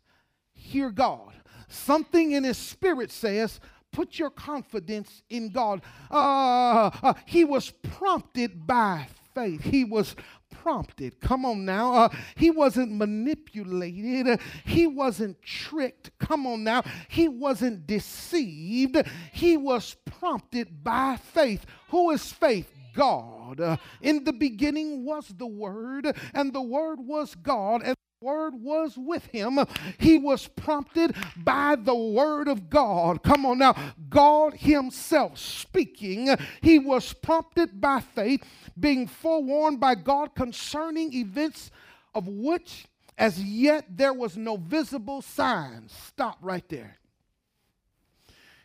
hear 0.52 0.88
God. 0.88 1.32
Something 1.66 2.30
in 2.30 2.44
his 2.44 2.58
spirit 2.58 3.10
says, 3.10 3.58
put 3.94 4.18
your 4.18 4.30
confidence 4.30 5.22
in 5.30 5.50
God. 5.50 5.80
Uh, 6.10 6.90
uh, 7.02 7.14
he 7.26 7.44
was 7.44 7.70
prompted 7.70 8.66
by 8.66 9.06
faith. 9.34 9.62
He 9.62 9.84
was 9.84 10.16
prompted. 10.50 11.20
Come 11.20 11.44
on 11.44 11.64
now. 11.64 11.94
Uh, 11.94 12.08
he 12.36 12.50
wasn't 12.50 12.92
manipulated. 12.92 14.28
Uh, 14.28 14.36
he 14.64 14.86
wasn't 14.86 15.40
tricked. 15.42 16.10
Come 16.18 16.46
on 16.46 16.64
now. 16.64 16.82
He 17.08 17.28
wasn't 17.28 17.86
deceived. 17.86 18.96
He 19.32 19.56
was 19.56 19.96
prompted 20.04 20.82
by 20.82 21.16
faith. 21.16 21.64
Who 21.88 22.10
is 22.10 22.32
faith? 22.32 22.70
God. 22.94 23.60
Uh, 23.60 23.76
in 24.00 24.22
the 24.24 24.32
beginning 24.32 25.04
was 25.04 25.26
the 25.28 25.46
Word, 25.46 26.16
and 26.32 26.52
the 26.52 26.62
Word 26.62 27.00
was 27.00 27.34
God, 27.34 27.82
and 27.84 27.96
word 28.24 28.54
was 28.54 28.96
with 28.96 29.26
him. 29.26 29.58
He 29.98 30.18
was 30.18 30.48
prompted 30.48 31.14
by 31.36 31.76
the 31.76 31.94
word 31.94 32.48
of 32.48 32.70
God. 32.70 33.22
Come 33.22 33.44
on 33.44 33.58
now, 33.58 33.76
God 34.08 34.54
Himself 34.54 35.38
speaking. 35.38 36.34
He 36.62 36.78
was 36.78 37.12
prompted 37.12 37.80
by 37.80 38.00
faith, 38.00 38.42
being 38.80 39.06
forewarned 39.06 39.78
by 39.78 39.94
God 39.94 40.34
concerning 40.34 41.12
events 41.12 41.70
of 42.14 42.26
which 42.26 42.86
as 43.18 43.40
yet 43.42 43.84
there 43.96 44.12
was 44.12 44.36
no 44.36 44.56
visible 44.56 45.20
sign. 45.20 45.88
Stop 45.88 46.38
right 46.40 46.66
there. 46.68 46.96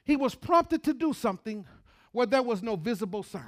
He 0.05 0.16
was 0.16 0.34
prompted 0.34 0.84
to 0.86 0.93
do 0.93 1.14
something 1.14 1.66
where 2.12 2.26
there 2.26 2.41
was 2.41 2.64
no 2.64 2.76
visible 2.76 3.24
sign. 3.24 3.43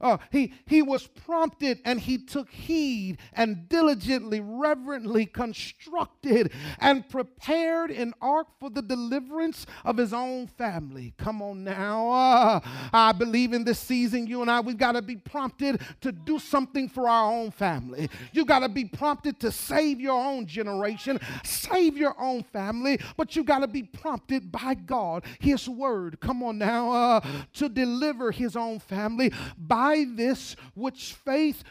Uh, 0.00 0.18
he, 0.30 0.52
he 0.66 0.82
was 0.82 1.06
prompted 1.06 1.80
and 1.84 2.00
he 2.00 2.18
took 2.18 2.50
heed 2.50 3.18
and 3.32 3.68
diligently, 3.68 4.40
reverently 4.40 5.26
constructed 5.26 6.52
and 6.78 7.08
prepared 7.08 7.90
an 7.90 8.14
ark 8.20 8.48
for 8.60 8.70
the 8.70 8.82
deliverance 8.82 9.66
of 9.84 9.96
his 9.96 10.12
own 10.12 10.46
family. 10.46 11.14
Come 11.18 11.42
on 11.42 11.64
now. 11.64 12.10
Uh, 12.10 12.60
I 12.92 13.12
believe 13.12 13.52
in 13.52 13.64
this 13.64 13.78
season, 13.78 14.26
you 14.26 14.42
and 14.42 14.50
I, 14.50 14.60
we've 14.60 14.78
got 14.78 14.92
to 14.92 15.02
be 15.02 15.16
prompted 15.16 15.80
to 16.00 16.12
do 16.12 16.38
something 16.38 16.88
for 16.88 17.08
our 17.08 17.32
own 17.32 17.50
family. 17.50 18.08
You 18.32 18.44
got 18.44 18.60
to 18.60 18.68
be 18.68 18.84
prompted 18.84 19.40
to 19.40 19.50
save 19.50 20.00
your 20.00 20.18
own 20.18 20.46
generation, 20.46 21.18
save 21.44 21.96
your 21.96 22.14
own 22.20 22.42
family, 22.44 23.00
but 23.16 23.34
you 23.34 23.44
got 23.44 23.60
to 23.60 23.68
be 23.68 23.82
prompted 23.82 24.52
by 24.52 24.74
God, 24.74 25.24
His 25.40 25.68
word. 25.68 26.20
Come 26.20 26.42
on 26.42 26.58
now, 26.58 26.90
uh, 26.92 27.20
to 27.54 27.68
deliver 27.68 28.30
his 28.30 28.56
own 28.56 28.78
family 28.78 29.32
by 29.56 29.87
by 29.88 30.04
this 30.06 30.54
which 30.74 31.14
faith 31.14 31.64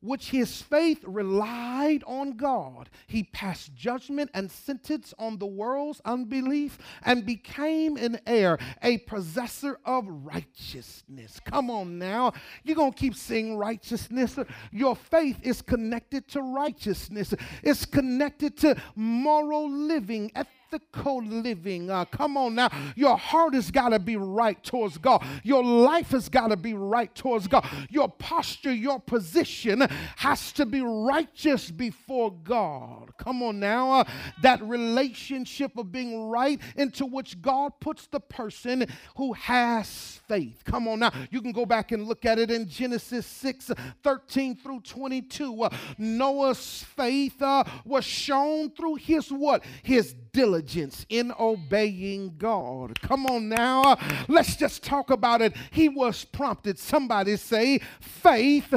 which 0.00 0.30
his 0.30 0.62
faith 0.62 1.02
relied 1.04 2.04
on 2.06 2.36
God, 2.36 2.88
he 3.08 3.24
passed 3.24 3.74
judgment 3.74 4.30
and 4.32 4.48
sentence 4.48 5.12
on 5.18 5.38
the 5.38 5.46
world's 5.46 6.00
unbelief 6.04 6.78
and 7.02 7.26
became 7.26 7.96
an 7.96 8.20
heir, 8.24 8.60
a 8.80 8.98
possessor 8.98 9.80
of 9.84 10.06
righteousness. 10.06 11.40
Come 11.44 11.68
on 11.68 11.98
now. 11.98 12.32
You're 12.62 12.76
going 12.76 12.92
to 12.92 12.98
keep 12.98 13.16
saying 13.16 13.56
righteousness. 13.56 14.38
Your 14.70 14.94
faith 14.94 15.40
is 15.42 15.62
connected 15.62 16.28
to 16.28 16.42
righteousness, 16.42 17.34
it's 17.64 17.84
connected 17.84 18.56
to 18.58 18.80
moral 18.94 19.68
living, 19.68 20.30
ethical 20.68 21.22
living. 21.22 21.90
Uh, 21.90 22.04
come 22.04 22.36
on 22.36 22.54
now. 22.54 22.70
Your 22.96 23.16
heart 23.16 23.54
has 23.54 23.70
got 23.70 23.90
to 23.90 23.98
be 23.98 24.16
right 24.16 24.62
towards 24.62 24.98
God. 24.98 25.24
Your 25.42 25.64
life 25.64 26.10
has 26.10 26.28
got 26.28 26.48
to 26.48 26.56
be 26.56 26.74
right 26.74 27.14
towards 27.14 27.48
God. 27.48 27.66
Your 27.90 28.08
posture, 28.08 28.72
your 28.72 29.00
position 29.00 29.86
has 30.16 30.52
to 30.52 30.66
be 30.66 30.80
righteous 30.80 31.70
before 31.70 32.32
God. 32.32 33.12
Come 33.18 33.42
on 33.42 33.60
now. 33.60 33.92
Uh, 33.92 34.04
that 34.42 34.62
relationship 34.62 35.76
of 35.76 35.90
being 35.92 36.28
right 36.28 36.60
into 36.76 37.06
which 37.06 37.40
God 37.40 37.72
puts 37.80 38.06
the 38.06 38.20
person 38.20 38.86
who 39.16 39.32
has 39.34 40.20
faith. 40.28 40.62
Come 40.64 40.88
on 40.88 41.00
now. 41.00 41.12
You 41.30 41.40
can 41.40 41.52
go 41.52 41.64
back 41.64 41.92
and 41.92 42.06
look 42.06 42.24
at 42.24 42.38
it 42.38 42.50
in 42.50 42.68
Genesis 42.68 43.26
6 43.26 43.70
13 44.02 44.56
through 44.56 44.80
22. 44.80 45.64
Uh, 45.64 45.70
Noah's 45.96 46.84
faith 46.94 47.40
uh, 47.40 47.64
was 47.84 48.04
shown 48.04 48.70
through 48.70 48.96
his 48.96 49.30
what? 49.30 49.64
His 49.82 50.14
diligence 50.38 51.04
in 51.08 51.32
obeying 51.40 52.32
God. 52.38 53.00
Come 53.00 53.26
on 53.26 53.48
now. 53.48 53.98
Let's 54.28 54.54
just 54.54 54.84
talk 54.84 55.10
about 55.10 55.42
it. 55.42 55.52
He 55.72 55.88
was 55.88 56.24
prompted. 56.24 56.78
Somebody 56.78 57.36
say, 57.36 57.80
faith 58.00 58.72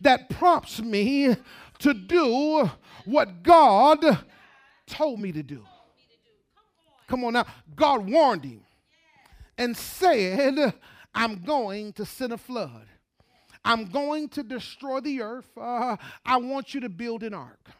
that 0.00 0.28
prompts 0.28 0.80
me 0.80 1.36
to 1.78 1.94
do 1.94 2.68
what 3.04 3.44
God 3.44 4.24
told 4.88 5.20
me 5.20 5.30
to 5.30 5.44
do. 5.44 5.62
Come 7.06 7.22
on 7.22 7.34
now. 7.34 7.46
God 7.76 8.10
warned 8.10 8.44
him 8.44 8.62
and 9.56 9.76
said, 9.76 10.74
I'm 11.14 11.44
going 11.44 11.92
to 11.92 12.04
send 12.04 12.32
a 12.32 12.38
flood. 12.38 12.88
I'm 13.64 13.84
going 13.84 14.30
to 14.30 14.42
destroy 14.42 14.98
the 14.98 15.22
earth. 15.22 15.50
Uh, 15.56 15.96
I 16.26 16.38
want 16.38 16.74
you 16.74 16.80
to 16.80 16.88
build 16.88 17.22
an 17.22 17.34
ark. 17.34 17.70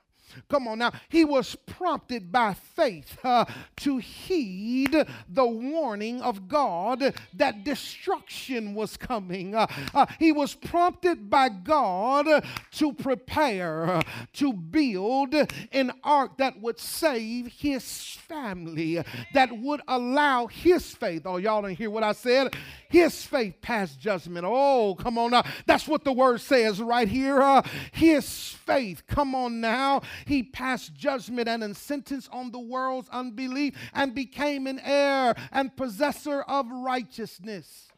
Come 0.49 0.68
on 0.68 0.79
now. 0.79 0.93
He 1.09 1.24
was 1.24 1.55
prompted 1.66 2.31
by 2.31 2.55
faith 2.55 3.18
uh, 3.24 3.45
to 3.79 3.99
heed 3.99 4.97
the 5.29 5.47
warning 5.47 6.20
of 6.22 6.49
God 6.49 7.14
that 7.35 7.64
destruction 7.64 8.74
was 8.74 8.97
coming. 8.97 9.55
Uh, 9.55 9.66
uh, 9.95 10.07
he 10.18 10.33
was 10.33 10.55
prompted 10.55 11.31
by 11.31 11.49
God 11.49 12.45
to 12.72 12.93
prepare, 12.93 13.85
uh, 13.85 14.03
to 14.35 14.53
build 14.53 15.35
an 15.72 15.93
ark 16.05 16.39
that 16.39 16.61
would 16.61 16.79
save 16.79 17.47
his 17.47 18.18
family, 18.29 19.03
that 19.35 19.57
would 19.59 19.81
allow 19.89 20.47
his 20.47 20.95
faith. 20.95 21.22
Oh, 21.24 21.37
y'all 21.37 21.62
didn't 21.62 21.79
hear 21.79 21.91
what 21.91 22.03
I 22.03 22.12
said? 22.12 22.55
His 22.89 23.22
faith 23.24 23.61
passed 23.61 24.01
judgment. 24.01 24.47
Oh, 24.49 24.95
come 24.99 25.18
on 25.18 25.31
now. 25.31 25.45
That's 25.66 25.87
what 25.87 26.05
the 26.05 26.12
word 26.12 26.41
says 26.41 26.81
right 26.81 27.09
here. 27.09 27.41
Uh, 27.41 27.62
his 27.93 28.51
faith. 28.66 29.03
Come 29.07 29.35
on 29.35 29.61
now. 29.61 30.03
He 30.27 30.43
passed 30.43 30.95
judgment 30.95 31.49
and 31.49 31.62
a 31.62 31.75
sentence 31.75 32.29
on 32.33 32.51
the 32.51 32.59
world's 32.59 33.09
unbelief 33.11 33.75
and 33.95 34.14
became 34.14 34.66
an 34.66 34.81
heir 34.83 35.35
and 35.53 35.77
possessor 35.77 36.43
of 36.43 36.69
righteousness. 36.71 37.89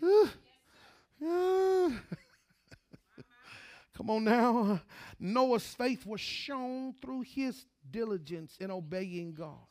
Come 4.00 4.08
on 4.08 4.24
now. 4.24 4.80
Noah's 5.18 5.66
faith 5.74 6.06
was 6.06 6.20
shown 6.20 6.94
through 6.94 7.22
his 7.22 7.66
diligence 7.90 8.56
in 8.58 8.70
obeying 8.70 9.34
God. 9.34 9.69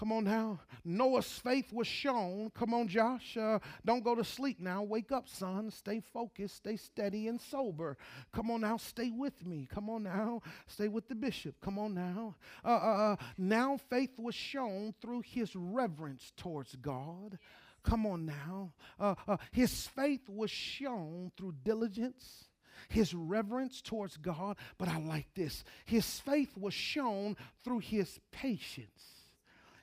Come 0.00 0.12
on 0.12 0.24
now. 0.24 0.58
Noah's 0.82 1.30
faith 1.30 1.74
was 1.74 1.86
shown. 1.86 2.50
Come 2.54 2.72
on, 2.72 2.88
Josh. 2.88 3.36
Uh, 3.36 3.58
don't 3.84 4.02
go 4.02 4.14
to 4.14 4.24
sleep 4.24 4.58
now. 4.58 4.82
Wake 4.82 5.12
up, 5.12 5.28
son. 5.28 5.70
Stay 5.70 6.00
focused. 6.00 6.56
Stay 6.56 6.76
steady 6.78 7.28
and 7.28 7.38
sober. 7.38 7.98
Come 8.32 8.50
on 8.50 8.62
now. 8.62 8.78
Stay 8.78 9.10
with 9.10 9.44
me. 9.44 9.68
Come 9.70 9.90
on 9.90 10.04
now. 10.04 10.40
Stay 10.66 10.88
with 10.88 11.06
the 11.08 11.14
bishop. 11.14 11.56
Come 11.60 11.78
on 11.78 11.92
now. 11.92 12.36
Uh, 12.64 12.68
uh, 12.68 13.12
uh 13.12 13.16
now 13.36 13.76
faith 13.90 14.18
was 14.18 14.34
shown 14.34 14.94
through 15.02 15.20
his 15.20 15.54
reverence 15.54 16.32
towards 16.34 16.74
God. 16.76 17.38
Come 17.82 18.06
on 18.06 18.24
now. 18.24 18.72
Uh, 18.98 19.16
uh, 19.28 19.36
his 19.52 19.86
faith 19.86 20.30
was 20.30 20.50
shown 20.50 21.30
through 21.36 21.56
diligence 21.62 22.46
his 22.88 23.12
reverence 23.12 23.82
towards 23.82 24.16
God, 24.16 24.56
but 24.78 24.88
I 24.88 24.98
like 24.98 25.34
this. 25.34 25.62
His 25.84 26.18
faith 26.20 26.56
was 26.56 26.72
shown 26.72 27.36
through 27.62 27.80
his 27.80 28.18
patience 28.32 29.19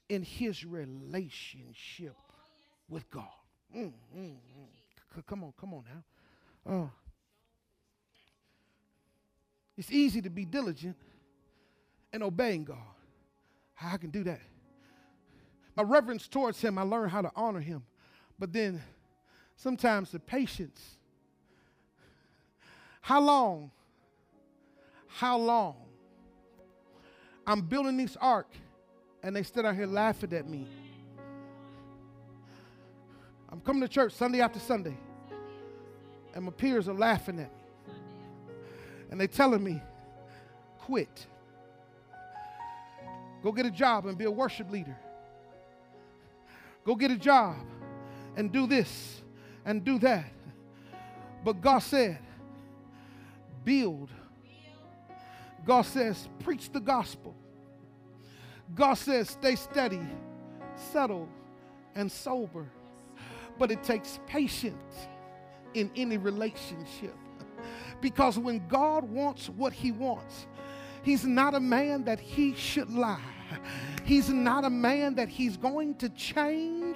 in 0.09 0.23
his 0.23 0.65
relationship 0.65 2.15
with 2.89 3.09
God. 3.09 3.25
Mm, 3.75 3.91
mm, 4.15 4.35
mm. 4.35 5.25
Come 5.27 5.43
on, 5.43 5.53
come 5.59 5.73
on 5.73 5.83
now. 6.65 6.73
Uh, 6.73 6.87
it's 9.77 9.91
easy 9.91 10.21
to 10.21 10.29
be 10.29 10.45
diligent 10.45 10.95
and 12.13 12.23
obeying 12.23 12.63
God. 12.63 12.77
I 13.81 13.97
can 13.97 14.09
do 14.09 14.23
that. 14.23 14.41
My 15.75 15.83
reverence 15.83 16.27
towards 16.27 16.59
Him, 16.59 16.77
I 16.77 16.81
learned 16.81 17.11
how 17.11 17.21
to 17.21 17.31
honor 17.35 17.59
Him. 17.59 17.83
But 18.39 18.51
then 18.51 18.81
sometimes 19.55 20.11
the 20.11 20.19
patience. 20.19 20.97
How 23.01 23.21
long? 23.21 23.71
How 25.07 25.37
long? 25.37 25.75
I'm 27.45 27.61
building 27.61 27.97
this 27.97 28.17
ark 28.19 28.49
and 29.23 29.35
they 29.35 29.43
stood 29.43 29.65
out 29.65 29.75
here 29.75 29.87
laughing 29.87 30.33
at 30.33 30.47
me. 30.47 30.67
I'm 33.49 33.61
coming 33.61 33.81
to 33.81 33.87
church 33.87 34.13
Sunday 34.13 34.41
after 34.41 34.59
Sunday, 34.59 34.97
and 36.35 36.45
my 36.45 36.51
peers 36.51 36.87
are 36.87 36.93
laughing 36.93 37.39
at 37.39 37.51
me. 37.51 37.93
And 39.09 39.19
they're 39.19 39.27
telling 39.27 39.63
me, 39.63 39.81
quit. 40.79 41.27
Go 43.41 43.51
get 43.51 43.65
a 43.65 43.71
job 43.71 44.05
and 44.05 44.17
be 44.17 44.25
a 44.25 44.31
worship 44.31 44.69
leader. 44.69 44.97
Go 46.83 46.95
get 46.95 47.11
a 47.11 47.17
job 47.17 47.55
and 48.35 48.51
do 48.51 48.67
this 48.67 49.21
and 49.65 49.83
do 49.83 49.99
that. 49.99 50.25
But 51.43 51.61
God 51.61 51.79
said, 51.79 52.19
build. 53.63 54.09
God 55.65 55.83
says, 55.83 56.27
preach 56.39 56.71
the 56.71 56.79
gospel. 56.79 57.35
God 58.75 58.95
says, 58.95 59.29
stay 59.29 59.55
steady, 59.55 60.01
settle, 60.75 61.27
and 61.95 62.11
sober. 62.11 62.67
But 63.57 63.71
it 63.71 63.83
takes 63.83 64.19
patience 64.27 65.07
in 65.73 65.89
any 65.95 66.17
relationship. 66.17 67.15
Because 68.01 68.37
when 68.37 68.65
God 68.67 69.03
wants 69.03 69.49
what 69.49 69.73
He 69.73 69.91
wants, 69.91 70.47
He's 71.03 71.25
not 71.25 71.55
a 71.55 71.59
man 71.59 72.03
that 72.05 72.19
He 72.19 72.53
should 72.53 72.89
lie. 72.89 73.19
He's 74.03 74.29
not 74.29 74.63
a 74.63 74.69
man 74.69 75.15
that 75.15 75.27
He's 75.27 75.57
going 75.57 75.95
to 75.95 76.09
change 76.09 76.86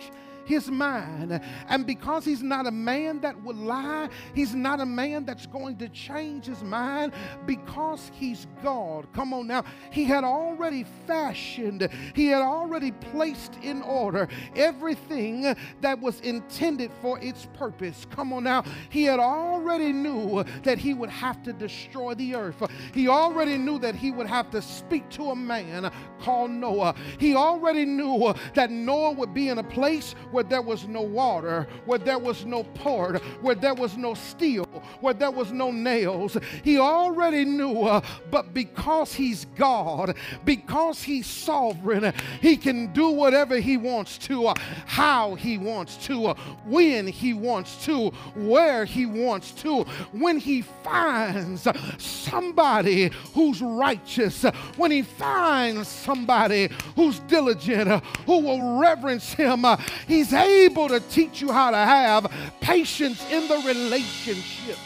his 0.45 0.69
mind. 0.69 1.41
And 1.67 1.85
because 1.85 2.25
he's 2.25 2.43
not 2.43 2.67
a 2.67 2.71
man 2.71 3.21
that 3.21 3.41
will 3.43 3.55
lie, 3.55 4.09
he's 4.33 4.55
not 4.55 4.79
a 4.79 4.85
man 4.85 5.25
that's 5.25 5.45
going 5.45 5.77
to 5.77 5.89
change 5.89 6.45
his 6.45 6.63
mind 6.63 7.13
because 7.45 8.11
he's 8.13 8.47
God. 8.63 9.11
Come 9.13 9.33
on 9.33 9.47
now. 9.47 9.63
He 9.91 10.05
had 10.05 10.23
already 10.23 10.85
fashioned, 11.07 11.87
he 12.15 12.27
had 12.27 12.41
already 12.41 12.91
placed 12.91 13.55
in 13.61 13.81
order 13.81 14.27
everything 14.55 15.55
that 15.81 15.99
was 15.99 16.19
intended 16.21 16.91
for 17.01 17.19
its 17.19 17.47
purpose. 17.53 18.05
Come 18.11 18.33
on 18.33 18.43
now. 18.43 18.63
He 18.89 19.03
had 19.03 19.19
already 19.19 19.93
knew 19.93 20.43
that 20.63 20.77
he 20.77 20.93
would 20.93 21.09
have 21.09 21.43
to 21.43 21.53
destroy 21.53 22.13
the 22.15 22.35
earth. 22.35 22.61
He 22.93 23.07
already 23.07 23.57
knew 23.57 23.79
that 23.79 23.95
he 23.95 24.11
would 24.11 24.27
have 24.27 24.49
to 24.51 24.61
speak 24.61 25.09
to 25.11 25.31
a 25.31 25.35
man 25.35 25.91
called 26.19 26.51
Noah. 26.51 26.95
He 27.19 27.35
already 27.35 27.85
knew 27.85 28.33
that 28.53 28.71
Noah 28.71 29.11
would 29.11 29.33
be 29.33 29.49
in 29.49 29.57
a 29.57 29.63
place 29.63 30.15
where 30.31 30.43
there 30.43 30.61
was 30.61 30.87
no 30.87 31.01
water, 31.01 31.67
where 31.85 31.99
there 31.99 32.19
was 32.19 32.45
no 32.45 32.63
port, 32.63 33.21
where 33.41 33.55
there 33.55 33.73
was 33.73 33.97
no 33.97 34.13
steel, 34.13 34.65
where 35.01 35.13
there 35.13 35.31
was 35.31 35.51
no 35.51 35.71
nails. 35.71 36.37
He 36.63 36.77
already 36.77 37.45
knew, 37.45 37.81
uh, 37.83 38.01
but 38.29 38.53
because 38.53 39.13
He's 39.13 39.45
God, 39.55 40.15
because 40.45 41.03
He's 41.03 41.27
sovereign, 41.27 42.13
He 42.41 42.57
can 42.57 42.91
do 42.93 43.09
whatever 43.09 43.57
He 43.59 43.77
wants 43.77 44.17
to, 44.19 44.47
uh, 44.47 44.53
how 44.85 45.35
He 45.35 45.57
wants 45.57 45.97
to, 46.07 46.27
uh, 46.27 46.33
when 46.65 47.07
He 47.07 47.33
wants 47.33 47.85
to, 47.85 48.09
where 48.35 48.85
He 48.85 49.05
wants 49.05 49.51
to. 49.61 49.83
When 50.11 50.37
He 50.37 50.61
finds 50.61 51.67
somebody 51.97 53.11
who's 53.33 53.61
righteous, 53.61 54.43
when 54.77 54.91
He 54.91 55.01
finds 55.01 55.87
somebody 55.87 56.69
who's 56.95 57.19
diligent, 57.19 58.03
who 58.25 58.39
will 58.39 58.79
reverence 58.79 59.33
Him, 59.33 59.65
He 60.07 60.20
He's 60.21 60.33
able 60.33 60.87
to 60.89 60.99
teach 60.99 61.41
you 61.41 61.51
how 61.51 61.71
to 61.71 61.77
have 61.77 62.31
patience 62.59 63.27
in 63.31 63.47
the 63.47 63.57
relationship. 63.65 64.77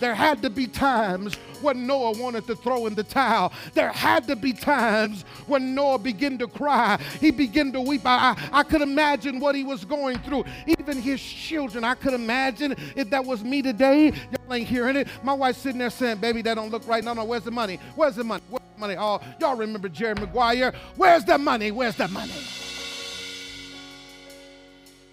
There 0.00 0.12
had 0.12 0.42
to 0.42 0.50
be 0.50 0.66
times 0.66 1.36
when 1.62 1.86
Noah 1.86 2.20
wanted 2.20 2.48
to 2.48 2.56
throw 2.56 2.86
in 2.86 2.96
the 2.96 3.04
towel. 3.04 3.52
There 3.74 3.92
had 3.92 4.26
to 4.26 4.34
be 4.34 4.52
times 4.52 5.22
when 5.46 5.72
Noah 5.76 6.00
began 6.00 6.36
to 6.38 6.48
cry. 6.48 7.00
He 7.20 7.30
began 7.30 7.70
to 7.74 7.80
weep. 7.80 8.00
I, 8.04 8.36
I, 8.50 8.64
could 8.64 8.82
imagine 8.82 9.38
what 9.38 9.54
he 9.54 9.62
was 9.62 9.84
going 9.84 10.18
through. 10.18 10.44
Even 10.66 11.00
his 11.00 11.22
children, 11.22 11.84
I 11.84 11.94
could 11.94 12.14
imagine 12.14 12.74
if 12.96 13.08
that 13.10 13.24
was 13.24 13.44
me 13.44 13.62
today. 13.62 14.06
Y'all 14.08 14.52
ain't 14.52 14.66
hearing 14.66 14.96
it. 14.96 15.06
My 15.22 15.32
wife's 15.32 15.60
sitting 15.60 15.78
there 15.78 15.90
saying, 15.90 16.18
Baby, 16.18 16.42
that 16.42 16.54
don't 16.54 16.72
look 16.72 16.88
right. 16.88 17.04
No, 17.04 17.12
no, 17.12 17.24
where's 17.24 17.44
the 17.44 17.52
money? 17.52 17.78
Where's 17.94 18.16
the 18.16 18.24
money? 18.24 18.42
Where's 18.50 18.64
the 18.74 18.80
money? 18.80 18.96
Oh, 18.98 19.20
y'all 19.38 19.54
remember 19.54 19.88
Jerry 19.88 20.16
Maguire? 20.16 20.74
Where's 20.96 21.24
the 21.24 21.38
money? 21.38 21.70
Where's 21.70 21.94
the 21.94 22.08
money? 22.08 22.32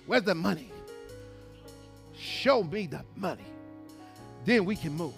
Where's 0.06 0.24
the 0.24 0.36
money? 0.36 0.70
Show 2.18 2.64
me 2.64 2.88
the 2.88 3.04
money. 3.16 3.46
Then 4.46 4.66
we 4.66 4.76
can 4.76 4.94
move. 4.94 5.14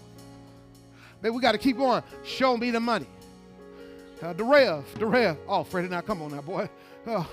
Man, 1.22 1.34
we 1.34 1.42
got 1.42 1.54
to 1.54 1.58
keep 1.58 1.78
going. 1.78 2.04
Show 2.24 2.58
me 2.58 2.72
the 2.72 2.80
money. 2.80 3.08
Uh, 4.22 4.34
the 4.34 4.44
rev, 4.44 4.86
the 4.98 5.06
rev. 5.06 5.38
Oh, 5.48 5.64
Freddie, 5.64 5.90
now 5.90 6.02
come 6.02 6.22
on 6.22 6.32
now, 6.32 6.42
boy. 6.42 6.70
Oh, 7.08 7.30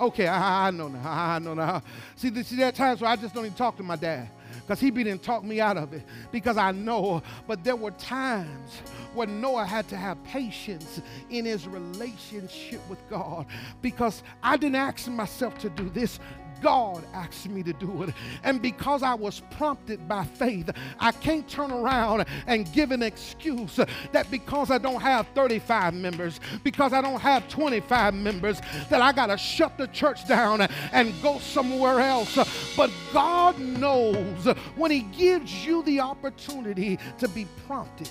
okay, 0.00 0.26
I, 0.26 0.68
I 0.68 0.70
know 0.70 0.88
now. 0.88 1.02
I 1.04 1.38
know 1.38 1.54
now. 1.54 1.82
See, 2.16 2.42
see, 2.42 2.56
there 2.56 2.68
are 2.68 2.72
times 2.72 3.00
where 3.00 3.10
I 3.10 3.16
just 3.16 3.34
don't 3.34 3.44
even 3.44 3.56
talk 3.56 3.76
to 3.76 3.82
my 3.82 3.96
dad 3.96 4.28
because 4.60 4.80
he 4.80 4.90
didn't 4.90 5.22
talk 5.22 5.44
me 5.44 5.60
out 5.60 5.76
of 5.76 5.92
it 5.92 6.02
because 6.30 6.56
I 6.56 6.72
know. 6.72 7.22
But 7.46 7.64
there 7.64 7.76
were 7.76 7.92
times 7.92 8.82
when 9.14 9.40
Noah 9.40 9.64
had 9.64 9.88
to 9.88 9.96
have 9.96 10.22
patience 10.24 11.00
in 11.30 11.44
his 11.44 11.66
relationship 11.66 12.80
with 12.88 12.98
God 13.08 13.46
because 13.80 14.22
I 14.42 14.56
didn't 14.56 14.76
ask 14.76 15.08
myself 15.08 15.58
to 15.58 15.70
do 15.70 15.88
this. 15.88 16.18
God 16.60 17.04
asked 17.12 17.48
me 17.48 17.62
to 17.62 17.72
do 17.72 18.02
it. 18.02 18.14
And 18.42 18.60
because 18.60 19.02
I 19.02 19.14
was 19.14 19.40
prompted 19.52 20.08
by 20.08 20.24
faith, 20.24 20.70
I 20.98 21.12
can't 21.12 21.48
turn 21.48 21.70
around 21.70 22.26
and 22.46 22.70
give 22.72 22.90
an 22.90 23.02
excuse 23.02 23.78
that 24.12 24.30
because 24.30 24.70
I 24.70 24.78
don't 24.78 25.00
have 25.00 25.26
35 25.34 25.94
members, 25.94 26.40
because 26.64 26.92
I 26.92 27.00
don't 27.00 27.20
have 27.20 27.48
25 27.48 28.14
members, 28.14 28.60
that 28.90 29.00
I 29.00 29.12
got 29.12 29.26
to 29.26 29.36
shut 29.36 29.78
the 29.78 29.86
church 29.88 30.26
down 30.26 30.62
and 30.92 31.14
go 31.22 31.38
somewhere 31.38 32.00
else. 32.00 32.36
But 32.76 32.90
God 33.12 33.58
knows 33.58 34.46
when 34.76 34.90
He 34.90 35.00
gives 35.00 35.64
you 35.64 35.82
the 35.82 36.00
opportunity 36.00 36.98
to 37.18 37.28
be 37.28 37.46
prompted 37.66 38.10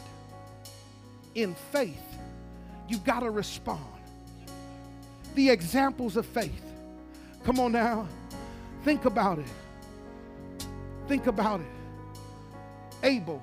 in 1.36 1.56
faith, 1.72 2.02
you've 2.88 3.04
got 3.04 3.20
to 3.20 3.30
respond. 3.30 3.84
The 5.36 5.50
examples 5.52 6.18
of 6.18 6.26
faith. 6.26 6.64
Come 7.44 7.60
on 7.60 7.72
now. 7.72 8.08
Think 8.84 9.06
about 9.06 9.40
it. 9.40 9.52
Think 11.08 11.28
about 11.28 11.62
it. 11.62 11.68
Abel, 13.04 13.42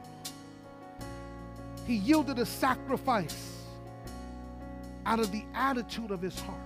he 1.86 1.94
yielded 1.94 2.38
a 2.38 2.46
sacrifice 2.46 3.52
out 5.06 5.20
of 5.20 5.30
the 5.32 5.44
attitude 5.54 6.10
of 6.10 6.20
his 6.20 6.38
heart 6.40 6.58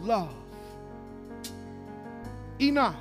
love. 0.00 0.34
Enoch 2.60 2.94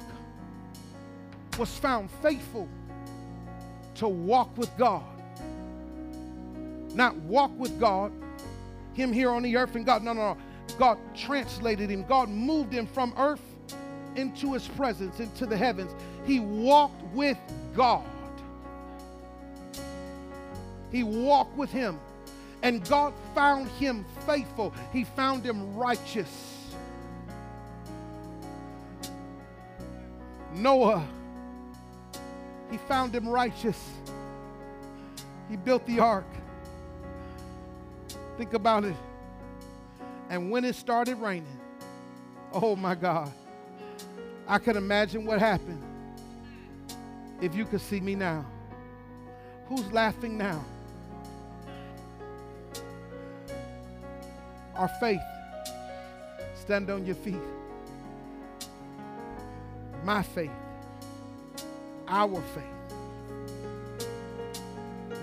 was 1.58 1.76
found 1.78 2.10
faithful 2.22 2.68
to 3.96 4.08
walk 4.08 4.58
with 4.58 4.76
God. 4.78 5.04
Not 6.94 7.16
walk 7.18 7.52
with 7.58 7.80
God, 7.80 8.12
him 8.94 9.12
here 9.12 9.30
on 9.30 9.44
the 9.44 9.56
earth 9.58 9.76
and 9.76 9.86
God. 9.86 10.04
No, 10.04 10.14
no, 10.14 10.34
no. 10.34 10.38
God 10.78 10.98
translated 11.14 11.90
him. 11.90 12.04
God 12.04 12.30
moved 12.30 12.74
him 12.74 12.88
from 12.88 13.14
earth 13.18 13.55
into 14.16 14.54
his 14.54 14.68
presence, 14.68 15.20
into 15.20 15.46
the 15.46 15.58
heavens. 15.58 15.94
He 16.26 16.40
walked 16.40 17.02
with 17.14 17.38
God. 17.76 18.04
He 20.92 21.04
walked 21.04 21.58
with 21.58 21.72
him. 21.72 22.00
And 22.64 22.88
God 22.88 23.14
found 23.36 23.68
him 23.68 24.06
faithful. 24.26 24.74
He 24.92 25.04
found 25.04 25.44
him 25.44 25.76
righteous. 25.76 26.56
Noah, 30.54 31.06
he 32.72 32.78
found 32.78 33.14
him 33.14 33.28
righteous. 33.28 33.78
He 35.50 35.58
built 35.58 35.86
the 35.86 36.00
ark. 36.00 36.26
Think 38.38 38.54
about 38.54 38.86
it. 38.86 38.96
And 40.30 40.50
when 40.50 40.66
it 40.66 40.76
started 40.76 41.18
raining, 41.18 41.60
oh 42.52 42.76
my 42.76 42.96
God, 42.96 43.32
I 44.48 44.60
can 44.60 44.78
imagine 44.78 45.26
what 45.26 45.40
happened 45.40 45.82
if 47.42 47.56
you 47.56 47.66
could 47.66 47.82
see 47.82 48.00
me 48.00 48.16
now. 48.16 48.46
Who's 49.68 49.92
laughing 49.92 50.38
now? 50.38 50.64
Our 54.76 54.88
faith. 55.00 55.22
Stand 56.56 56.90
on 56.92 57.06
your 57.06 57.16
feet. 57.16 57.36
My 60.04 60.22
faith. 60.22 60.52
Our 62.08 62.42
faith. 62.54 62.64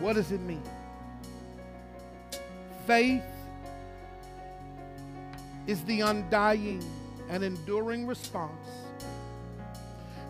What 0.01 0.15
does 0.15 0.33
it 0.33 0.41
mean? 0.41 0.63
Faith 2.87 3.23
is 5.69 5.85
the 5.85 6.01
undying 6.01 6.83
and 7.31 7.45
enduring 7.45 8.09
response 8.09 8.82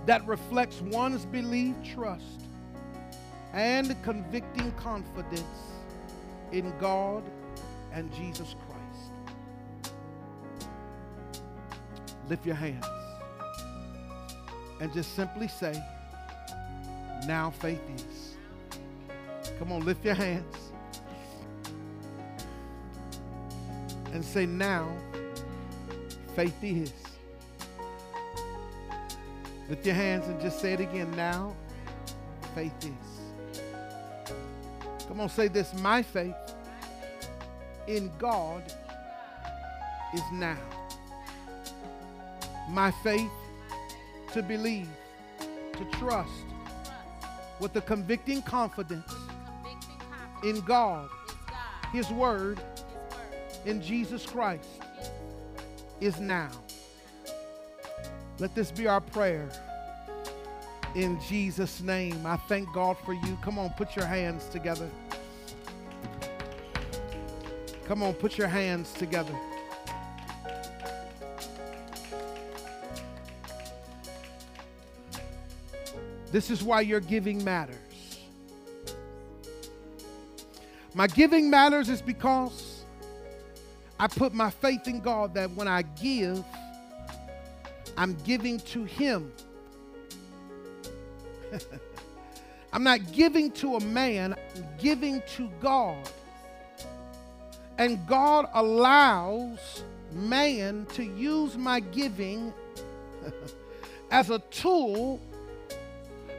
that 0.06 0.26
reflects 0.26 0.80
one's 0.80 1.24
belief, 1.26 1.74
trust, 1.94 2.42
and 3.52 4.00
convicting 4.02 4.72
confidence 4.72 5.72
in 6.50 6.72
God 6.78 7.22
and 7.92 8.12
Jesus 8.14 8.54
Christ. 8.66 9.92
Lift 12.28 12.46
your 12.46 12.54
hands 12.54 12.86
and 14.80 14.92
just 14.92 15.14
simply 15.14 15.48
say, 15.48 15.80
Now 17.26 17.50
faith 17.50 17.82
is. 17.94 18.36
Come 19.58 19.72
on, 19.72 19.84
lift 19.84 20.04
your 20.04 20.14
hands 20.14 20.56
and 24.12 24.24
say, 24.24 24.46
Now 24.46 24.88
faith 26.34 26.62
is. 26.62 26.92
Lift 29.68 29.86
your 29.86 29.94
hands 29.94 30.26
and 30.26 30.40
just 30.40 30.60
say 30.60 30.72
it 30.72 30.80
again. 30.80 31.10
Now, 31.12 31.54
faith 32.54 32.72
is. 32.82 33.60
Come 35.08 35.20
on, 35.20 35.28
say 35.28 35.48
this. 35.48 35.72
My 35.74 36.02
faith 36.02 36.34
in 37.86 38.10
God 38.18 38.62
is 40.14 40.22
now. 40.32 40.56
My 42.68 42.90
faith 43.02 43.30
to 44.32 44.42
believe, 44.42 44.88
to 45.74 45.84
trust 45.98 46.30
with 47.60 47.76
a 47.76 47.80
convicting 47.80 48.42
confidence 48.42 49.12
in 50.42 50.60
God, 50.62 51.08
His 51.92 52.10
Word, 52.10 52.60
in 53.66 53.82
Jesus 53.82 54.26
Christ 54.26 54.68
is 56.00 56.18
now. 56.18 56.50
Let 58.38 58.54
this 58.54 58.70
be 58.70 58.86
our 58.86 59.00
prayer. 59.00 59.48
In 60.94 61.20
Jesus' 61.28 61.80
name, 61.80 62.26
I 62.26 62.36
thank 62.36 62.72
God 62.72 62.96
for 63.04 63.12
you. 63.14 63.38
Come 63.42 63.58
on, 63.58 63.70
put 63.70 63.96
your 63.96 64.06
hands 64.06 64.46
together. 64.48 64.90
Come 67.86 68.02
on, 68.02 68.14
put 68.14 68.38
your 68.38 68.48
hands 68.48 68.92
together. 68.92 69.34
This 76.30 76.50
is 76.50 76.62
why 76.62 76.80
your 76.80 77.00
giving 77.00 77.44
matters. 77.44 77.76
My 80.94 81.06
giving 81.06 81.50
matters 81.50 81.88
is 81.88 82.00
because 82.00 82.84
I 83.98 84.08
put 84.08 84.32
my 84.32 84.50
faith 84.50 84.88
in 84.88 85.00
God 85.00 85.34
that 85.34 85.50
when 85.52 85.68
I 85.68 85.82
give, 85.82 86.44
I'm 87.96 88.14
giving 88.24 88.58
to 88.60 88.84
Him. 88.84 89.32
I'm 92.72 92.82
not 92.82 93.12
giving 93.12 93.50
to 93.52 93.76
a 93.76 93.80
man, 93.80 94.34
I'm 94.56 94.66
giving 94.78 95.22
to 95.36 95.50
God. 95.60 96.08
And 97.78 98.06
God 98.06 98.48
allows 98.54 99.82
man 100.12 100.86
to 100.94 101.04
use 101.04 101.56
my 101.56 101.80
giving 101.80 102.52
as 104.10 104.30
a 104.30 104.38
tool 104.50 105.20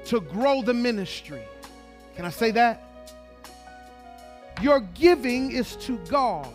to 0.06 0.22
grow 0.22 0.62
the 0.62 0.74
ministry. 0.74 1.44
Can 2.16 2.26
I 2.26 2.30
say 2.30 2.52
that? 2.52 2.82
Your 4.62 4.80
giving 4.80 5.52
is 5.52 5.76
to 5.78 5.98
God. 6.10 6.48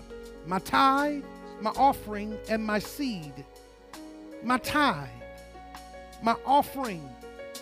My 0.46 0.58
tithe, 0.60 1.24
my 1.60 1.70
offering, 1.70 2.38
and 2.48 2.64
my 2.64 2.78
seed 2.78 3.44
my 4.42 4.58
tithe, 4.58 5.08
my 6.22 6.36
offering, 6.44 7.08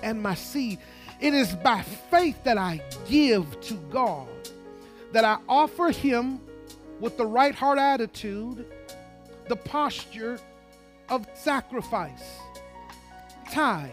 and 0.03 0.23
my 0.23 0.35
seed. 0.35 0.79
It 1.21 1.33
is 1.33 1.55
by 1.55 1.83
faith 1.83 2.43
that 2.45 2.59
I 2.59 2.83
give 3.09 3.61
to 3.63 3.75
God, 3.91 4.29
that 5.13 5.25
I 5.25 5.39
offer 5.49 5.91
Him 5.91 6.41
with 7.01 7.17
the 7.17 7.27
right 7.27 7.55
heart 7.55 7.79
attitude, 7.79 8.67
the 9.49 9.57
posture 9.57 10.39
of 11.09 11.27
sacrifice, 11.35 12.39
tithe, 13.51 13.91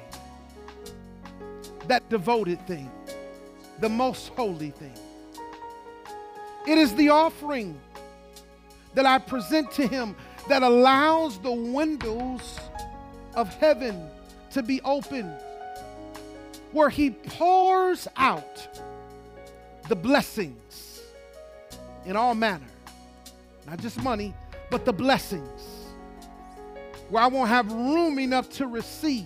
that 1.88 2.08
devoted 2.10 2.66
thing, 2.68 2.90
the 3.80 3.90
most 3.90 4.30
holy 4.30 4.72
thing. 4.72 4.94
It 6.68 6.78
is 6.78 6.96
the 6.96 7.10
offering 7.10 7.80
that 8.94 9.06
I 9.06 9.18
present 9.18 9.72
to 9.74 9.88
Him 9.88 10.16
that 10.48 10.64
allows 10.64 11.40
the 11.40 11.52
windows 11.52 12.60
of 13.36 13.54
heaven 13.56 14.10
to 14.52 14.64
be 14.64 14.82
opened, 14.82 15.36
where 16.72 16.90
He 16.90 17.12
pours 17.12 18.08
out 18.18 18.68
the 19.90 19.96
blessings 19.96 21.02
in 22.06 22.16
all 22.16 22.36
manner, 22.36 22.66
not 23.68 23.80
just 23.80 24.02
money, 24.02 24.34
but 24.70 24.86
the 24.86 24.94
blessings, 24.94 25.62
where 27.10 27.24
I 27.24 27.28
won't 27.28 27.50
have 27.50 27.72
room 27.72 28.20
enough 28.20 28.50
to 28.52 28.68
receive. 28.68 29.26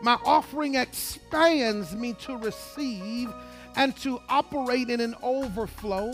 My 0.00 0.18
offering 0.24 0.74
expands 0.74 1.94
me 1.94 2.14
to 2.20 2.36
receive 2.36 3.32
and 3.76 3.96
to 3.98 4.20
operate 4.28 4.90
in 4.90 5.00
an 5.00 5.14
overflow. 5.22 6.12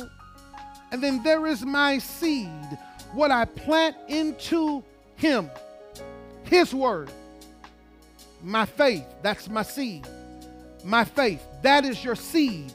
And 0.92 1.02
then 1.02 1.22
there 1.22 1.46
is 1.46 1.64
my 1.64 1.98
seed, 1.98 2.78
what 3.12 3.30
I 3.30 3.44
plant 3.44 3.96
into 4.08 4.82
Him. 5.16 5.50
His 6.48 6.74
word. 6.74 7.10
My 8.42 8.66
faith, 8.66 9.04
that's 9.22 9.48
my 9.48 9.62
seed. 9.62 10.06
My 10.84 11.04
faith, 11.04 11.42
that 11.62 11.84
is 11.84 12.02
your 12.04 12.14
seed. 12.14 12.72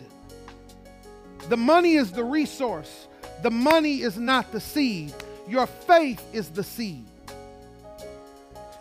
The 1.49 1.57
money 1.57 1.95
is 1.95 2.11
the 2.11 2.23
resource, 2.23 3.07
the 3.41 3.51
money 3.51 4.01
is 4.01 4.17
not 4.17 4.51
the 4.51 4.59
seed. 4.59 5.13
Your 5.47 5.67
faith 5.67 6.23
is 6.33 6.49
the 6.49 6.63
seed. 6.63 7.05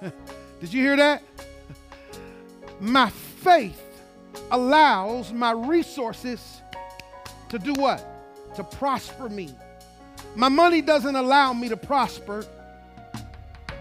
Did 0.60 0.72
you 0.72 0.80
hear 0.80 0.96
that? 0.96 1.22
My 2.78 3.10
faith 3.10 3.80
allows 4.52 5.32
my 5.32 5.50
resources 5.50 6.60
to 7.48 7.58
do 7.58 7.72
what? 7.74 8.12
to 8.56 8.64
prosper 8.64 9.28
me. 9.28 9.50
My 10.34 10.48
money 10.48 10.82
doesn't 10.82 11.16
allow 11.16 11.52
me 11.52 11.68
to 11.68 11.76
prosper. 11.76 12.44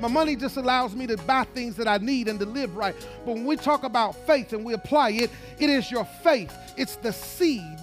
My 0.02 0.08
money 0.08 0.36
just 0.36 0.58
allows 0.58 0.96
me 0.96 1.06
to 1.06 1.18
buy 1.18 1.44
things 1.44 1.76
that 1.76 1.88
I 1.88 2.00
need 2.00 2.28
and 2.28 2.40
to 2.40 2.46
live 2.46 2.76
right. 2.76 2.96
But 3.24 3.36
when 3.36 3.46
we 3.46 3.56
talk 3.56 3.84
about 3.84 4.16
faith 4.26 4.52
and 4.52 4.66
we 4.66 4.74
apply 4.74 5.12
it, 5.12 5.30
it 5.60 5.70
is 5.70 5.92
your 5.92 6.06
faith. 6.24 6.52
It's 6.76 6.96
the 6.96 7.14
seed, 7.14 7.78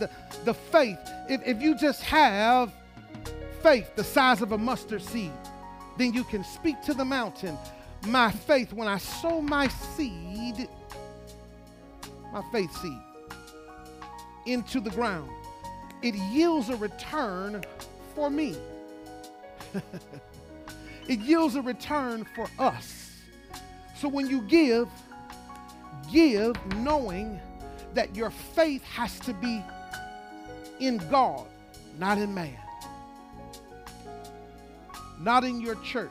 the, 0.44 0.54
faith. 0.54 0.98
If, 1.28 1.46
if 1.46 1.62
you 1.62 1.76
just 1.76 2.02
have 2.02 2.72
faith 3.62 3.94
the 3.94 4.02
size 4.02 4.42
of 4.42 4.50
a 4.50 4.58
mustard 4.58 5.00
seed, 5.00 5.30
then 5.96 6.12
you 6.12 6.24
can 6.24 6.42
speak 6.42 6.82
to 6.82 6.94
the 6.94 7.04
mountain. 7.04 7.56
My 8.04 8.32
faith, 8.32 8.72
when 8.72 8.88
I 8.88 8.98
sow 8.98 9.40
my 9.40 9.68
seed, 9.68 10.68
my 12.32 12.42
faith 12.50 12.76
seed, 12.78 12.98
into 14.44 14.80
the 14.80 14.90
ground, 14.90 15.30
it 16.02 16.16
yields 16.16 16.68
a 16.68 16.76
return 16.76 17.62
for 18.16 18.28
me. 18.28 18.56
it 21.08 21.18
yields 21.20 21.56
a 21.56 21.62
return 21.62 22.26
for 22.36 22.48
us. 22.58 23.12
So 23.96 24.08
when 24.08 24.28
you 24.28 24.42
give, 24.42 24.88
give 26.12 26.54
knowing 26.76 27.40
that 27.94 28.14
your 28.14 28.30
faith 28.30 28.84
has 28.84 29.18
to 29.20 29.32
be 29.32 29.62
in 30.78 30.98
God, 31.10 31.46
not 31.98 32.18
in 32.18 32.32
man, 32.32 32.56
not 35.18 35.42
in 35.44 35.60
your 35.60 35.74
church. 35.76 36.10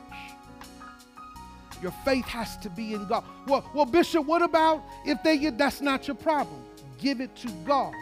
Your 1.80 1.92
faith 2.04 2.24
has 2.26 2.56
to 2.58 2.70
be 2.70 2.92
in 2.92 3.06
God. 3.06 3.24
Well, 3.46 3.64
well, 3.72 3.86
Bishop, 3.86 4.26
what 4.26 4.42
about 4.42 4.82
if 5.06 5.22
they 5.22 5.38
get 5.38 5.56
that's 5.56 5.80
not 5.80 6.08
your 6.08 6.16
problem? 6.16 6.60
Give 6.98 7.20
it 7.20 7.34
to 7.36 7.48
God. 7.64 7.94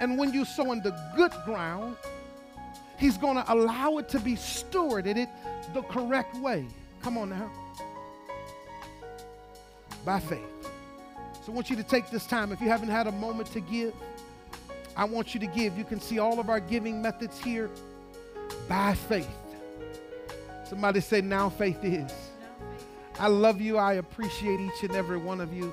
And 0.00 0.18
when 0.18 0.32
you 0.32 0.46
sow 0.46 0.72
in 0.72 0.82
the 0.82 0.96
good 1.14 1.32
ground, 1.44 1.96
He's 3.00 3.16
going 3.16 3.36
to 3.36 3.52
allow 3.52 3.96
it 3.96 4.10
to 4.10 4.20
be 4.20 4.34
stewarded 4.34 5.16
it 5.16 5.30
the 5.72 5.80
correct 5.80 6.36
way. 6.36 6.66
Come 7.02 7.16
on 7.16 7.30
now. 7.30 7.50
By 10.04 10.20
faith. 10.20 10.44
So 11.42 11.50
I 11.50 11.54
want 11.54 11.70
you 11.70 11.76
to 11.76 11.82
take 11.82 12.10
this 12.10 12.26
time. 12.26 12.52
If 12.52 12.60
you 12.60 12.68
haven't 12.68 12.90
had 12.90 13.06
a 13.06 13.12
moment 13.12 13.50
to 13.52 13.60
give, 13.60 13.94
I 14.94 15.04
want 15.04 15.32
you 15.32 15.40
to 15.40 15.46
give. 15.46 15.78
You 15.78 15.84
can 15.84 15.98
see 15.98 16.18
all 16.18 16.38
of 16.38 16.50
our 16.50 16.60
giving 16.60 17.00
methods 17.00 17.40
here 17.40 17.70
by 18.68 18.92
faith. 18.92 19.26
Somebody 20.68 21.00
say, 21.00 21.22
Now 21.22 21.48
faith 21.48 21.82
is. 21.82 22.12
I 23.18 23.28
love 23.28 23.62
you. 23.62 23.78
I 23.78 23.94
appreciate 23.94 24.60
each 24.60 24.82
and 24.82 24.94
every 24.94 25.16
one 25.16 25.40
of 25.40 25.54
you. 25.54 25.72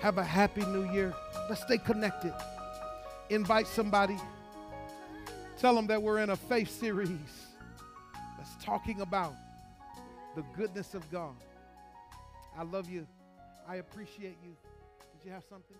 Have 0.00 0.18
a 0.18 0.24
happy 0.24 0.64
new 0.66 0.88
year. 0.92 1.12
Let's 1.48 1.62
stay 1.62 1.78
connected. 1.78 2.32
Invite 3.28 3.66
somebody. 3.66 4.16
Tell 5.58 5.74
them 5.74 5.86
that 5.86 6.02
we're 6.02 6.18
in 6.18 6.30
a 6.30 6.36
faith 6.36 6.68
series 6.68 7.08
that's 8.36 8.64
talking 8.64 9.00
about 9.00 9.34
the 10.34 10.42
goodness 10.56 10.94
of 10.94 11.08
God. 11.10 11.34
I 12.56 12.64
love 12.64 12.90
you. 12.90 13.06
I 13.66 13.76
appreciate 13.76 14.36
you. 14.44 14.56
Did 15.12 15.26
you 15.26 15.30
have 15.32 15.44
something? 15.48 15.76